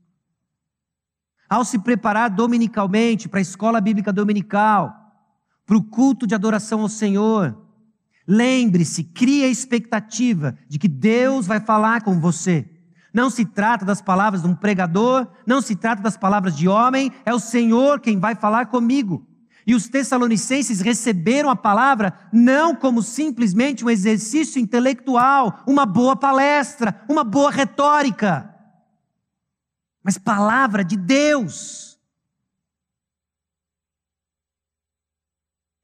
Ao 1.49 1.64
se 1.64 1.78
preparar 1.78 2.30
dominicalmente 2.30 3.28
para 3.28 3.38
a 3.38 3.42
escola 3.42 3.80
bíblica 3.80 4.12
dominical, 4.12 5.05
para 5.66 5.76
o 5.76 5.82
culto 5.82 6.26
de 6.26 6.34
adoração 6.34 6.80
ao 6.80 6.88
Senhor, 6.88 7.57
lembre-se, 8.26 9.05
crie 9.05 9.45
a 9.45 9.49
expectativa 9.49 10.57
de 10.68 10.78
que 10.78 10.88
Deus 10.88 11.47
vai 11.47 11.61
falar 11.61 12.03
com 12.03 12.20
você. 12.20 12.68
Não 13.12 13.30
se 13.30 13.45
trata 13.45 13.84
das 13.84 14.03
palavras 14.03 14.42
de 14.42 14.49
um 14.49 14.55
pregador, 14.55 15.26
não 15.47 15.62
se 15.62 15.76
trata 15.76 16.03
das 16.03 16.16
palavras 16.16 16.57
de 16.57 16.68
homem, 16.68 17.12
é 17.24 17.32
o 17.32 17.38
Senhor 17.38 18.01
quem 18.01 18.18
vai 18.18 18.34
falar 18.34 18.66
comigo. 18.66 19.26
E 19.66 19.74
os 19.74 19.88
tessalonicenses 19.88 20.80
receberam 20.80 21.49
a 21.49 21.57
palavra 21.57 22.12
não 22.32 22.74
como 22.74 23.03
simplesmente 23.03 23.84
um 23.84 23.88
exercício 23.88 24.61
intelectual, 24.61 25.61
uma 25.66 25.86
boa 25.86 26.16
palestra, 26.16 27.03
uma 27.09 27.24
boa 27.24 27.51
retórica, 27.51 28.53
mas 30.05 30.18
palavra 30.18 30.84
de 30.84 30.98
Deus. 30.98 31.98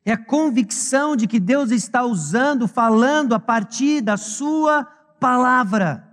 É 0.05 0.13
a 0.13 0.25
convicção 0.25 1.17
de 1.17 1.27
que 1.27 1.41
Deus 1.41 1.71
está 1.71 2.05
usando, 2.05 2.69
falando 2.69 3.35
a 3.35 3.41
partir 3.41 4.03
da 4.03 4.19
Sua 4.19 4.85
palavra. 5.19 6.07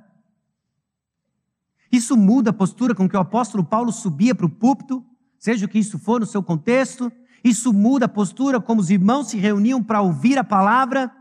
Isso 1.91 2.15
muda 2.15 2.51
a 2.51 2.53
postura 2.53 2.95
com 2.95 3.07
que 3.09 3.17
o 3.17 3.19
apóstolo 3.19 3.63
Paulo 3.63 3.91
subia 3.91 4.33
para 4.33 4.45
o 4.45 4.49
púlpito, 4.49 5.05
seja 5.37 5.65
o 5.65 5.69
que 5.69 5.79
isso 5.79 5.99
for 5.99 6.19
no 6.19 6.25
seu 6.25 6.41
contexto, 6.41 7.11
isso 7.43 7.73
muda 7.73 8.05
a 8.05 8.09
postura 8.09 8.59
como 8.59 8.81
os 8.81 8.89
irmãos 8.89 9.29
se 9.29 9.37
reuniam 9.37 9.83
para 9.83 10.01
ouvir 10.01 10.37
a 10.37 10.43
palavra. 10.43 11.11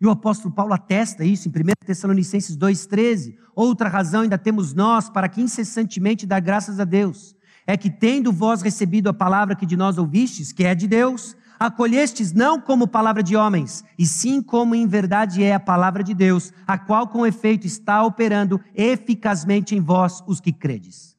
E 0.00 0.06
o 0.06 0.10
apóstolo 0.10 0.54
Paulo 0.54 0.74
atesta 0.74 1.24
isso 1.24 1.48
em 1.48 1.50
1 1.50 1.86
Tessalonicenses 1.86 2.56
2,13. 2.56 3.36
Outra 3.54 3.88
razão 3.88 4.22
ainda 4.22 4.36
temos 4.36 4.74
nós 4.74 5.08
para 5.08 5.28
que 5.28 5.40
incessantemente 5.40 6.26
dar 6.26 6.40
graças 6.40 6.80
a 6.80 6.84
Deus. 6.84 7.34
É 7.66 7.76
que, 7.76 7.88
tendo 7.88 8.30
vós 8.32 8.60
recebido 8.60 9.08
a 9.08 9.14
palavra 9.14 9.54
que 9.54 9.64
de 9.64 9.76
nós 9.76 9.96
ouvistes, 9.96 10.52
que 10.52 10.64
é 10.64 10.74
de 10.74 10.86
Deus, 10.86 11.34
acolhestes 11.58 12.32
não 12.32 12.60
como 12.60 12.86
palavra 12.86 13.22
de 13.22 13.36
homens, 13.36 13.82
e 13.98 14.06
sim 14.06 14.42
como 14.42 14.74
em 14.74 14.86
verdade 14.86 15.42
é 15.42 15.54
a 15.54 15.60
palavra 15.60 16.04
de 16.04 16.12
Deus, 16.12 16.52
a 16.66 16.76
qual 16.76 17.08
com 17.08 17.26
efeito 17.26 17.66
está 17.66 18.04
operando 18.04 18.60
eficazmente 18.74 19.74
em 19.74 19.80
vós 19.80 20.22
os 20.26 20.40
que 20.40 20.52
credes 20.52 21.14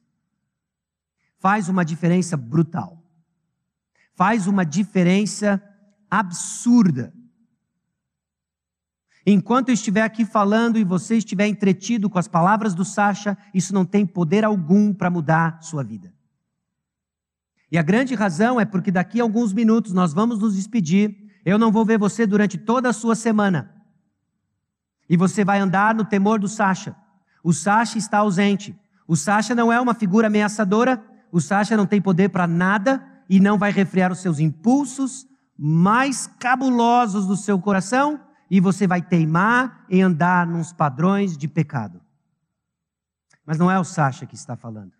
faz 1.46 1.68
uma 1.68 1.84
diferença 1.84 2.36
brutal. 2.36 3.00
Faz 4.16 4.48
uma 4.48 4.64
diferença 4.64 5.62
absurda. 6.10 7.14
Enquanto 9.28 9.70
eu 9.70 9.74
estiver 9.74 10.02
aqui 10.02 10.24
falando 10.24 10.78
e 10.78 10.84
você 10.84 11.16
estiver 11.16 11.48
entretido 11.48 12.08
com 12.08 12.16
as 12.16 12.28
palavras 12.28 12.74
do 12.74 12.84
Sacha, 12.84 13.36
isso 13.52 13.74
não 13.74 13.84
tem 13.84 14.06
poder 14.06 14.44
algum 14.44 14.94
para 14.94 15.10
mudar 15.10 15.60
sua 15.60 15.82
vida. 15.82 16.14
E 17.70 17.76
a 17.76 17.82
grande 17.82 18.14
razão 18.14 18.60
é 18.60 18.64
porque 18.64 18.92
daqui 18.92 19.20
a 19.20 19.24
alguns 19.24 19.52
minutos 19.52 19.92
nós 19.92 20.14
vamos 20.14 20.38
nos 20.38 20.54
despedir. 20.54 21.16
Eu 21.44 21.58
não 21.58 21.72
vou 21.72 21.84
ver 21.84 21.98
você 21.98 22.24
durante 22.24 22.56
toda 22.56 22.88
a 22.88 22.92
sua 22.92 23.16
semana. 23.16 23.74
E 25.10 25.16
você 25.16 25.44
vai 25.44 25.58
andar 25.58 25.92
no 25.92 26.04
temor 26.04 26.38
do 26.38 26.46
Sacha. 26.46 26.94
O 27.42 27.52
Sacha 27.52 27.98
está 27.98 28.18
ausente. 28.18 28.78
O 29.08 29.16
Sacha 29.16 29.56
não 29.56 29.72
é 29.72 29.80
uma 29.80 29.94
figura 29.94 30.28
ameaçadora, 30.28 31.02
o 31.32 31.40
Sasha 31.40 31.76
não 31.76 31.86
tem 31.86 32.00
poder 32.00 32.28
para 32.28 32.46
nada 32.46 33.04
e 33.28 33.40
não 33.40 33.58
vai 33.58 33.72
refrear 33.72 34.12
os 34.12 34.20
seus 34.20 34.38
impulsos 34.38 35.26
mais 35.58 36.28
cabulosos 36.38 37.26
do 37.26 37.36
seu 37.36 37.58
coração 37.58 38.20
e 38.50 38.60
você 38.60 38.86
vai 38.86 39.02
teimar 39.02 39.84
em 39.88 40.02
andar 40.02 40.46
nos 40.46 40.72
padrões 40.72 41.36
de 41.36 41.48
pecado. 41.48 42.00
Mas 43.44 43.58
não 43.58 43.70
é 43.70 43.78
o 43.78 43.84
Sasha 43.84 44.26
que 44.26 44.34
está 44.34 44.56
falando. 44.56 44.92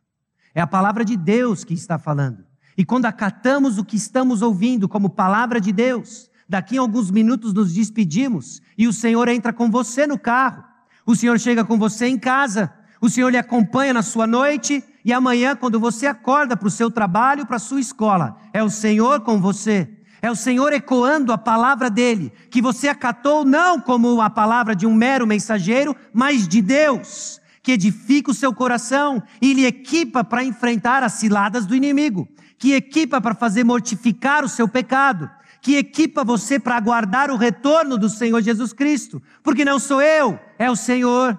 É 0.55 0.61
a 0.61 0.67
palavra 0.67 1.05
de 1.05 1.17
Deus 1.17 1.65
que 1.65 1.75
está 1.75 1.99
falando. 1.99 2.45
E 2.77 2.85
quando 2.85 3.07
acatamos 3.07 3.79
o 3.79 3.85
que 3.85 3.97
estamos 3.97 4.43
ouvindo 4.43 4.89
como 4.89 5.11
palavra 5.11 5.61
de 5.61 5.73
Deus, 5.73 6.31
daqui 6.49 6.79
a 6.79 6.81
alguns 6.81 7.11
minutos 7.11 7.53
nos 7.53 7.73
despedimos 7.73 8.61
e 8.77 8.87
o 8.87 8.93
Senhor 8.93 9.29
entra 9.29 9.53
com 9.53 9.71
você 9.71 10.07
no 10.07 10.19
carro. 10.19 10.63
O 11.05 11.15
Senhor 11.15 11.39
chega 11.39 11.65
com 11.65 11.79
você 11.79 12.07
em 12.07 12.19
casa. 12.19 12.73
O 13.01 13.09
Senhor 13.09 13.31
lhe 13.31 13.39
acompanha 13.39 13.93
na 13.93 14.03
sua 14.03 14.27
noite 14.27 14.83
e 15.05 15.13
amanhã, 15.13 15.55
quando 15.55 15.79
você 15.79 16.07
acorda 16.07 16.57
para 16.57 16.67
o 16.67 16.71
seu 16.71 16.91
trabalho, 16.91 17.47
para 17.47 17.57
a 17.57 17.61
sua 17.61 17.81
escola, 17.81 18.37
é 18.53 18.63
o 18.63 18.69
Senhor 18.69 19.21
com 19.21 19.41
você. 19.41 19.96
É 20.23 20.31
o 20.31 20.37
Senhor 20.37 20.73
ecoando 20.73 21.33
a 21.33 21.39
palavra 21.39 21.91
dele, 21.91 22.33
que 22.51 22.63
você 22.63 22.89
acatou 22.89 23.45
não 23.45 23.81
como 23.81 24.21
a 24.21 24.31
palavra 24.31 24.75
de 24.75 24.87
um 24.87 24.95
mero 24.95 25.27
mensageiro, 25.27 25.95
mas 26.13 26.49
de 26.49 26.63
Deus, 26.63 27.41
que 27.63 27.73
edifica 27.73 28.31
o 28.31 28.35
seu 28.35 28.55
coração 28.55 29.23
e 29.41 29.53
lhe 29.53 29.67
equipa 29.67 30.25
para 30.25 30.45
enfrentar 30.45 31.03
as 31.03 31.15
ciladas 31.15 31.67
do 31.67 31.75
inimigo, 31.75 32.29
que 32.59 32.73
equipa 32.73 33.21
para 33.21 33.35
fazer 33.35 33.65
mortificar 33.65 34.45
o 34.45 34.49
seu 34.49 34.67
pecado, 34.67 35.31
que 35.61 35.77
equipa 35.77 36.25
você 36.25 36.59
para 36.59 36.77
aguardar 36.77 37.31
o 37.31 37.37
retorno 37.37 37.99
do 37.99 38.09
Senhor 38.09 38.41
Jesus 38.41 38.73
Cristo, 38.73 39.23
porque 39.43 39.65
não 39.65 39.79
sou 39.79 40.01
eu, 40.01 40.39
é 40.59 40.71
o 40.71 40.77
Senhor. 40.77 41.39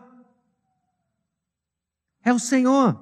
É 2.24 2.34
o 2.34 2.40
Senhor. 2.40 3.02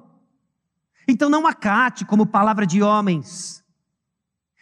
Então 1.08 1.28
não 1.28 1.46
acate 1.46 2.04
como 2.04 2.26
palavra 2.26 2.64
de 2.64 2.80
homens. 2.80 3.65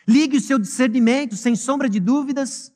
Ligue 0.06 0.36
o 0.36 0.40
seu 0.40 0.58
discernimento, 0.58 1.36
sem 1.36 1.56
sombra 1.56 1.88
de 1.88 2.00
dúvidas. 2.00 2.72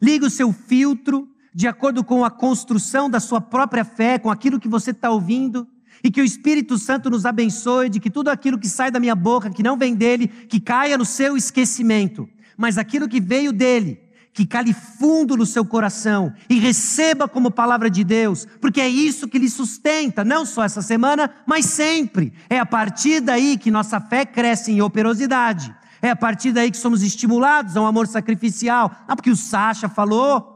Ligue 0.00 0.26
o 0.26 0.30
seu 0.30 0.52
filtro, 0.52 1.28
de 1.54 1.68
acordo 1.68 2.02
com 2.02 2.24
a 2.24 2.30
construção 2.30 3.08
da 3.08 3.20
sua 3.20 3.40
própria 3.40 3.84
fé, 3.84 4.18
com 4.18 4.30
aquilo 4.30 4.60
que 4.60 4.68
você 4.68 4.90
está 4.90 5.10
ouvindo. 5.10 5.66
E 6.02 6.10
que 6.10 6.20
o 6.20 6.24
Espírito 6.24 6.78
Santo 6.78 7.08
nos 7.08 7.24
abençoe, 7.24 7.88
de 7.88 8.00
que 8.00 8.10
tudo 8.10 8.28
aquilo 8.28 8.58
que 8.58 8.68
sai 8.68 8.90
da 8.90 8.98
minha 8.98 9.14
boca, 9.14 9.50
que 9.50 9.62
não 9.62 9.76
vem 9.76 9.94
dele, 9.94 10.26
que 10.26 10.58
caia 10.58 10.98
no 10.98 11.04
seu 11.04 11.36
esquecimento 11.36 12.28
mas 12.56 12.78
aquilo 12.78 13.08
que 13.08 13.20
veio 13.20 13.52
dele, 13.52 14.00
que 14.32 14.46
cale 14.46 14.72
fundo 14.72 15.36
no 15.36 15.44
seu 15.44 15.64
coração 15.64 16.32
e 16.48 16.58
receba 16.58 17.28
como 17.28 17.50
palavra 17.50 17.90
de 17.90 18.02
Deus, 18.02 18.46
porque 18.60 18.80
é 18.80 18.88
isso 18.88 19.28
que 19.28 19.38
lhe 19.38 19.48
sustenta, 19.48 20.24
não 20.24 20.46
só 20.46 20.64
essa 20.64 20.80
semana, 20.80 21.30
mas 21.46 21.66
sempre. 21.66 22.32
É 22.48 22.58
a 22.58 22.64
partir 22.64 23.20
daí 23.20 23.58
que 23.58 23.70
nossa 23.70 24.00
fé 24.00 24.24
cresce 24.24 24.72
em 24.72 24.80
operosidade. 24.80 25.74
É 26.02 26.10
a 26.10 26.16
partir 26.16 26.52
daí 26.52 26.68
que 26.68 26.76
somos 26.76 27.00
estimulados 27.00 27.76
a 27.76 27.80
um 27.80 27.86
amor 27.86 28.08
sacrificial. 28.08 28.90
Não 29.08 29.14
porque 29.14 29.30
o 29.30 29.36
Sacha 29.36 29.88
falou, 29.88 30.52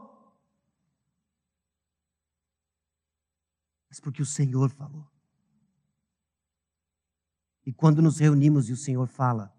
mas 3.89 4.01
porque 4.01 4.21
o 4.21 4.25
Senhor 4.25 4.69
falou. 4.69 5.09
E 7.65 7.73
quando 7.73 8.01
nos 8.01 8.19
reunimos 8.19 8.69
e 8.69 8.73
o 8.73 8.77
Senhor 8.77 9.07
fala, 9.07 9.55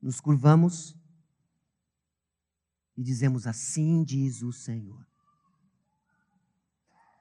nos 0.00 0.20
curvamos 0.20 0.94
e 2.96 3.02
dizemos: 3.02 3.46
Assim 3.46 4.04
diz 4.04 4.42
o 4.42 4.52
Senhor. 4.52 5.06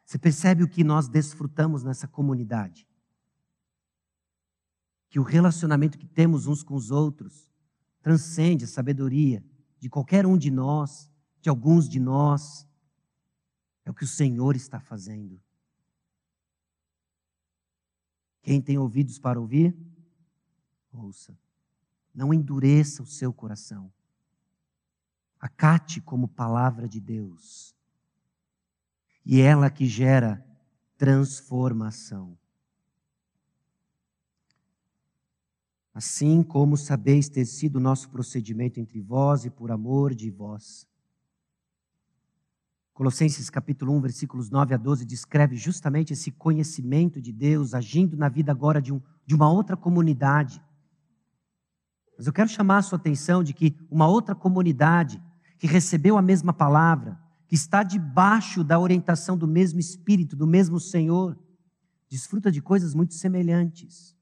Você 0.06 0.18
percebe 0.18 0.64
o 0.64 0.70
que 0.70 0.84
nós 0.84 1.08
desfrutamos 1.08 1.84
nessa 1.84 2.08
comunidade? 2.08 2.87
Que 5.18 5.20
o 5.20 5.24
relacionamento 5.24 5.98
que 5.98 6.06
temos 6.06 6.46
uns 6.46 6.62
com 6.62 6.76
os 6.76 6.92
outros 6.92 7.52
transcende 8.04 8.66
a 8.66 8.68
sabedoria 8.68 9.44
de 9.80 9.90
qualquer 9.90 10.28
um 10.28 10.38
de 10.38 10.52
nós, 10.52 11.10
de 11.42 11.50
alguns 11.50 11.90
de 11.90 12.00
nós. 12.00 12.68
É 13.84 13.90
o 13.90 13.96
que 13.96 14.04
o 14.04 14.08
Senhor 14.08 14.56
está 14.56 14.80
fazendo. 14.80 15.42
Quem 18.44 18.62
tem 18.62 18.78
ouvidos 18.78 19.18
para 19.18 19.40
ouvir, 19.40 19.76
ouça. 20.94 21.36
Não 22.14 22.32
endureça 22.32 23.02
o 23.02 23.08
seu 23.08 23.34
coração. 23.34 23.92
Acate 25.40 26.00
como 26.00 26.28
palavra 26.28 26.88
de 26.88 27.00
Deus. 27.00 27.76
E 29.26 29.42
ela 29.42 29.72
que 29.72 29.88
gera 29.88 30.46
transformação. 30.96 32.38
Assim 35.98 36.44
como 36.44 36.78
sabeis 36.78 37.28
ter 37.28 37.44
sido 37.44 37.78
o 37.78 37.80
nosso 37.80 38.08
procedimento 38.12 38.80
entre 38.80 39.02
vós 39.02 39.46
e 39.46 39.50
por 39.50 39.72
amor 39.72 40.14
de 40.14 40.30
vós. 40.30 40.88
Colossenses 42.94 43.50
capítulo 43.50 43.94
1, 43.94 44.02
versículos 44.02 44.52
9 44.52 44.76
a 44.76 44.78
12, 44.78 45.04
descreve 45.08 45.56
justamente 45.56 46.14
esse 46.14 46.30
conhecimento 46.30 47.20
de 47.20 47.34
Deus 47.34 47.74
agindo 47.74 48.16
na 48.16 48.30
vida 48.30 48.52
agora 48.52 48.80
de, 48.80 48.94
um, 48.94 49.02
de 49.26 49.34
uma 49.34 49.50
outra 49.52 49.76
comunidade. 49.76 50.62
Mas 52.16 52.28
eu 52.28 52.34
quero 52.34 52.48
chamar 52.48 52.78
a 52.78 52.84
sua 52.84 53.00
atenção 53.00 53.44
de 53.44 53.52
que 53.52 53.76
uma 53.90 54.08
outra 54.08 54.36
comunidade 54.36 55.20
que 55.58 55.66
recebeu 55.66 56.16
a 56.16 56.22
mesma 56.22 56.54
palavra, 56.54 57.20
que 57.48 57.56
está 57.56 57.82
debaixo 57.82 58.64
da 58.64 58.80
orientação 58.80 59.36
do 59.36 59.48
mesmo 59.48 59.80
Espírito, 59.80 60.36
do 60.36 60.46
mesmo 60.46 60.80
Senhor, 60.80 61.36
desfruta 62.08 62.52
de 62.52 62.62
coisas 62.62 62.94
muito 62.94 63.16
semelhantes. 63.16 64.16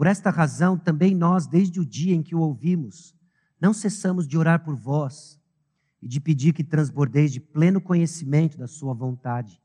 Por 0.00 0.06
esta 0.06 0.30
razão, 0.30 0.78
também 0.78 1.14
nós, 1.14 1.46
desde 1.46 1.78
o 1.78 1.84
dia 1.84 2.14
em 2.14 2.22
que 2.22 2.34
o 2.34 2.40
ouvimos, 2.40 3.14
não 3.60 3.74
cessamos 3.74 4.26
de 4.26 4.38
orar 4.38 4.64
por 4.64 4.74
vós 4.74 5.38
e 6.00 6.08
de 6.08 6.18
pedir 6.18 6.54
que 6.54 6.64
transbordeis 6.64 7.30
de 7.30 7.38
pleno 7.38 7.82
conhecimento 7.82 8.56
da 8.56 8.66
Sua 8.66 8.94
vontade, 8.94 9.60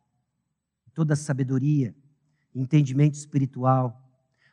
toda 0.93 1.15
sabedoria, 1.15 1.95
entendimento 2.53 3.13
espiritual 3.13 3.97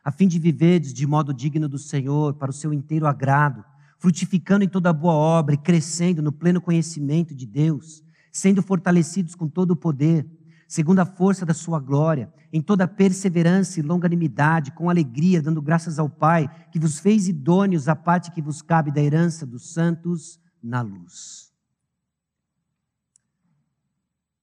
a 0.05 0.13
fim 0.13 0.29
de 0.29 0.39
viverdes 0.39 0.95
de 0.95 1.05
modo 1.05 1.35
digno 1.35 1.69
do 1.69 1.81
Senhor, 1.81 2.35
para 2.35 2.53
o 2.53 2.55
seu 2.55 2.73
inteiro 2.73 3.05
agrado, 3.05 3.65
frutificando 3.99 4.65
em 4.65 4.69
toda 4.69 4.93
boa 4.93 5.15
obra 5.15 5.57
e 5.57 5.59
crescendo 5.59 6.23
no 6.23 6.31
pleno 6.31 6.61
conhecimento 6.61 7.35
de 7.35 7.45
Deus, 7.45 8.05
sendo 8.31 8.63
fortalecidos 8.63 9.35
com 9.35 9.49
todo 9.49 9.73
o 9.73 9.77
poder, 9.77 10.25
segundo 10.73 11.01
a 11.01 11.05
força 11.05 11.45
da 11.45 11.53
sua 11.53 11.79
glória, 11.79 12.33
em 12.51 12.63
toda 12.63 12.89
perseverança 12.89 13.79
e 13.79 13.83
longanimidade, 13.83 14.73
com 14.73 14.89
alegria, 14.89 15.43
dando 15.43 15.61
graças 15.61 15.99
ao 15.99 16.09
Pai, 16.09 16.49
que 16.71 16.79
vos 16.79 16.99
fez 16.99 17.29
idôneos 17.29 17.89
à 17.89 17.95
parte 17.95 18.31
que 18.31 18.41
vos 18.41 18.63
cabe 18.63 18.91
da 18.91 19.03
herança 19.03 19.45
dos 19.45 19.71
santos 19.75 20.41
na 20.63 20.81
luz. 20.81 21.53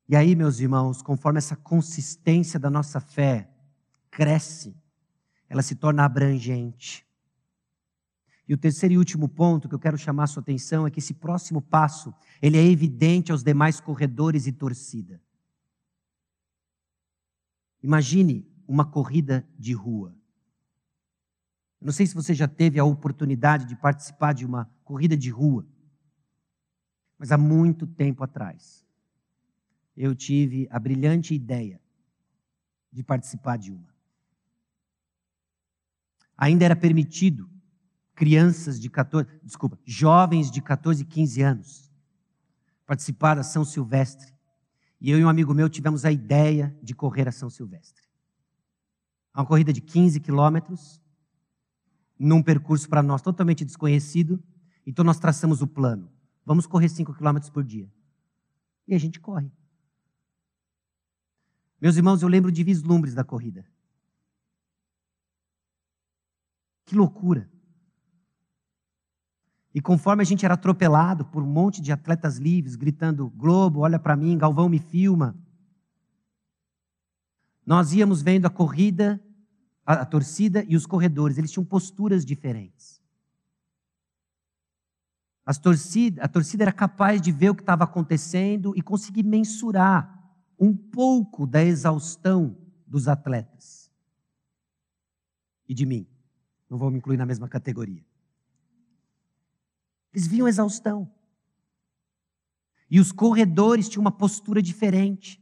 E 0.07 0.15
aí, 0.15 0.35
meus 0.35 0.59
irmãos, 0.59 1.01
conforme 1.01 1.39
essa 1.39 1.55
consistência 1.55 2.59
da 2.59 2.69
nossa 2.69 2.99
fé 2.99 3.49
cresce, 4.11 4.77
ela 5.49 5.63
se 5.63 5.73
torna 5.73 6.05
abrangente. 6.05 7.03
E 8.47 8.53
o 8.53 8.57
terceiro 8.57 8.93
e 8.93 8.97
último 8.99 9.27
ponto 9.27 9.67
que 9.67 9.73
eu 9.73 9.79
quero 9.79 9.97
chamar 9.97 10.25
a 10.25 10.27
sua 10.27 10.43
atenção 10.43 10.85
é 10.85 10.91
que 10.91 10.99
esse 10.99 11.15
próximo 11.15 11.59
passo, 11.59 12.13
ele 12.39 12.55
é 12.59 12.63
evidente 12.63 13.31
aos 13.31 13.41
demais 13.41 13.79
corredores 13.79 14.45
e 14.45 14.51
torcida. 14.51 15.19
Imagine 17.81 18.47
uma 18.67 18.85
corrida 18.85 19.47
de 19.57 19.73
rua. 19.73 20.15
Não 21.81 21.91
sei 21.91 22.05
se 22.05 22.13
você 22.13 22.33
já 22.33 22.47
teve 22.47 22.79
a 22.79 22.83
oportunidade 22.83 23.65
de 23.65 23.75
participar 23.75 24.33
de 24.33 24.45
uma 24.45 24.69
corrida 24.83 25.15
de 25.15 25.29
rua, 25.29 25.65
mas 27.17 27.31
há 27.31 27.37
muito 27.37 27.87
tempo 27.87 28.23
atrás 28.23 28.85
eu 29.95 30.15
tive 30.15 30.67
a 30.71 30.79
brilhante 30.79 31.33
ideia 31.33 31.81
de 32.91 33.03
participar 33.03 33.57
de 33.57 33.71
uma 33.71 33.89
ainda 36.39 36.63
era 36.63 36.75
permitido 36.75 37.49
crianças 38.15 38.79
de 38.79 38.89
14, 38.89 39.27
desculpa, 39.43 39.77
jovens 39.85 40.49
de 40.49 40.61
14 40.61 41.03
e 41.03 41.05
15 41.05 41.41
anos 41.41 41.91
participar 42.85 43.35
da 43.35 43.43
São 43.43 43.63
Silvestre. 43.63 44.33
E 45.01 45.09
eu 45.09 45.19
e 45.19 45.23
um 45.23 45.29
amigo 45.29 45.53
meu 45.53 45.69
tivemos 45.69 46.03
a 46.03 46.11
ideia 46.11 46.77
de 46.83 46.93
correr 46.93 47.27
a 47.27 47.31
São 47.31 47.49
Silvestre. 47.49 48.03
Uma 49.33 49.45
corrida 49.45 49.71
de 49.71 49.79
15 49.79 50.19
quilômetros, 50.19 51.01
num 52.17 52.43
percurso 52.43 52.89
para 52.89 53.01
nós 53.01 53.21
totalmente 53.21 53.63
desconhecido. 53.63 54.43
Então 54.85 55.05
nós 55.05 55.19
traçamos 55.19 55.61
o 55.61 55.67
plano. 55.67 56.11
Vamos 56.45 56.67
correr 56.67 56.89
5 56.89 57.13
quilômetros 57.13 57.49
por 57.49 57.63
dia. 57.63 57.89
E 58.87 58.93
a 58.93 58.97
gente 58.97 59.19
corre. 59.19 59.49
Meus 61.79 61.95
irmãos, 61.95 62.21
eu 62.21 62.27
lembro 62.27 62.51
de 62.51 62.63
vislumbres 62.63 63.13
da 63.13 63.23
corrida. 63.23 63.65
Que 66.85 66.95
loucura! 66.95 67.49
E 69.73 69.81
conforme 69.81 70.23
a 70.23 70.25
gente 70.25 70.43
era 70.45 70.55
atropelado 70.55 71.25
por 71.25 71.43
um 71.43 71.47
monte 71.47 71.81
de 71.81 71.91
atletas 71.91 72.37
livres, 72.37 72.75
gritando: 72.75 73.29
Globo, 73.29 73.81
olha 73.81 73.99
para 73.99 74.15
mim, 74.15 74.37
Galvão 74.37 74.67
me 74.67 74.79
filma. 74.79 75.35
Nós 77.65 77.93
íamos 77.93 78.21
vendo 78.21 78.47
a 78.47 78.49
corrida, 78.49 79.21
a, 79.85 79.93
a 79.93 80.05
torcida 80.05 80.63
e 80.67 80.75
os 80.75 80.85
corredores, 80.85 81.37
eles 81.37 81.51
tinham 81.51 81.65
posturas 81.65 82.25
diferentes. 82.25 82.99
Torcida, 85.61 86.23
a 86.23 86.27
torcida 86.27 86.63
era 86.63 86.71
capaz 86.71 87.19
de 87.19 87.31
ver 87.31 87.49
o 87.49 87.55
que 87.55 87.63
estava 87.63 87.83
acontecendo 87.83 88.73
e 88.75 88.83
conseguir 88.83 89.23
mensurar 89.23 90.19
um 90.59 90.75
pouco 90.75 91.47
da 91.47 91.63
exaustão 91.63 92.55
dos 92.85 93.07
atletas 93.07 93.89
e 95.67 95.73
de 95.73 95.85
mim. 95.85 96.07
Não 96.69 96.77
vou 96.77 96.91
me 96.91 96.97
incluir 96.97 97.17
na 97.17 97.25
mesma 97.25 97.47
categoria. 97.47 98.05
Eles 100.13 100.27
viam 100.27 100.47
exaustão. 100.47 101.11
E 102.89 102.99
os 102.99 103.11
corredores 103.11 103.87
tinham 103.87 104.01
uma 104.01 104.11
postura 104.11 104.61
diferente. 104.61 105.41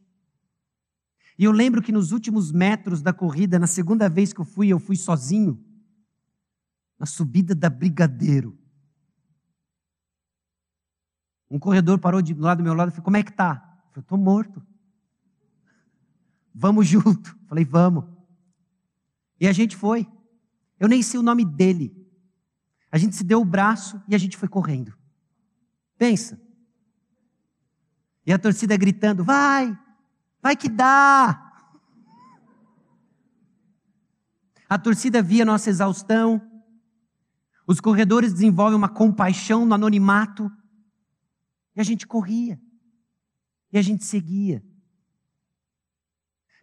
E 1.37 1.43
eu 1.43 1.51
lembro 1.51 1.81
que 1.81 1.91
nos 1.91 2.11
últimos 2.11 2.51
metros 2.51 3.01
da 3.01 3.13
corrida, 3.13 3.59
na 3.59 3.67
segunda 3.67 4.09
vez 4.09 4.33
que 4.33 4.41
eu 4.41 4.45
fui, 4.45 4.67
eu 4.67 4.79
fui 4.79 4.95
sozinho. 4.95 5.63
na 6.99 7.05
subida 7.05 7.53
da 7.53 7.69
Brigadeiro. 7.69 8.57
Um 11.49 11.59
corredor 11.59 11.99
parou 11.99 12.21
de, 12.21 12.33
do 12.33 12.41
lado 12.41 12.57
do 12.57 12.63
meu 12.63 12.73
lado 12.73 12.89
e 12.89 12.91
falou: 12.91 13.05
Como 13.05 13.17
é 13.17 13.23
que 13.23 13.31
tá? 13.31 13.79
Eu 13.85 13.91
falei: 13.91 14.03
Estou 14.03 14.17
morto. 14.17 14.65
Vamos 16.53 16.87
junto. 16.87 17.37
Falei: 17.47 17.63
Vamos. 17.63 18.03
E 19.39 19.47
a 19.47 19.53
gente 19.53 19.75
foi. 19.75 20.07
Eu 20.79 20.87
nem 20.87 21.01
sei 21.01 21.19
o 21.19 21.23
nome 21.23 21.45
dele. 21.45 21.96
A 22.91 22.97
gente 22.97 23.15
se 23.15 23.23
deu 23.23 23.41
o 23.41 23.45
braço 23.45 24.01
e 24.07 24.15
a 24.15 24.17
gente 24.17 24.37
foi 24.37 24.47
correndo. 24.47 24.93
Pensa. 25.97 26.39
E 28.25 28.31
a 28.31 28.37
torcida 28.39 28.77
gritando: 28.77 29.23
Vai, 29.23 29.77
vai 30.41 30.55
que 30.55 30.69
dá. 30.69 31.43
A 34.69 34.77
torcida 34.77 35.21
via 35.21 35.45
nossa 35.45 35.69
exaustão. 35.69 36.41
Os 37.65 37.79
corredores 37.79 38.33
desenvolvem 38.33 38.77
uma 38.77 38.89
compaixão 38.89 39.65
no 39.65 39.73
anonimato. 39.73 40.51
E 41.75 41.81
a 41.81 41.83
gente 41.83 42.07
corria. 42.07 42.59
E 43.71 43.77
a 43.77 43.81
gente 43.81 44.05
seguia. 44.05 44.63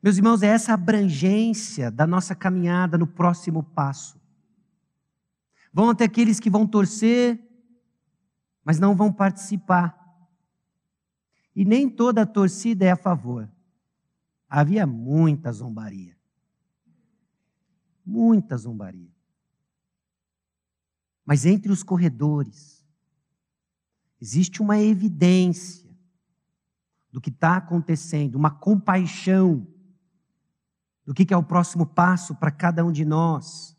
Meus 0.02 0.18
irmãos, 0.18 0.42
é 0.42 0.48
essa 0.48 0.74
abrangência 0.74 1.90
da 1.90 2.06
nossa 2.06 2.34
caminhada 2.34 2.98
no 2.98 3.06
próximo 3.06 3.62
passo. 3.62 4.20
Vão 5.74 5.90
até 5.90 6.04
aqueles 6.04 6.38
que 6.38 6.48
vão 6.48 6.64
torcer, 6.64 7.44
mas 8.64 8.78
não 8.78 8.94
vão 8.94 9.12
participar. 9.12 10.00
E 11.54 11.64
nem 11.64 11.90
toda 11.90 12.22
a 12.22 12.26
torcida 12.26 12.84
é 12.84 12.92
a 12.92 12.96
favor. 12.96 13.50
Havia 14.48 14.86
muita 14.86 15.50
zombaria. 15.50 16.16
Muita 18.06 18.56
zombaria. 18.56 19.12
Mas 21.26 21.44
entre 21.44 21.72
os 21.72 21.82
corredores, 21.82 22.86
existe 24.20 24.62
uma 24.62 24.78
evidência 24.78 25.90
do 27.10 27.20
que 27.20 27.30
está 27.30 27.56
acontecendo, 27.56 28.36
uma 28.36 28.50
compaixão 28.50 29.66
do 31.04 31.12
que 31.12 31.34
é 31.34 31.36
o 31.36 31.42
próximo 31.42 31.84
passo 31.84 32.32
para 32.36 32.52
cada 32.52 32.84
um 32.84 32.92
de 32.92 33.04
nós, 33.04 33.73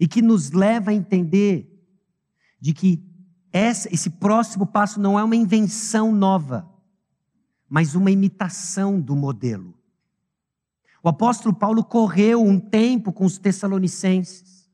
e 0.00 0.08
que 0.08 0.22
nos 0.22 0.50
leva 0.50 0.90
a 0.90 0.94
entender 0.94 1.70
de 2.58 2.72
que 2.72 3.04
esse 3.52 4.08
próximo 4.08 4.66
passo 4.66 4.98
não 4.98 5.18
é 5.18 5.22
uma 5.22 5.36
invenção 5.36 6.10
nova, 6.10 6.66
mas 7.68 7.94
uma 7.94 8.10
imitação 8.10 8.98
do 8.98 9.14
modelo. 9.14 9.74
O 11.02 11.08
apóstolo 11.08 11.54
Paulo 11.54 11.84
correu 11.84 12.42
um 12.42 12.58
tempo 12.58 13.12
com 13.12 13.24
os 13.24 13.38
Tessalonicenses. 13.38 14.68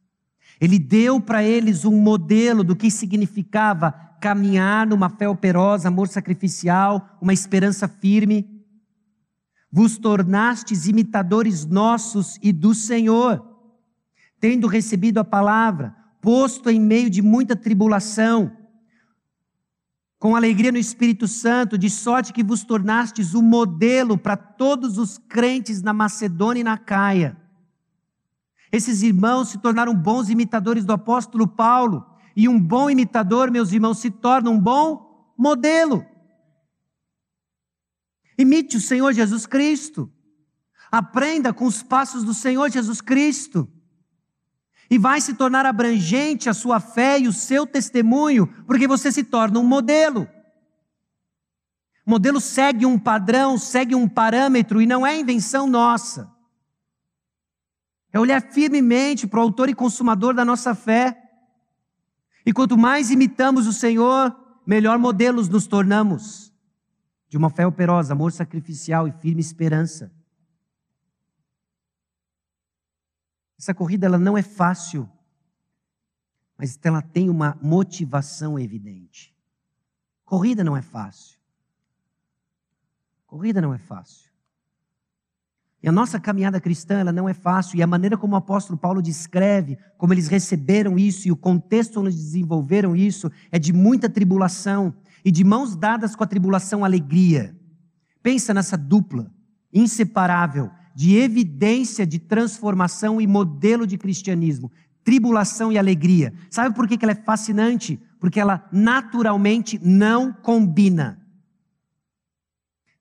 Ele 0.61 0.79
deu 0.79 1.21
para 1.21 1.43
eles 1.43 1.85
um 1.85 2.01
modelo 2.01 2.63
do 2.63 2.77
que 2.77 2.91
significava 2.91 3.93
caminhar 4.21 4.87
numa 4.87 5.09
fé 5.09 5.29
operosa, 5.29 5.89
amor 5.89 6.09
sacrificial, 6.09 7.19
uma 7.21 7.33
esperança 7.33 7.89
firme. 7.89 8.65
Vos 9.71 9.99
tornastes 9.99 10.87
imitadores 10.87 11.65
nossos 11.67 12.39
e 12.43 12.53
do 12.53 12.75
Senhor, 12.75 13.56
tendo 14.49 14.69
recebido 14.69 15.19
a 15.19 15.25
palavra, 15.25 15.93
posto 16.21 16.71
em 16.71 16.79
meio 16.79 17.11
de 17.11 17.21
muita 17.21 17.57
tribulação, 17.57 18.57
com 20.21 20.37
alegria 20.37 20.71
no 20.71 20.79
Espírito 20.79 21.27
Santo, 21.27 21.77
de 21.77 21.91
sorte 21.91 22.33
que 22.33 22.45
vos 22.45 22.63
tornastes 22.63 23.35
um 23.35 23.43
modelo 23.43 24.17
para 24.17 24.37
todos 24.37 24.99
os 24.99 25.19
crentes 25.19 25.83
na 25.83 25.93
Macedônia 25.93 26.61
e 26.61 26.65
na 26.65 26.79
Caia. 26.79 27.37
Esses 28.71 29.03
irmãos 29.03 29.49
se 29.49 29.59
tornaram 29.59 29.93
bons 29.93 30.31
imitadores 30.31 30.85
do 30.85 30.93
apóstolo 30.93 31.49
Paulo, 31.49 32.07
e 32.37 32.49
um 32.49 32.61
bom 32.61 32.89
imitador, 32.89 33.51
meus 33.51 33.73
irmãos, 33.73 33.99
se 33.99 34.13
torna 34.13 34.49
um 34.49 34.61
bom 34.61 35.35
modelo. 35.37 36.07
Imite 38.39 38.77
o 38.77 38.81
Senhor 38.81 39.13
Jesus 39.13 39.45
Cristo. 39.45 40.09
Aprenda 40.89 41.53
com 41.53 41.65
os 41.65 41.83
passos 41.83 42.23
do 42.23 42.33
Senhor 42.33 42.71
Jesus 42.71 43.01
Cristo. 43.01 43.69
E 44.91 44.99
vai 44.99 45.21
se 45.21 45.35
tornar 45.35 45.67
abrangente 45.67 46.49
a 46.49 46.55
sua 46.55 46.79
fé 46.79 47.19
e 47.19 47.27
o 47.27 47.33
seu 47.33 47.67
testemunho, 47.67 48.47
porque 48.67 48.87
você 48.87 49.11
se 49.11 49.25
torna 49.25 49.59
um 49.59 49.67
modelo. 49.67 50.29
O 52.07 52.11
modelo 52.11 52.41
segue 52.41 52.87
um 52.87 52.97
padrão, 52.97 53.59
segue 53.59 53.95
um 53.95 54.09
parâmetro 54.09 54.81
e 54.81 54.87
não 54.87 55.05
é 55.05 55.19
invenção 55.19 55.67
nossa. 55.67 56.33
É 58.13 58.21
olhar 58.21 58.41
firmemente 58.41 59.27
para 59.27 59.41
o 59.41 59.43
autor 59.43 59.69
e 59.69 59.75
consumador 59.75 60.33
da 60.33 60.45
nossa 60.45 60.75
fé. 60.75 61.21
E 62.47 62.53
quanto 62.53 62.79
mais 62.79 63.11
imitamos 63.11 63.67
o 63.67 63.73
Senhor, 63.73 64.35
melhor 64.65 64.99
modelos 64.99 65.49
nos 65.49 65.67
tornamos. 65.67 66.53
De 67.29 67.37
uma 67.37 67.51
fé 67.51 67.67
operosa, 67.67 68.13
amor 68.13 68.31
sacrificial 68.31 69.09
e 69.09 69.13
firme 69.13 69.41
esperança. 69.41 70.16
Essa 73.59 73.75
corrida 73.75 74.07
ela 74.07 74.19
não 74.19 74.37
é 74.37 74.43
fácil, 74.43 75.09
mas 76.59 76.79
ela 76.83 77.03
tem 77.03 77.29
uma 77.31 77.59
motivação 77.63 78.59
evidente. 78.59 79.35
Corrida 80.25 80.65
não 80.65 80.77
é 80.77 80.83
fácil. 80.83 81.39
Corrida 83.27 83.61
não 83.61 83.73
é 83.73 83.79
fácil. 83.79 84.31
E 85.83 85.89
a 85.89 85.93
nossa 85.93 86.19
caminhada 86.19 86.61
cristã 86.61 86.99
ela 86.99 87.13
não 87.13 87.29
é 87.29 87.35
fácil, 87.35 87.79
e 87.79 87.83
a 87.83 87.87
maneira 87.87 88.17
como 88.17 88.35
o 88.35 88.37
apóstolo 88.37 88.79
Paulo 88.79 89.03
descreve, 89.03 89.79
como 89.97 90.13
eles 90.13 90.27
receberam 90.27 90.99
isso 90.99 91.29
e 91.29 91.33
o 91.33 91.37
contexto 91.37 92.01
onde 92.01 92.11
desenvolveram 92.11 92.97
isso, 92.97 93.31
é 93.53 93.59
de 93.59 93.73
muita 93.73 94.09
tribulação, 94.09 94.95
e 95.25 95.31
de 95.31 95.45
mãos 95.45 95.77
dadas 95.77 96.17
com 96.17 96.25
a 96.25 96.27
tribulação, 96.27 96.85
alegria. 96.85 97.57
Pensa 98.23 98.55
nessa 98.55 98.77
dupla, 98.77 99.31
inseparável, 99.73 100.71
de 100.97 101.15
evidência 101.15 102.07
de 102.07 102.19
transformação 102.19 103.21
e 103.21 103.27
modelo 103.27 103.87
de 103.87 103.99
cristianismo, 103.99 104.73
tribulação 105.05 105.71
e 105.71 105.77
alegria. 105.77 106.33
Sabe 106.51 106.75
por 106.75 106.89
que 106.89 106.97
ela 107.03 107.13
é 107.13 107.15
fascinante? 107.15 108.01
Porque 108.19 108.41
ela 108.41 108.67
naturalmente 108.73 109.79
não 109.85 110.33
combina. 110.33 111.21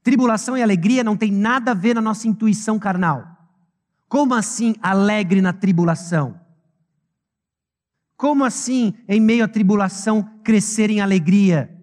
Tribulação 0.04 0.58
e 0.58 0.62
alegria 0.62 1.06
não 1.06 1.16
tem 1.16 1.32
nada 1.32 1.72
a 1.72 1.74
ver 1.74 1.96
na 1.96 2.02
nossa 2.02 2.28
intuição 2.28 2.78
carnal. 2.78 3.26
Como 4.10 4.34
assim 4.34 4.76
alegre 4.82 5.42
na 5.42 5.54
tribulação? 5.54 6.38
Como 8.18 8.44
assim, 8.44 8.94
em 9.08 9.22
meio 9.22 9.46
à 9.46 9.48
tribulação, 9.48 10.22
crescer 10.44 10.90
em 10.90 11.00
alegria? 11.00 11.74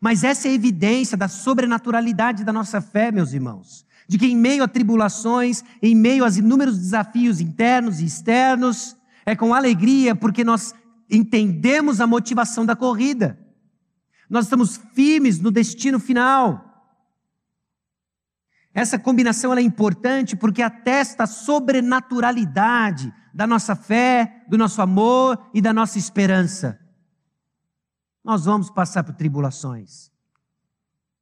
Mas 0.00 0.24
essa 0.24 0.48
é 0.48 0.50
a 0.50 0.54
evidência 0.54 1.16
da 1.16 1.28
sobrenaturalidade 1.28 2.42
da 2.42 2.52
nossa 2.52 2.80
fé, 2.80 3.12
meus 3.12 3.32
irmãos 3.32 3.86
de 4.08 4.18
que 4.18 4.26
em 4.26 4.36
meio 4.36 4.62
a 4.62 4.68
tribulações, 4.68 5.64
em 5.82 5.94
meio 5.94 6.24
aos 6.24 6.36
inúmeros 6.36 6.78
desafios 6.78 7.40
internos 7.40 8.00
e 8.00 8.04
externos, 8.04 8.96
é 9.24 9.34
com 9.34 9.52
alegria 9.52 10.14
porque 10.14 10.44
nós 10.44 10.74
entendemos 11.10 12.00
a 12.00 12.06
motivação 12.06 12.64
da 12.64 12.76
corrida. 12.76 13.38
Nós 14.30 14.44
estamos 14.44 14.76
firmes 14.94 15.40
no 15.40 15.50
destino 15.50 15.98
final. 15.98 16.62
Essa 18.72 18.98
combinação 18.98 19.54
é 19.54 19.62
importante 19.62 20.36
porque 20.36 20.62
atesta 20.62 21.24
a 21.24 21.26
sobrenaturalidade 21.26 23.12
da 23.32 23.46
nossa 23.46 23.74
fé, 23.74 24.44
do 24.48 24.58
nosso 24.58 24.80
amor 24.82 25.38
e 25.52 25.60
da 25.60 25.72
nossa 25.72 25.98
esperança. 25.98 26.78
Nós 28.22 28.44
vamos 28.44 28.70
passar 28.70 29.02
por 29.02 29.14
tribulações. 29.14 30.10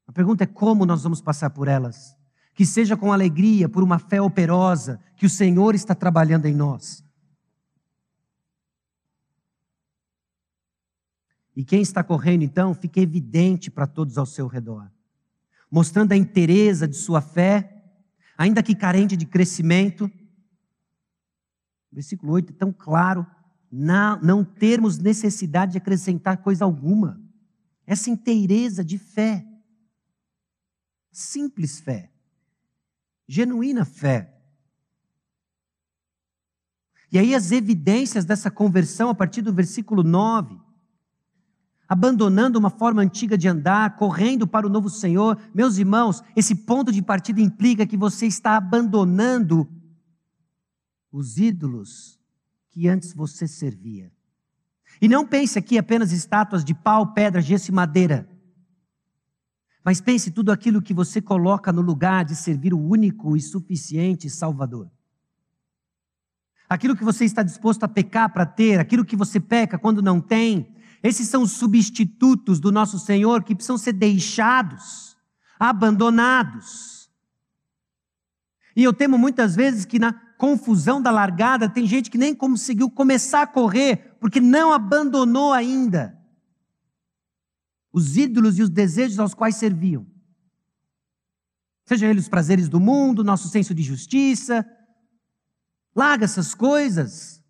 A 0.06 0.12
pergunta 0.12 0.44
é 0.44 0.46
como 0.46 0.84
nós 0.84 1.02
vamos 1.02 1.20
passar 1.20 1.50
por 1.50 1.68
elas 1.68 2.16
que 2.54 2.64
seja 2.64 2.96
com 2.96 3.12
alegria, 3.12 3.68
por 3.68 3.82
uma 3.82 3.98
fé 3.98 4.22
operosa, 4.22 5.00
que 5.16 5.26
o 5.26 5.30
Senhor 5.30 5.74
está 5.74 5.94
trabalhando 5.94 6.46
em 6.46 6.54
nós. 6.54 7.04
E 11.56 11.64
quem 11.64 11.82
está 11.82 12.02
correndo, 12.02 12.42
então, 12.42 12.72
fica 12.72 13.00
evidente 13.00 13.70
para 13.70 13.86
todos 13.86 14.16
ao 14.16 14.26
seu 14.26 14.46
redor, 14.46 14.88
mostrando 15.70 16.12
a 16.12 16.16
inteireza 16.16 16.86
de 16.86 16.96
sua 16.96 17.20
fé, 17.20 17.82
ainda 18.38 18.62
que 18.62 18.74
carente 18.74 19.16
de 19.16 19.26
crescimento. 19.26 20.10
Versículo 21.90 22.32
8 22.32 22.52
é 22.52 22.56
tão 22.56 22.72
claro, 22.72 23.26
não, 23.70 24.20
não 24.20 24.44
termos 24.44 24.98
necessidade 24.98 25.72
de 25.72 25.78
acrescentar 25.78 26.38
coisa 26.38 26.64
alguma. 26.64 27.20
Essa 27.86 28.10
inteireza 28.10 28.84
de 28.84 28.96
fé, 28.96 29.44
simples 31.12 31.80
fé 31.80 32.13
genuína 33.26 33.84
fé. 33.84 34.34
E 37.10 37.18
aí 37.18 37.34
as 37.34 37.52
evidências 37.52 38.24
dessa 38.24 38.50
conversão, 38.50 39.08
a 39.08 39.14
partir 39.14 39.40
do 39.40 39.52
versículo 39.52 40.02
9, 40.02 40.60
abandonando 41.88 42.58
uma 42.58 42.70
forma 42.70 43.02
antiga 43.02 43.38
de 43.38 43.46
andar, 43.46 43.96
correndo 43.96 44.46
para 44.46 44.66
o 44.66 44.70
novo 44.70 44.90
Senhor, 44.90 45.38
meus 45.54 45.78
irmãos, 45.78 46.22
esse 46.34 46.54
ponto 46.54 46.90
de 46.90 47.00
partida 47.02 47.40
implica 47.40 47.86
que 47.86 47.96
você 47.96 48.26
está 48.26 48.56
abandonando 48.56 49.68
os 51.12 51.38
ídolos 51.38 52.18
que 52.70 52.88
antes 52.88 53.12
você 53.12 53.46
servia. 53.46 54.10
E 55.00 55.08
não 55.08 55.26
pense 55.26 55.58
aqui 55.58 55.78
apenas 55.78 56.10
estátuas 56.10 56.64
de 56.64 56.74
pau, 56.74 57.12
pedra, 57.12 57.40
gesso 57.40 57.70
e 57.70 57.74
madeira. 57.74 58.28
Mas 59.84 60.00
pense 60.00 60.30
tudo 60.30 60.50
aquilo 60.50 60.80
que 60.80 60.94
você 60.94 61.20
coloca 61.20 61.70
no 61.70 61.82
lugar 61.82 62.24
de 62.24 62.34
servir 62.34 62.72
o 62.72 62.80
único 62.80 63.36
e 63.36 63.40
suficiente 63.40 64.30
Salvador. 64.30 64.90
Aquilo 66.66 66.96
que 66.96 67.04
você 67.04 67.26
está 67.26 67.42
disposto 67.42 67.84
a 67.84 67.88
pecar 67.88 68.32
para 68.32 68.46
ter, 68.46 68.80
aquilo 68.80 69.04
que 69.04 69.14
você 69.14 69.38
peca 69.38 69.78
quando 69.78 70.00
não 70.00 70.22
tem, 70.22 70.74
esses 71.02 71.28
são 71.28 71.42
os 71.42 71.52
substitutos 71.52 72.58
do 72.58 72.72
nosso 72.72 72.98
Senhor 72.98 73.44
que 73.44 73.54
precisam 73.54 73.76
ser 73.76 73.92
deixados, 73.92 75.18
abandonados. 75.60 77.10
E 78.74 78.82
eu 78.82 78.92
temo 78.94 79.18
muitas 79.18 79.54
vezes 79.54 79.84
que 79.84 79.98
na 79.98 80.14
confusão 80.38 81.00
da 81.00 81.10
largada 81.10 81.68
tem 81.68 81.86
gente 81.86 82.10
que 82.10 82.16
nem 82.16 82.34
conseguiu 82.34 82.90
começar 82.90 83.42
a 83.42 83.46
correr 83.46 84.16
porque 84.18 84.40
não 84.40 84.72
abandonou 84.72 85.52
ainda 85.52 86.18
os 87.94 88.16
ídolos 88.16 88.58
e 88.58 88.62
os 88.62 88.68
desejos 88.68 89.20
aos 89.20 89.34
quais 89.34 89.54
serviam. 89.54 90.04
Sejam 91.86 92.10
eles 92.10 92.24
os 92.24 92.28
prazeres 92.28 92.68
do 92.68 92.80
mundo, 92.80 93.22
nosso 93.22 93.48
senso 93.48 93.72
de 93.72 93.84
justiça. 93.84 94.66
Larga 95.94 96.24
essas 96.24 96.56
coisas. 96.56 97.40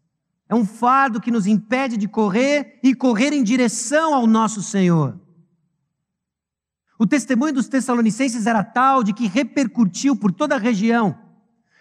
É 0.47 0.55
um 0.55 0.67
fardo 0.67 1.19
que 1.19 1.31
nos 1.31 1.47
impede 1.47 1.97
de 1.97 2.07
correr 2.07 2.79
e 2.83 2.95
correr 2.95 3.33
em 3.33 3.43
direção 3.43 4.13
ao 4.13 4.27
nosso 4.27 4.63
Senhor. 4.63 5.19
O 6.99 7.07
testemunho 7.07 7.55
dos 7.55 7.67
Tessalonicenses 7.67 8.47
era 8.47 8.63
tal 8.63 9.03
de 9.03 9.15
que 9.15 9.27
repercutiu 9.27 10.15
por 10.15 10.31
toda 10.31 10.57
a 10.57 10.59
região. 10.59 11.19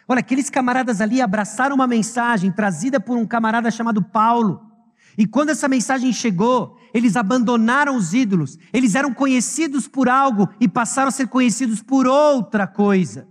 Olha, 0.07 0.21
aqueles 0.21 0.49
camaradas 0.49 1.01
ali 1.01 1.21
abraçaram 1.21 1.75
uma 1.75 1.85
mensagem 1.85 2.49
trazida 2.49 2.97
por 2.97 3.17
um 3.17 3.27
camarada 3.27 3.69
chamado 3.69 4.01
Paulo. 4.01 4.61
E 5.17 5.27
quando 5.27 5.49
essa 5.49 5.67
mensagem 5.67 6.13
chegou, 6.13 6.77
eles 6.93 7.15
abandonaram 7.15 7.95
os 7.95 8.13
ídolos, 8.13 8.57
eles 8.71 8.93
eram 8.95 9.13
conhecidos 9.13 9.87
por 9.87 10.07
algo 10.07 10.47
e 10.59 10.67
passaram 10.67 11.07
a 11.07 11.11
ser 11.11 11.27
conhecidos 11.27 11.81
por 11.81 12.05
outra 12.05 12.67
coisa. 12.67 13.27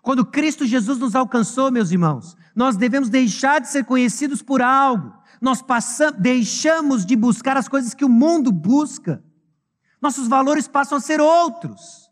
Quando 0.00 0.24
Cristo 0.24 0.66
Jesus 0.66 0.98
nos 0.98 1.14
alcançou, 1.14 1.70
meus 1.70 1.90
irmãos, 1.90 2.36
nós 2.56 2.76
devemos 2.76 3.08
deixar 3.08 3.60
de 3.60 3.68
ser 3.68 3.84
conhecidos 3.84 4.42
por 4.42 4.62
algo, 4.62 5.12
nós 5.40 5.60
passamos, 5.60 6.20
deixamos 6.20 7.04
de 7.04 7.14
buscar 7.14 7.56
as 7.56 7.68
coisas 7.68 7.94
que 7.94 8.04
o 8.04 8.08
mundo 8.08 8.50
busca, 8.50 9.22
nossos 10.00 10.26
valores 10.26 10.66
passam 10.66 10.98
a 10.98 11.00
ser 11.00 11.20
outros. 11.20 12.10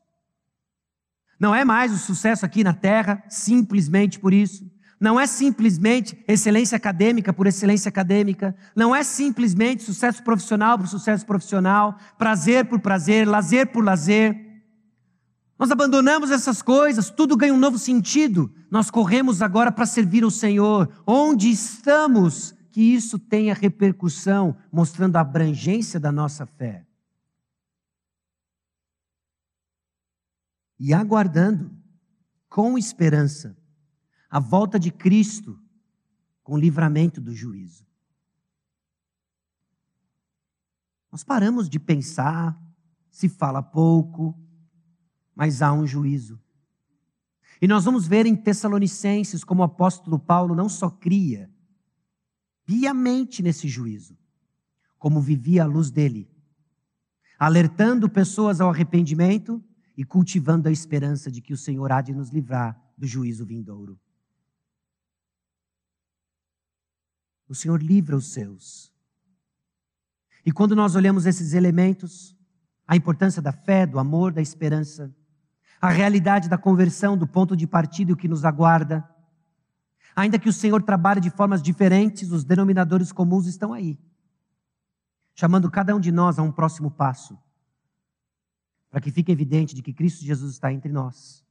Não 1.41 1.55
é 1.55 1.65
mais 1.65 1.91
o 1.93 1.99
sucesso 1.99 2.45
aqui 2.45 2.63
na 2.63 2.75
terra, 2.75 3.25
simplesmente 3.29 4.21
por 4.21 4.33
isso. 4.33 4.71
Não 5.01 5.19
é 5.19 5.27
simplesmente 5.27 6.23
excelência 6.29 6.77
acadêmica 6.77 7.33
por 7.33 7.47
excelência 7.47 7.89
acadêmica, 7.89 8.55
não 8.77 8.95
é 8.95 9.03
simplesmente 9.03 9.83
sucesso 9.83 10.23
profissional 10.23 10.79
por 10.79 10.87
sucesso 10.87 11.25
profissional, 11.25 11.97
prazer 12.19 12.67
por 12.67 12.79
prazer, 12.81 13.27
lazer 13.27 13.73
por 13.73 13.83
lazer. 13.83 14.37
Nós 15.59 15.71
abandonamos 15.71 16.31
essas 16.31 16.61
coisas, 16.61 17.09
tudo 17.09 17.35
ganha 17.35 17.55
um 17.55 17.59
novo 17.59 17.79
sentido. 17.79 18.53
Nós 18.71 18.91
corremos 18.91 19.41
agora 19.41 19.73
para 19.73 19.87
servir 19.87 20.23
o 20.23 20.31
Senhor. 20.31 20.91
Onde 21.07 21.51
estamos, 21.51 22.55
que 22.71 22.81
isso 22.81 23.19
tenha 23.19 23.55
repercussão, 23.55 24.57
mostrando 24.71 25.17
a 25.17 25.21
abrangência 25.21 25.99
da 25.99 26.13
nossa 26.13 26.45
fé. 26.45 26.87
E 30.79 30.95
aguardando, 30.95 31.71
com 32.49 32.79
esperança, 32.79 33.55
a 34.31 34.39
volta 34.39 34.79
de 34.79 34.93
Cristo 34.93 35.59
com 36.43 36.55
o 36.55 36.59
livramento 36.59 37.21
do 37.21 37.35
juízo. 37.35 37.85
Nós 41.11 41.25
paramos 41.25 41.69
de 41.69 41.81
pensar, 41.81 42.57
se 43.11 43.29
fala 43.29 43.61
pouco, 43.61 44.39
mas 45.35 45.61
há 45.61 45.73
um 45.73 45.85
juízo. 45.85 46.41
E 47.61 47.67
nós 47.67 47.85
vamos 47.85 48.07
ver 48.07 48.25
em 48.25 48.37
Tessalonicenses 48.37 49.43
como 49.43 49.63
o 49.63 49.65
apóstolo 49.65 50.19
Paulo 50.19 50.55
não 50.55 50.69
só 50.69 50.89
cria 50.89 51.51
piamente 52.65 53.43
nesse 53.43 53.67
juízo, 53.67 54.17
como 54.97 55.21
vivia 55.21 55.65
a 55.65 55.67
luz 55.67 55.91
dele, 55.91 56.31
alertando 57.37 58.09
pessoas 58.09 58.61
ao 58.61 58.71
arrependimento 58.71 59.63
e 59.97 60.05
cultivando 60.05 60.69
a 60.69 60.73
esperança 60.73 61.31
de 61.31 61.43
que 61.43 61.53
o 61.53 61.57
Senhor 61.57 61.91
há 61.91 62.01
de 62.01 62.15
nos 62.15 62.31
livrar 62.31 62.81
do 62.97 63.07
juízo 63.07 63.45
vindouro. 63.45 63.99
O 67.51 67.55
Senhor 67.55 67.83
livra 67.83 68.17
os 68.17 68.33
seus. 68.33 68.93
E 70.47 70.53
quando 70.53 70.77
nós 70.77 70.95
olhamos 70.95 71.27
esses 71.27 71.53
elementos, 71.53 72.37
a 72.87 72.95
importância 72.95 73.43
da 73.43 73.51
fé, 73.51 73.85
do 73.85 73.99
amor, 73.99 74.33
da 74.33 74.41
esperança, 74.41 75.13
a 75.81 75.89
realidade 75.91 76.49
da 76.49 76.57
conversão, 76.57 77.19
do 77.19 77.27
ponto 77.27 77.57
de 77.57 77.67
partida 77.67 78.13
e 78.13 78.15
o 78.15 78.17
que 78.17 78.29
nos 78.29 78.45
aguarda, 78.45 79.05
ainda 80.15 80.39
que 80.39 80.49
o 80.49 80.53
Senhor 80.53 80.81
trabalhe 80.85 81.21
de 81.21 81.29
formas 81.29 81.61
diferentes, 81.61 82.31
os 82.31 82.45
denominadores 82.45 83.11
comuns 83.11 83.49
estão 83.49 83.73
aí, 83.73 83.99
chamando 85.35 85.69
cada 85.69 85.93
um 85.93 85.99
de 85.99 86.13
nós 86.13 86.39
a 86.39 86.43
um 86.45 86.53
próximo 86.53 86.89
passo, 86.89 87.37
para 88.89 89.01
que 89.01 89.11
fique 89.11 89.33
evidente 89.33 89.75
de 89.75 89.83
que 89.83 89.93
Cristo 89.93 90.25
Jesus 90.25 90.53
está 90.53 90.73
entre 90.73 90.93
nós, 90.93 91.45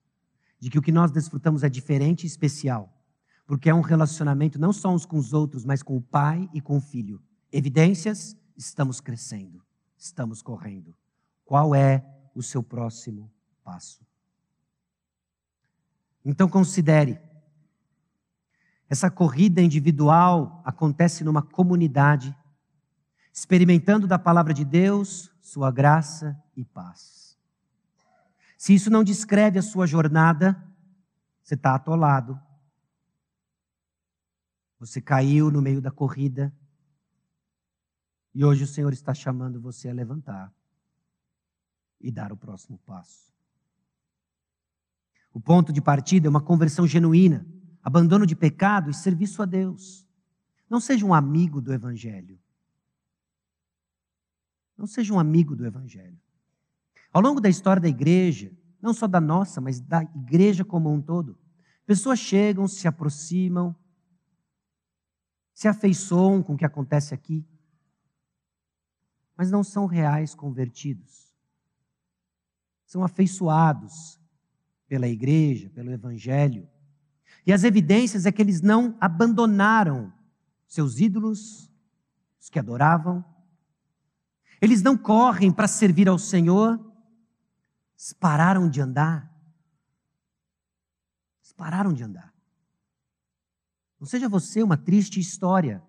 de 0.62 0.70
que 0.70 0.80
o 0.80 0.82
que 0.82 0.94
nós 0.94 1.12
desfrutamos 1.12 1.62
é 1.62 1.68
diferente 1.68 2.24
e 2.24 2.28
especial 2.28 2.99
porque 3.50 3.68
é 3.68 3.74
um 3.74 3.82
relacionamento 3.82 4.60
não 4.60 4.72
só 4.72 4.94
uns 4.94 5.08
com 5.08 5.18
os 5.18 5.34
outros, 5.34 5.66
mas 5.66 5.82
com 5.82 5.98
o 5.98 6.02
pai 6.02 6.48
e 6.54 6.62
com 6.62 6.78
o 6.78 6.80
filho. 6.80 7.20
Evidências? 7.52 8.38
Estamos 8.56 9.02
crescendo, 9.02 9.66
estamos 9.98 10.44
correndo. 10.44 10.96
Qual 11.44 11.74
é 11.74 12.06
o 12.36 12.44
seu 12.44 12.62
próximo 12.62 13.28
passo? 13.64 14.06
Então 16.24 16.48
considere. 16.48 17.20
Essa 18.88 19.10
corrida 19.10 19.64
individual 19.64 20.62
acontece 20.64 21.24
numa 21.24 21.42
comunidade, 21.42 22.38
experimentando 23.34 24.06
da 24.06 24.20
palavra 24.20 24.54
de 24.54 24.64
Deus, 24.64 25.32
sua 25.42 25.72
graça 25.72 26.40
e 26.56 26.64
paz. 26.64 27.36
Se 28.60 28.76
isso 28.76 28.92
não 28.92 29.04
descreve 29.04 29.58
a 29.58 29.64
sua 29.64 29.88
jornada, 29.88 30.56
você 31.42 31.56
está 31.56 31.74
atolado, 31.74 32.40
você 34.80 35.02
caiu 35.02 35.52
no 35.52 35.62
meio 35.62 35.82
da 35.82 35.92
corrida. 35.92 36.54
E 38.34 38.46
hoje 38.46 38.64
o 38.64 38.68
Senhor 38.68 38.94
está 38.94 39.14
chamando 39.14 39.60
você 39.60 39.90
a 39.90 39.94
levantar 39.94 40.54
e 42.00 42.10
dar 42.10 42.32
o 42.32 42.38
próximo 42.38 42.80
passo. 42.86 43.30
O 45.34 45.42
ponto 45.42 45.74
de 45.74 45.82
partida 45.82 46.28
é 46.28 46.30
uma 46.30 46.42
conversão 46.42 46.88
genuína, 46.88 47.46
abandono 47.84 48.26
de 48.26 48.36
pecado 48.36 48.90
e 48.90 48.94
serviço 48.94 49.42
a 49.42 49.46
Deus. 49.46 50.08
Não 50.70 50.80
seja 50.80 51.06
um 51.06 51.14
amigo 51.14 51.62
do 51.62 51.74
Evangelho. 51.74 52.40
Não 54.78 54.88
seja 54.88 55.14
um 55.14 55.20
amigo 55.20 55.56
do 55.56 55.66
Evangelho. 55.66 56.18
Ao 57.12 57.22
longo 57.22 57.42
da 57.42 57.50
história 57.50 57.82
da 57.82 57.90
igreja, 57.90 58.52
não 58.82 58.94
só 58.94 59.08
da 59.08 59.20
nossa, 59.20 59.60
mas 59.60 59.82
da 59.82 60.04
igreja 60.04 60.64
como 60.64 60.92
um 60.92 61.02
todo, 61.02 61.38
pessoas 61.86 62.20
chegam, 62.20 62.68
se 62.68 62.88
aproximam, 62.88 63.76
se 65.60 65.68
afeiçoam 65.68 66.42
com 66.42 66.54
o 66.54 66.58
que 66.58 66.64
acontece 66.64 67.14
aqui, 67.14 67.46
mas 69.36 69.52
não 69.52 69.62
são 69.62 69.86
reais 69.86 70.34
convertidos. 70.34 71.36
São 72.86 73.04
afeiçoados 73.04 74.18
pela 74.88 75.06
igreja, 75.06 75.70
pelo 75.72 75.92
evangelho. 75.92 76.66
E 77.46 77.52
as 77.52 77.66
evidências 77.66 78.26
é 78.26 78.32
que 78.32 78.42
eles 78.42 78.62
não 78.62 78.98
abandonaram 79.02 80.14
seus 80.66 80.98
ídolos, 80.98 81.70
os 82.40 82.50
que 82.50 82.58
adoravam. 82.58 83.22
Eles 84.62 84.82
não 84.82 84.98
correm 84.98 85.52
para 85.52 85.68
servir 85.68 86.08
ao 86.08 86.18
Senhor. 86.18 86.80
Pararam 88.18 88.70
de 88.70 88.80
andar. 88.80 89.30
Eles 91.42 91.52
pararam 91.52 91.92
de 91.92 92.02
andar. 92.02 92.34
Não 94.00 94.08
seja 94.08 94.30
você 94.30 94.64
uma 94.64 94.78
triste 94.78 95.20
história 95.20 95.84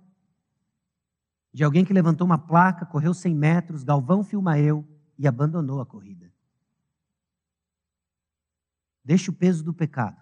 de 1.52 1.64
alguém 1.64 1.84
que 1.84 1.92
levantou 1.92 2.26
uma 2.26 2.38
placa, 2.38 2.86
correu 2.86 3.12
100 3.12 3.34
metros, 3.34 3.84
Galvão 3.84 4.22
filma 4.22 4.58
eu 4.58 4.86
e 5.18 5.26
abandonou 5.26 5.80
a 5.80 5.86
corrida. 5.86 6.32
Deixe 9.04 9.30
o 9.30 9.32
peso 9.32 9.64
do 9.64 9.74
pecado. 9.74 10.20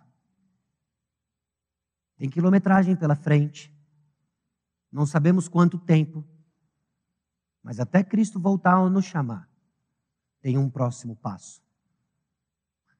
Tem 2.16 2.28
quilometragem 2.28 2.96
pela 2.96 3.14
frente. 3.14 3.72
Não 4.90 5.04
sabemos 5.04 5.48
quanto 5.48 5.78
tempo. 5.78 6.26
Mas 7.62 7.78
até 7.78 8.02
Cristo 8.02 8.40
voltar 8.40 8.74
a 8.74 8.88
nos 8.88 9.04
chamar, 9.04 9.48
tem 10.40 10.56
um 10.56 10.70
próximo 10.70 11.14
passo. 11.16 11.62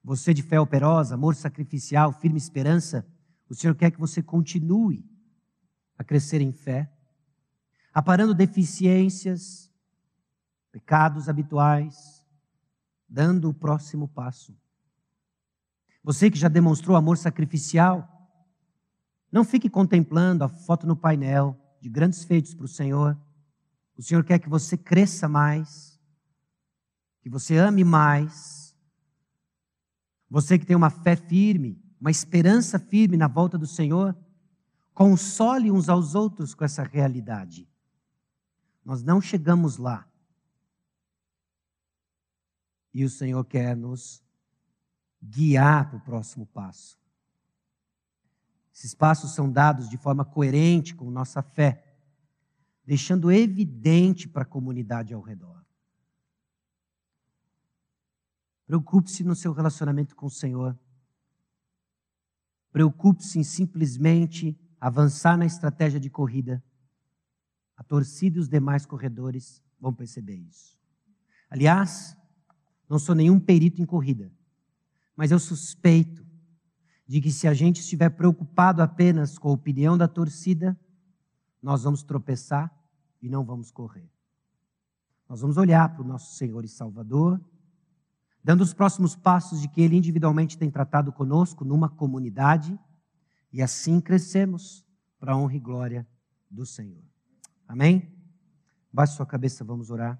Você 0.05 0.34
de 0.34 0.43
fé 0.43 0.61
operosa, 0.61 1.14
amor 1.14 1.34
sacrificial, 1.34 2.12
firme 2.12 2.39
esperança, 2.39 3.07
o 3.49 3.55
Senhor 3.55 3.74
quer 3.74 3.90
que 3.90 4.01
você 4.01 4.22
continue 4.22 5.05
a 5.96 6.05
crescer 6.05 6.40
em 6.40 6.53
fé, 6.53 6.90
aparando 7.92 8.34
deficiências, 8.34 9.72
pecados 10.70 11.28
habituais, 11.28 12.24
dando 13.09 13.49
o 13.49 13.55
próximo 13.55 14.07
passo. 14.07 14.57
Você 16.05 16.30
que 16.30 16.38
já 16.38 16.49
demonstrou 16.49 16.96
amor 16.96 17.16
sacrificial, 17.16 18.07
não 19.30 19.44
fique 19.44 19.68
contemplando 19.68 20.44
a 20.44 20.49
foto 20.49 20.86
no 20.86 20.96
painel 20.96 21.59
de 21.80 21.88
grandes 21.88 22.24
feitos 22.24 22.55
para 22.55 22.64
o 22.64 22.68
Senhor. 22.68 23.18
O 23.96 24.03
Senhor 24.03 24.24
quer 24.24 24.38
que 24.38 24.49
você 24.49 24.76
cresça 24.76 25.28
mais, 25.28 26.01
que 27.20 27.28
você 27.28 27.57
ame 27.57 27.82
mais. 27.82 28.76
Você 30.30 30.59
que 30.59 30.66
tem 30.66 30.76
uma 30.76 30.90
fé 30.90 31.16
firme, 31.16 31.82
uma 32.01 32.11
esperança 32.11 32.78
firme 32.78 33.16
na 33.16 33.26
volta 33.26 33.59
do 33.59 33.66
Senhor, 33.66 34.16
console 34.94 35.70
uns 35.70 35.88
aos 35.88 36.14
outros 36.14 36.55
com 36.55 36.64
essa 36.64 36.82
realidade. 36.82 37.68
Nós 38.84 39.03
não 39.03 39.20
chegamos 39.20 39.76
lá. 39.76 40.09
E 42.94 43.05
o 43.05 43.11
Senhor 43.11 43.44
quer 43.44 43.76
nos 43.76 44.22
guiar 45.22 45.90
para 45.90 45.99
o 45.99 46.01
próximo 46.01 46.46
passo. 46.46 46.99
Esses 48.72 48.94
passos 48.94 49.34
são 49.34 49.51
dados 49.51 49.88
de 49.88 49.96
forma 49.96 50.24
coerente 50.24 50.94
com 50.94 51.11
nossa 51.11 51.42
fé, 51.42 51.84
deixando 52.84 53.30
evidente 53.30 54.28
para 54.28 54.42
a 54.42 54.46
comunidade 54.46 55.12
ao 55.12 55.20
redor. 55.20 55.64
Preocupe-se 58.66 59.24
no 59.24 59.34
seu 59.34 59.53
relacionamento 59.53 60.14
com 60.14 60.26
o 60.26 60.30
Senhor. 60.30 60.78
Preocupe-se 62.79 63.41
em 63.41 63.43
simplesmente 63.43 64.57
avançar 64.81 65.37
na 65.37 65.45
estratégia 65.45 65.99
de 65.99 66.09
corrida. 66.09 66.62
A 67.76 67.83
torcida 67.83 68.37
e 68.37 68.41
os 68.41 68.49
demais 68.49 68.87
corredores 68.87 69.61
vão 69.81 69.93
perceber 69.93 70.37
isso. 70.37 70.79
Aliás, 71.51 72.16
não 72.89 72.97
sou 72.97 73.16
nenhum 73.16 73.41
perito 73.41 73.83
em 73.83 73.85
corrida, 73.85 74.31
mas 75.16 75.33
eu 75.33 75.41
suspeito 75.41 76.24
de 77.05 77.20
que 77.20 77.33
se 77.33 77.49
a 77.49 77.53
gente 77.53 77.81
estiver 77.81 78.11
preocupado 78.11 78.81
apenas 78.81 79.37
com 79.39 79.49
a 79.49 79.55
opinião 79.55 79.99
da 79.99 80.07
torcida, 80.07 80.79
nós 81.61 81.83
vamos 81.83 82.05
tropeçar 82.05 82.72
e 83.20 83.29
não 83.29 83.45
vamos 83.45 83.72
correr. 83.72 84.09
Nós 85.29 85.41
vamos 85.41 85.57
olhar 85.57 85.93
para 85.93 86.05
o 86.05 86.07
nosso 86.07 86.37
Senhor 86.37 86.64
e 86.64 86.68
Salvador, 86.68 87.41
dando 88.49 88.62
os 88.62 88.72
próximos 88.72 89.14
passos 89.14 89.61
de 89.61 89.68
que 89.68 89.82
Ele 89.82 89.94
individualmente 89.94 90.57
tem 90.57 90.70
tratado 90.70 91.12
conosco 91.12 91.66
numa 91.66 91.86
comunidade, 91.86 92.80
e 93.53 93.61
assim 93.61 94.01
crescemos 94.01 94.86
para 95.20 95.34
a 95.34 95.36
honra 95.36 95.57
e 95.57 95.61
glória 95.61 96.09
do 96.51 96.64
Senhor. 96.64 97.05
Amém? 97.66 98.11
Baixe 98.90 99.16
sua 99.16 99.26
cabeça, 99.26 99.62
vamos 99.62 99.90
orar. 99.90 100.18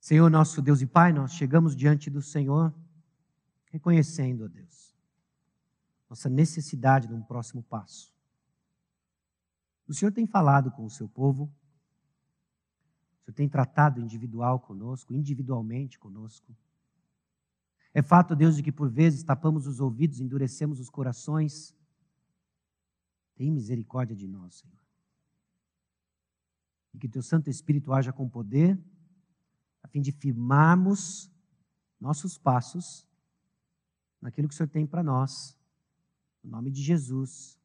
Senhor, 0.00 0.30
nosso 0.30 0.62
Deus 0.62 0.80
e 0.80 0.86
Pai, 0.86 1.12
nós 1.12 1.34
chegamos 1.34 1.76
diante 1.76 2.08
do 2.08 2.22
Senhor 2.22 2.74
reconhecendo, 3.66 4.46
ó 4.46 4.48
Deus, 4.48 4.96
nossa 6.08 6.30
necessidade 6.30 7.08
de 7.08 7.12
um 7.12 7.20
próximo 7.20 7.62
passo. 7.62 8.10
O 9.86 9.92
Senhor 9.92 10.12
tem 10.12 10.26
falado 10.26 10.70
com 10.70 10.86
o 10.86 10.90
seu 10.90 11.06
povo, 11.06 11.52
Senhor 13.32 13.34
tem 13.34 13.48
tratado 13.48 14.00
individual 14.00 14.60
conosco, 14.60 15.14
individualmente 15.14 15.98
conosco. 15.98 16.54
É 17.94 18.02
fato, 18.02 18.36
Deus, 18.36 18.56
de 18.56 18.62
que 18.62 18.72
por 18.72 18.88
vezes 18.88 19.22
tapamos 19.22 19.66
os 19.66 19.80
ouvidos, 19.80 20.20
endurecemos 20.20 20.78
os 20.78 20.88
corações. 20.88 21.74
Tem 23.34 23.50
misericórdia 23.50 24.14
de 24.14 24.28
nós, 24.28 24.56
Senhor. 24.56 24.82
E 26.94 26.98
que 26.98 27.08
teu 27.08 27.22
Santo 27.22 27.48
Espírito 27.48 27.92
haja 27.92 28.12
com 28.12 28.28
poder, 28.28 28.78
a 29.82 29.88
fim 29.88 30.00
de 30.00 30.12
firmarmos 30.12 31.30
nossos 31.98 32.38
passos 32.38 33.06
naquilo 34.20 34.48
que 34.48 34.54
o 34.54 34.56
Senhor 34.56 34.68
tem 34.68 34.86
para 34.86 35.02
nós. 35.02 35.56
Em 36.44 36.48
nome 36.48 36.70
de 36.70 36.82
Jesus. 36.82 37.58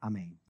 Amém. 0.00 0.38